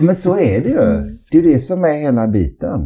Men 0.06 0.14
så 0.16 0.38
är 0.38 0.60
det 0.60 0.68
ju. 0.68 1.16
Det 1.30 1.38
är 1.38 1.42
ju 1.42 1.52
det 1.52 1.58
som 1.58 1.84
är 1.84 1.92
hela 1.92 2.26
biten. 2.28 2.80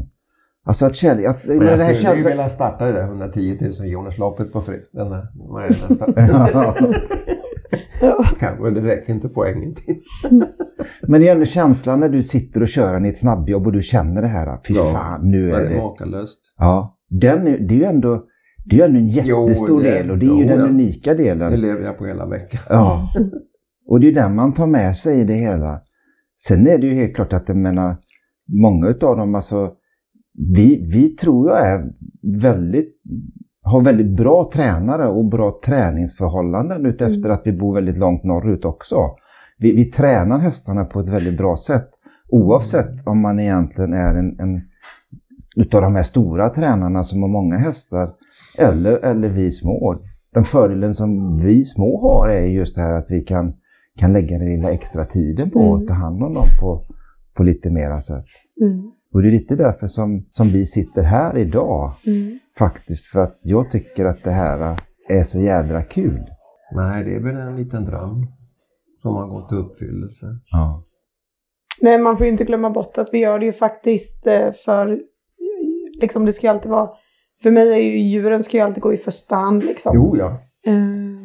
Alltså 0.64 0.86
att 0.86 0.94
kärlek... 0.96 1.26
Att, 1.26 1.44
Men 1.44 1.58
men 1.58 1.66
jag 1.66 1.78
det 1.78 1.84
här 1.84 1.94
skulle 1.94 2.14
ju 2.16 2.22
kärlek- 2.22 2.28
vilja 2.30 2.48
starta 2.48 2.86
det 2.86 2.92
där 2.92 3.02
110 3.04 3.58
000 3.80 3.88
Jonas-loppet 3.90 4.52
på 4.52 4.60
fredag. 4.60 4.82
Den 4.92 5.12
är 5.12 5.68
nästa? 5.88 6.06
Ja. 6.16 6.74
Ja. 8.00 8.24
Kan, 8.38 8.62
men 8.62 8.74
det 8.74 8.80
räcker 8.80 9.12
inte 9.12 9.28
poängen 9.28 9.74
till. 9.74 9.96
Men 11.02 11.20
det 11.20 11.28
är 11.28 11.32
ändå 11.32 11.44
känslan 11.44 12.00
när 12.00 12.08
du 12.08 12.22
sitter 12.22 12.62
och 12.62 12.68
kör 12.68 13.06
i 13.06 13.08
ett 13.08 13.18
snabbjobb 13.18 13.66
och 13.66 13.72
du 13.72 13.82
känner 13.82 14.22
det 14.22 14.28
här. 14.28 14.58
Fy 14.68 14.74
Ja. 14.74 14.82
fan, 14.92 15.30
nu 15.30 15.52
är 15.52 15.58
det 15.60 15.66
är 15.66 15.70
det... 15.70 15.76
makalöst. 15.76 16.40
Ja. 16.58 16.96
Den 17.10 17.46
är, 17.46 17.58
det 17.58 17.74
är 17.74 17.78
ju 17.78 17.84
ändå, 17.84 18.22
det 18.64 18.76
är 18.76 18.78
ju 18.78 18.84
ändå 18.84 18.98
en 18.98 19.08
Jo, 19.08 19.42
jättestor 19.48 19.82
det- 19.82 19.90
del 19.90 20.10
och 20.10 20.18
det 20.18 20.26
är 20.26 20.34
ju 20.36 20.42
jo, 20.42 20.48
den 20.48 20.58
ja. 20.58 20.64
unika 20.66 21.14
delen. 21.14 21.50
Det 21.52 21.56
lever 21.58 21.82
jag 21.84 21.98
på 21.98 22.06
hela 22.06 22.26
veckan. 22.26 22.60
Ja. 22.68 23.08
Och 23.88 24.00
det 24.00 24.08
är 24.08 24.14
den 24.14 24.34
man 24.34 24.52
tar 24.52 24.66
med 24.66 24.96
sig 24.96 25.20
i 25.20 25.24
det 25.24 25.34
hela. 25.34 25.80
Sen 26.36 26.66
är 26.66 26.78
det 26.78 26.86
ju 26.86 26.94
helt 26.94 27.14
klart 27.14 27.32
att 27.32 27.48
jag 27.48 27.56
menar, 27.56 27.96
många 28.62 28.88
utav 28.88 29.16
dem, 29.16 29.34
alltså, 29.34 29.70
vi, 30.34 30.88
vi 30.92 31.08
tror 31.08 31.48
jag 31.48 31.66
är 31.66 31.84
väldigt, 32.42 32.94
har 33.62 33.80
väldigt 33.80 34.16
bra 34.16 34.50
tränare 34.52 35.08
och 35.08 35.24
bra 35.24 35.60
träningsförhållanden 35.64 36.86
utefter 36.86 37.18
Mm. 37.24 37.30
att 37.30 37.42
vi 37.44 37.52
bor 37.52 37.74
väldigt 37.74 37.98
långt 37.98 38.24
norrut 38.24 38.64
också. 38.64 38.96
Vi, 39.58 39.72
vi 39.76 39.84
tränar 39.84 40.38
hästarna 40.38 40.84
på 40.84 41.00
ett 41.00 41.08
väldigt 41.08 41.36
bra 41.38 41.56
sätt. 41.56 41.88
Oavsett 42.28 43.06
om 43.06 43.20
man 43.20 43.40
egentligen 43.40 43.92
är 43.92 44.14
en, 44.14 44.40
en 44.40 44.60
utav 45.56 45.82
de 45.82 45.94
här 45.94 46.02
stora 46.02 46.48
tränarna 46.48 47.04
som 47.04 47.22
har 47.22 47.28
många 47.28 47.56
hästar 47.56 48.10
eller, 48.58 48.96
eller 49.04 49.28
vi 49.28 49.50
små. 49.50 50.00
Den 50.34 50.44
fördelen 50.44 50.94
som 50.94 51.36
vi 51.38 51.64
små 51.64 52.00
har 52.00 52.28
är 52.28 52.46
just 52.46 52.74
det 52.74 52.80
här 52.80 52.94
att 52.94 53.06
vi 53.10 53.20
kan, 53.20 53.52
kan 53.98 54.12
lägga 54.12 54.38
den 54.38 54.48
lilla 54.48 54.70
extra 54.70 55.04
tiden 55.04 55.50
på 55.50 55.60
Mm. 55.60 55.72
att 55.74 55.86
ta 55.86 55.94
hand 55.94 56.22
om 56.22 56.34
dem 56.34 56.46
på, 56.60 56.84
på 57.36 57.42
lite 57.42 57.70
mera 57.70 58.00
sätt. 58.00 58.24
Mm. 58.60 58.90
Och 59.14 59.22
det 59.22 59.28
är 59.28 59.32
lite 59.32 59.56
därför 59.56 59.86
som, 59.86 60.26
som 60.30 60.48
vi 60.48 60.66
sitter 60.66 61.02
här 61.02 61.38
idag 61.38 61.92
Mm. 62.06 62.38
faktiskt. 62.58 63.06
För 63.06 63.20
att 63.20 63.38
jag 63.42 63.70
tycker 63.70 64.04
att 64.04 64.24
det 64.24 64.30
här 64.30 64.76
är 65.08 65.22
så 65.22 65.38
jädra 65.38 65.82
kul. 65.82 66.20
Nej, 66.74 67.04
det 67.04 67.14
är 67.14 67.20
väl 67.20 67.36
en 67.36 67.56
liten 67.56 67.84
dröm 67.84 68.26
som 69.02 69.14
har 69.14 69.26
gått 69.26 69.52
i 69.52 69.54
uppfyllelse. 69.54 70.26
Ja. 70.50 70.84
Nej, 71.82 71.98
man 71.98 72.16
får 72.16 72.26
ju 72.26 72.32
inte 72.32 72.44
glömma 72.44 72.70
bort 72.70 72.98
att 72.98 73.08
vi 73.12 73.18
gör 73.18 73.38
det 73.38 73.44
ju 73.44 73.52
faktiskt 73.52 74.26
eh, 74.26 74.52
för, 74.64 75.00
liksom 76.00 76.24
det 76.26 76.32
ska 76.32 76.46
ju 76.46 76.50
alltid 76.50 76.70
vara, 76.70 76.90
för 77.42 77.50
mig 77.50 77.72
är 77.72 77.78
ju 77.78 77.98
djuren 77.98 78.44
ska 78.44 78.56
ju 78.56 78.62
alltid 78.62 78.82
gå 78.82 78.92
i 78.94 78.96
första 78.96 79.34
hand 79.36 79.64
liksom. 79.64 79.92
Jo, 79.94 80.16
ja. 80.18 80.40
Eh, 80.66 80.74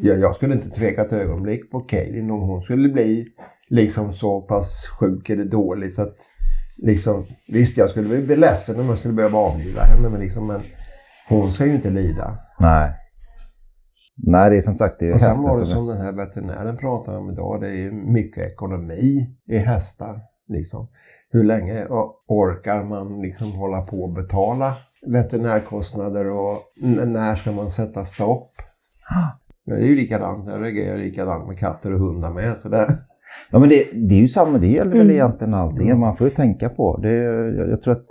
ja. 0.01 0.13
Jag 0.13 0.35
skulle 0.35 0.53
inte 0.53 0.69
tveka 0.69 1.01
ett 1.01 1.13
ögonblick 1.13 1.71
på 1.71 1.79
Kaelin 1.79 2.31
om 2.31 2.41
hon 2.41 2.61
skulle 2.61 2.89
bli 2.89 3.27
liksom 3.69 4.13
så 4.13 4.41
pass 4.41 4.87
sjuk 4.99 5.29
eller 5.29 5.45
dålig 5.45 5.93
så 5.93 6.01
att 6.01 6.15
liksom, 6.77 7.25
visst 7.47 7.77
jag 7.77 7.89
skulle 7.89 8.21
bli 8.21 8.35
ledsen 8.35 8.79
om 8.79 8.89
jag 8.89 8.97
skulle 8.97 9.13
behöva 9.13 9.39
avliva 9.39 9.81
henne 9.81 10.09
men 10.09 10.19
liksom, 10.19 10.47
men 10.47 10.61
hon 11.29 11.51
ska 11.51 11.65
ju 11.65 11.75
inte 11.75 11.89
lida. 11.89 12.37
Nej. 12.59 12.91
Nej, 14.17 14.49
det 14.49 14.57
är 14.57 14.61
som 14.61 14.75
sagt 14.75 14.95
det 14.99 15.07
är 15.07 15.13
Och 15.13 15.21
sen 15.21 15.43
var 15.43 15.59
det 15.59 15.65
som... 15.65 15.75
som 15.75 15.87
den 15.87 16.01
här 16.01 16.11
veterinären 16.11 16.77
pratade 16.77 17.17
om 17.17 17.29
idag, 17.29 17.61
det 17.61 17.67
är 17.67 17.73
ju 17.73 17.91
mycket 17.91 18.51
ekonomi 18.51 19.35
i 19.47 19.57
hästar. 19.57 20.21
Liksom. 20.47 20.87
Hur 21.29 21.43
länge 21.43 21.85
orkar 22.27 22.83
man 22.83 23.21
liksom 23.21 23.51
hålla 23.51 23.81
på 23.81 24.03
och 24.03 24.13
betala 24.13 24.75
veterinärkostnader 25.07 26.31
och 26.31 26.61
när 27.05 27.35
ska 27.35 27.51
man 27.51 27.69
sätta 27.69 28.05
stopp? 28.05 28.51
Det 29.65 29.71
är 29.71 29.85
ju 29.85 29.95
likadant, 29.95 30.47
jag 30.47 30.61
reagerar 30.61 30.97
likadant 30.97 31.47
med 31.47 31.59
katter 31.59 31.93
och 31.93 31.99
hundar 31.99 32.33
med. 32.33 32.57
Så 32.57 32.69
Ja, 33.51 33.59
men 33.59 33.69
det, 33.69 33.83
det 33.93 34.15
är 34.15 34.19
ju 34.19 34.27
samma, 34.27 34.57
det 34.57 34.67
gäller 34.67 34.91
väl 34.91 35.01
Mm. 35.01 35.11
egentligen 35.11 35.53
allting. 35.53 35.87
Ja. 35.89 35.95
Man 35.97 36.15
får 36.17 36.27
ju 36.27 36.33
tänka 36.33 36.69
på. 36.69 36.97
Det, 36.97 37.13
jag, 37.13 37.69
jag 37.69 37.81
tror 37.81 37.91
att 37.93 38.05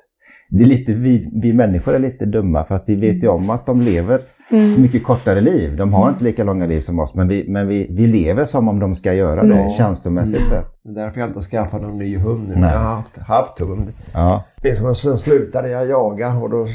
det 0.50 0.62
är 0.62 0.66
lite, 0.66 0.94
vi, 0.94 1.31
vi 1.42 1.53
människor 1.53 1.94
är 1.94 1.98
lite 1.98 2.24
dumma 2.27 2.64
för 2.64 2.74
att 2.74 2.85
vi 2.87 2.96
vet 2.96 3.22
ju 3.22 3.29
om 3.29 3.50
att 3.50 3.66
de 3.66 3.81
lever 3.81 4.20
mm. 4.50 4.83
mycket 4.83 5.05
kortare 5.05 5.40
liv. 5.40 5.77
De 5.77 5.92
har 5.92 6.11
inte 6.11 6.24
lika 6.24 6.44
långa 6.44 6.66
liv 6.66 6.81
som 6.81 6.98
oss, 7.00 7.14
men 7.14 7.29
vi, 7.29 7.44
men 7.48 7.68
vi, 7.68 7.87
vi 7.90 8.07
lever 8.07 8.44
som 8.44 8.68
om 8.68 8.79
de 8.79 8.94
ska 8.94 9.14
göra 9.14 9.42
det 9.42 9.57
Ja. 9.57 9.74
känslomässigt 9.79 10.37
Mm. 10.37 10.48
sett. 10.48 10.66
det 10.85 10.90
är 10.90 10.94
därför 11.05 11.20
jag 11.20 11.29
inte 11.29 11.38
har 11.38 11.44
skaffat 11.44 11.83
någon 11.83 11.98
ny 11.98 12.18
hund 12.18 12.48
nu. 12.48 12.55
Nej. 12.55 12.70
Jag 12.72 12.79
har 12.79 12.94
haft, 12.96 13.16
haft 13.18 13.59
hund. 13.59 13.92
Ja. 14.14 14.44
Det 14.62 14.68
är 14.68 14.74
som 14.74 14.87
att 14.90 14.96
sen 14.98 15.18
slutade 15.18 15.68
jag 15.70 15.87
jaga 15.87 16.35
och 16.38 16.50
då 16.50 16.66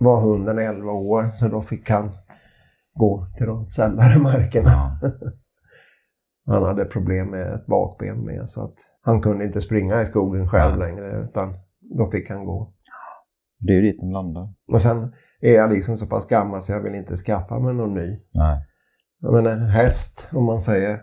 var 0.00 0.20
hunden 0.20 0.58
11 0.58 0.92
år 0.92 1.28
så 1.38 1.48
då 1.48 1.60
fick 1.62 1.90
han 1.90 2.10
gå 2.94 3.26
till 3.36 3.46
de 3.46 3.66
sällare 3.66 4.18
markerna. 4.18 4.70
ja. 5.02 5.08
Han 6.50 6.62
hade 6.62 6.84
problem 6.84 7.30
med 7.30 7.54
ett 7.54 7.66
bakben 7.66 8.24
med 8.24 8.48
så 8.48 8.64
att 8.64 8.74
han 9.02 9.20
kunde 9.20 9.44
inte 9.44 9.62
springa 9.62 10.02
i 10.02 10.06
skogen 10.06 10.48
själv 10.48 10.72
Ja. 10.80 10.86
längre 10.86 11.22
utan 11.24 11.54
då 11.98 12.06
fick 12.06 12.30
han 12.30 12.44
gå. 12.44 12.72
Det 13.58 13.72
är 13.72 13.76
ju 13.76 13.82
dit 13.82 14.00
de 14.00 14.10
landar. 14.12 14.48
Och 14.72 14.80
sen 14.80 15.12
är 15.40 15.52
jag 15.54 15.72
liksom 15.72 15.96
så 15.96 16.06
pass 16.06 16.26
gammal 16.26 16.62
så 16.62 16.72
jag 16.72 16.80
vill 16.80 16.94
inte 16.94 17.16
skaffa 17.16 17.58
mig 17.58 17.74
någon 17.74 17.94
ny. 17.94 18.18
Nej. 18.34 18.58
Jag 19.20 19.32
menar 19.34 19.56
häst 19.66 20.28
om 20.32 20.44
man 20.44 20.60
säger. 20.60 21.00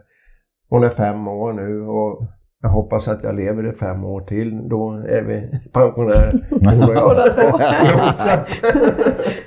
Hon 0.69 0.83
är 0.83 0.89
fem 0.89 1.27
år 1.27 1.53
nu 1.53 1.81
och 1.81 2.27
jag 2.62 2.69
hoppas 2.69 3.07
att 3.07 3.23
jag 3.23 3.36
lever 3.36 3.69
i 3.69 3.71
fem 3.71 4.03
år 4.03 4.21
till. 4.21 4.69
Då 4.69 4.91
är 4.91 5.23
vi 5.23 5.51
pensionärer. 5.73 6.47
Båda 7.01 7.23
två. 7.23 7.57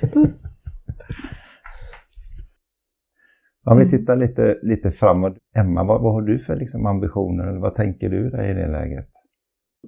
Om 3.65 3.77
vi 3.77 3.83
Mm. 3.83 3.89
tittar 3.99 4.15
lite, 4.15 4.57
lite 4.61 4.89
framåt. 4.91 5.33
Emma, 5.55 5.83
vad, 5.83 6.01
vad 6.01 6.13
har 6.13 6.21
du 6.21 6.39
för 6.39 6.55
liksom 6.55 6.85
ambitioner? 6.85 7.47
Eller 7.47 7.59
vad 7.59 7.75
tänker 7.75 8.09
du 8.09 8.29
dig 8.29 8.51
i 8.51 8.53
det 8.53 8.67
läget? 8.67 9.05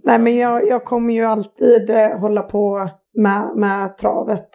Nej, 0.03 0.19
men 0.19 0.35
jag, 0.37 0.67
jag 0.67 0.83
kommer 0.85 1.13
ju 1.13 1.23
alltid 1.23 1.89
eh, 1.89 2.19
hålla 2.19 2.41
på 2.41 2.89
med, 3.17 3.49
med 3.55 3.97
travet. 3.97 4.47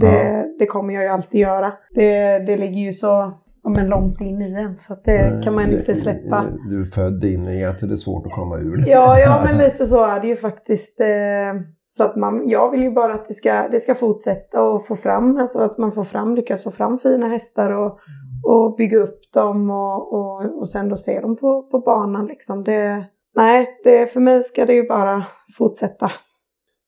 Det, 0.00 0.06
Ja. 0.06 0.44
det 0.58 0.66
kommer 0.66 0.94
jag 0.94 1.02
ju 1.02 1.08
alltid 1.08 1.40
göra. 1.40 1.72
Det, 1.94 2.38
det 2.38 2.56
ligger 2.56 2.80
ju 2.80 2.92
så 2.92 3.32
ja, 3.62 3.70
men 3.70 3.86
långt 3.88 4.20
in 4.20 4.42
i 4.42 4.52
en 4.54 4.76
så 4.76 4.92
att 4.92 5.04
det 5.04 5.40
kan 5.44 5.54
man 5.54 5.70
inte 5.70 5.94
släppa. 5.94 6.44
Du 6.70 6.80
är 6.80 6.84
född 6.84 7.24
in 7.24 7.48
i 7.48 7.64
att 7.64 7.78
det 7.80 7.92
är 7.92 7.96
svårt 7.96 8.26
att 8.26 8.32
komma 8.32 8.58
ur 8.58 8.76
det. 8.76 8.90
Ja, 8.90 9.18
ja, 9.18 9.42
men 9.44 9.58
lite 9.64 9.86
så 9.86 10.04
är 10.04 10.20
det 10.20 10.26
ju 10.26 10.36
faktiskt. 10.36 11.00
Eh, 11.00 11.60
så 11.88 12.04
att 12.04 12.16
man, 12.16 12.48
jag 12.48 12.70
vill 12.70 12.82
ju 12.82 12.90
bara 12.90 13.14
att 13.14 13.24
det 13.24 13.34
ska, 13.34 13.68
det 13.70 13.80
ska 13.80 13.94
fortsätta 13.94 14.62
och 14.62 14.86
få 14.86 14.96
fram, 14.96 15.36
alltså 15.36 15.58
att 15.62 15.78
man 15.78 15.92
får 15.92 16.04
fram, 16.04 16.34
lyckas 16.34 16.64
få 16.64 16.70
fram 16.70 16.98
fina 16.98 17.28
hästar 17.28 17.70
och, 17.72 17.98
och 18.42 18.76
bygga 18.76 18.98
upp 18.98 19.20
dem 19.32 19.70
och, 19.70 20.12
och, 20.14 20.58
och 20.60 20.68
sen 20.68 20.88
då 20.88 20.96
se 20.96 21.20
dem 21.20 21.36
på, 21.36 21.62
på 21.62 21.78
banan 21.80 22.26
liksom. 22.26 22.64
Det, 22.64 23.06
nej, 23.36 23.66
det, 23.84 24.06
för 24.12 24.20
mig 24.20 24.42
ska 24.42 24.66
det 24.66 24.74
ju 24.74 24.88
bara 24.88 25.26
fortsätta. 25.58 26.10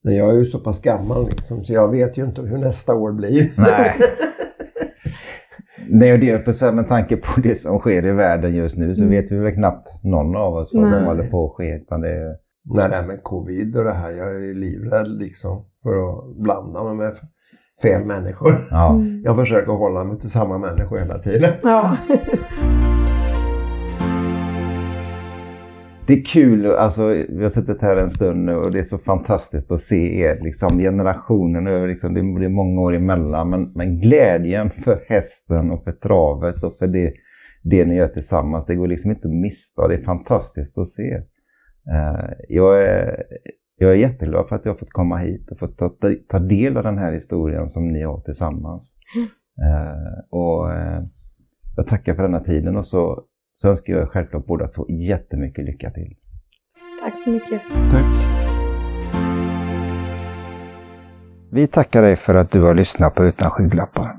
Men 0.03 0.17
jag 0.17 0.31
är 0.31 0.35
ju 0.39 0.45
så 0.45 0.59
pass 0.59 0.81
gammal 0.83 1.29
liksom, 1.29 1.65
så 1.65 1.73
jag 1.73 1.91
vet 1.91 2.19
ju 2.19 2.25
inte 2.25 2.43
hur 2.43 2.59
nästa 2.59 2.95
år 2.95 3.13
blir. 3.13 3.53
Nej. 3.57 3.95
Nej, 5.91 6.13
och 6.13 6.19
det 6.19 6.31
är 6.31 6.73
med 6.73 6.89
tanke 6.89 7.17
på 7.17 7.41
det 7.41 7.55
som 7.55 7.79
sker 7.79 8.07
i 8.07 8.13
världen 8.13 8.55
just 8.55 8.79
nu 8.79 8.95
så 8.95 9.03
Mm. 9.03 9.15
vet 9.15 9.33
vi 9.33 9.37
väl 9.39 9.55
knappt 9.55 10.05
någon 10.05 10.37
av 10.37 10.55
oss 10.55 10.71
vad 10.75 10.89
som 10.89 10.99
Nej. 10.99 11.05
håller 11.05 11.29
på 11.29 11.47
att 11.47 11.53
ske. 11.57 11.75
Utan 11.77 12.01
det 12.01 12.09
är, 12.09 12.37
När 12.75 12.89
det 12.89 12.95
här 12.95 13.07
med 13.07 13.23
covid 13.23 13.77
och 13.77 13.85
det 13.85 13.93
här, 13.93 14.11
jag 14.11 14.29
är 14.37 14.39
ju 14.39 14.55
livrädd 14.55 15.09
liksom 15.09 15.65
för 15.83 15.91
att 16.09 16.37
blanda 16.37 16.85
mig 16.85 16.95
med 16.95 17.13
fel 17.83 18.05
människor. 18.05 18.69
ja. 18.71 18.91
Mm. 18.91 19.23
Jag 19.25 19.37
försöker 19.37 19.73
hålla 19.73 20.05
mig 20.05 20.19
till 20.19 20.31
samma 20.31 20.59
människor 20.59 20.99
hela 20.99 21.19
tiden. 21.19 21.53
Ja. 21.63 21.97
Det 26.07 26.15
är 26.15 26.25
kul, 26.25 26.67
alltså, 26.67 27.07
vi 27.09 27.43
har 27.43 27.49
suttit 27.49 27.83
här 27.83 27.97
en 27.97 28.11
stund 28.11 28.45
nu 28.45 28.57
och 28.57 28.73
det 28.73 28.79
är 28.79 28.83
så 28.83 28.99
fantastiskt 28.99 29.71
att 29.71 29.81
se 29.81 30.21
er, 30.21 30.41
liksom, 30.43 30.79
generationen 30.79 31.67
över, 31.67 31.89
liksom, 31.89 32.15
det 32.15 32.21
är 32.21 32.49
många 32.49 32.81
år 32.81 32.95
emellan, 32.95 33.51
men, 33.51 33.73
men 33.73 34.01
glädjen 34.01 34.71
för 34.71 35.05
hästen 35.09 35.71
och 35.71 35.85
för 35.85 35.93
travet 35.93 36.63
och 36.63 36.79
för 36.79 36.87
det, 36.87 37.13
det 37.63 37.85
ni 37.85 37.97
gör 37.97 38.09
tillsammans, 38.09 38.67
det 38.67 38.75
går 38.75 38.87
liksom 38.89 39.11
inte 39.11 39.29
att 39.29 39.35
missa. 39.35 39.89
Det 39.89 39.95
är 39.95 40.03
fantastiskt 40.03 40.79
att 40.79 40.89
se. 40.89 41.15
Eh, 41.93 42.31
jag, 42.49 42.83
är, 42.83 43.23
jag 43.79 43.91
är 43.91 43.95
jätteglad 43.95 44.49
för 44.49 44.57
att 44.57 44.65
jag 44.65 44.73
har 44.73 44.79
fått 44.79 44.93
komma 44.93 45.17
hit 45.17 45.51
och 45.51 45.59
fått 45.59 45.79
ta, 45.79 45.91
ta 46.29 46.39
del 46.39 46.77
av 46.77 46.83
den 46.83 46.99
här 46.99 47.13
historien 47.13 47.69
som 47.69 47.93
ni 47.93 48.03
har 48.03 48.21
tillsammans. 48.21 48.95
Eh, 49.61 50.25
och 50.31 50.73
eh, 50.73 51.03
jag 51.77 51.87
tackar 51.87 52.15
för 52.15 52.23
denna 52.23 52.41
tiden 52.41 52.77
och 52.77 52.87
så, 52.87 53.25
så 53.55 53.69
önskar 53.69 53.93
jag 53.93 54.11
självklart 54.11 54.47
båda 54.47 54.69
två 54.69 54.87
jättemycket 54.89 55.65
lycka 55.65 55.91
till. 55.91 56.17
Tack 57.05 57.23
så 57.25 57.31
mycket. 57.31 57.63
Tack. 57.91 58.07
Vi 61.53 61.67
tackar 61.67 62.03
dig 62.03 62.17
för 62.17 62.35
att 62.35 62.51
du 62.51 62.63
har 62.63 62.75
lyssnat 62.75 63.15
på 63.15 63.25
Utan 63.25 63.51
skygglappar. 63.51 64.17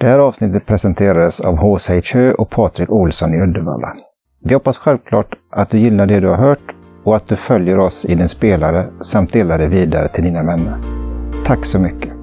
Det 0.00 0.06
här 0.06 0.18
avsnittet 0.18 0.66
presenterades 0.66 1.40
av 1.40 1.56
H.C. 1.56 2.00
Hö 2.14 2.32
och 2.32 2.50
Patrik 2.50 2.90
Olsson 2.90 3.34
i 3.34 3.40
Uddevalla. 3.40 3.96
Vi 4.44 4.54
hoppas 4.54 4.78
självklart 4.78 5.34
att 5.50 5.70
du 5.70 5.78
gillar 5.78 6.06
det 6.06 6.20
du 6.20 6.28
har 6.28 6.36
hört 6.36 6.74
och 7.04 7.16
att 7.16 7.28
du 7.28 7.36
följer 7.36 7.78
oss 7.78 8.04
i 8.04 8.14
din 8.14 8.28
spelare 8.28 8.86
samt 9.00 9.32
delar 9.32 9.58
det 9.58 9.68
vidare 9.68 10.08
till 10.08 10.24
dina 10.24 10.42
vänner. 10.42 10.78
Tack 11.44 11.64
så 11.64 11.78
mycket! 11.78 12.13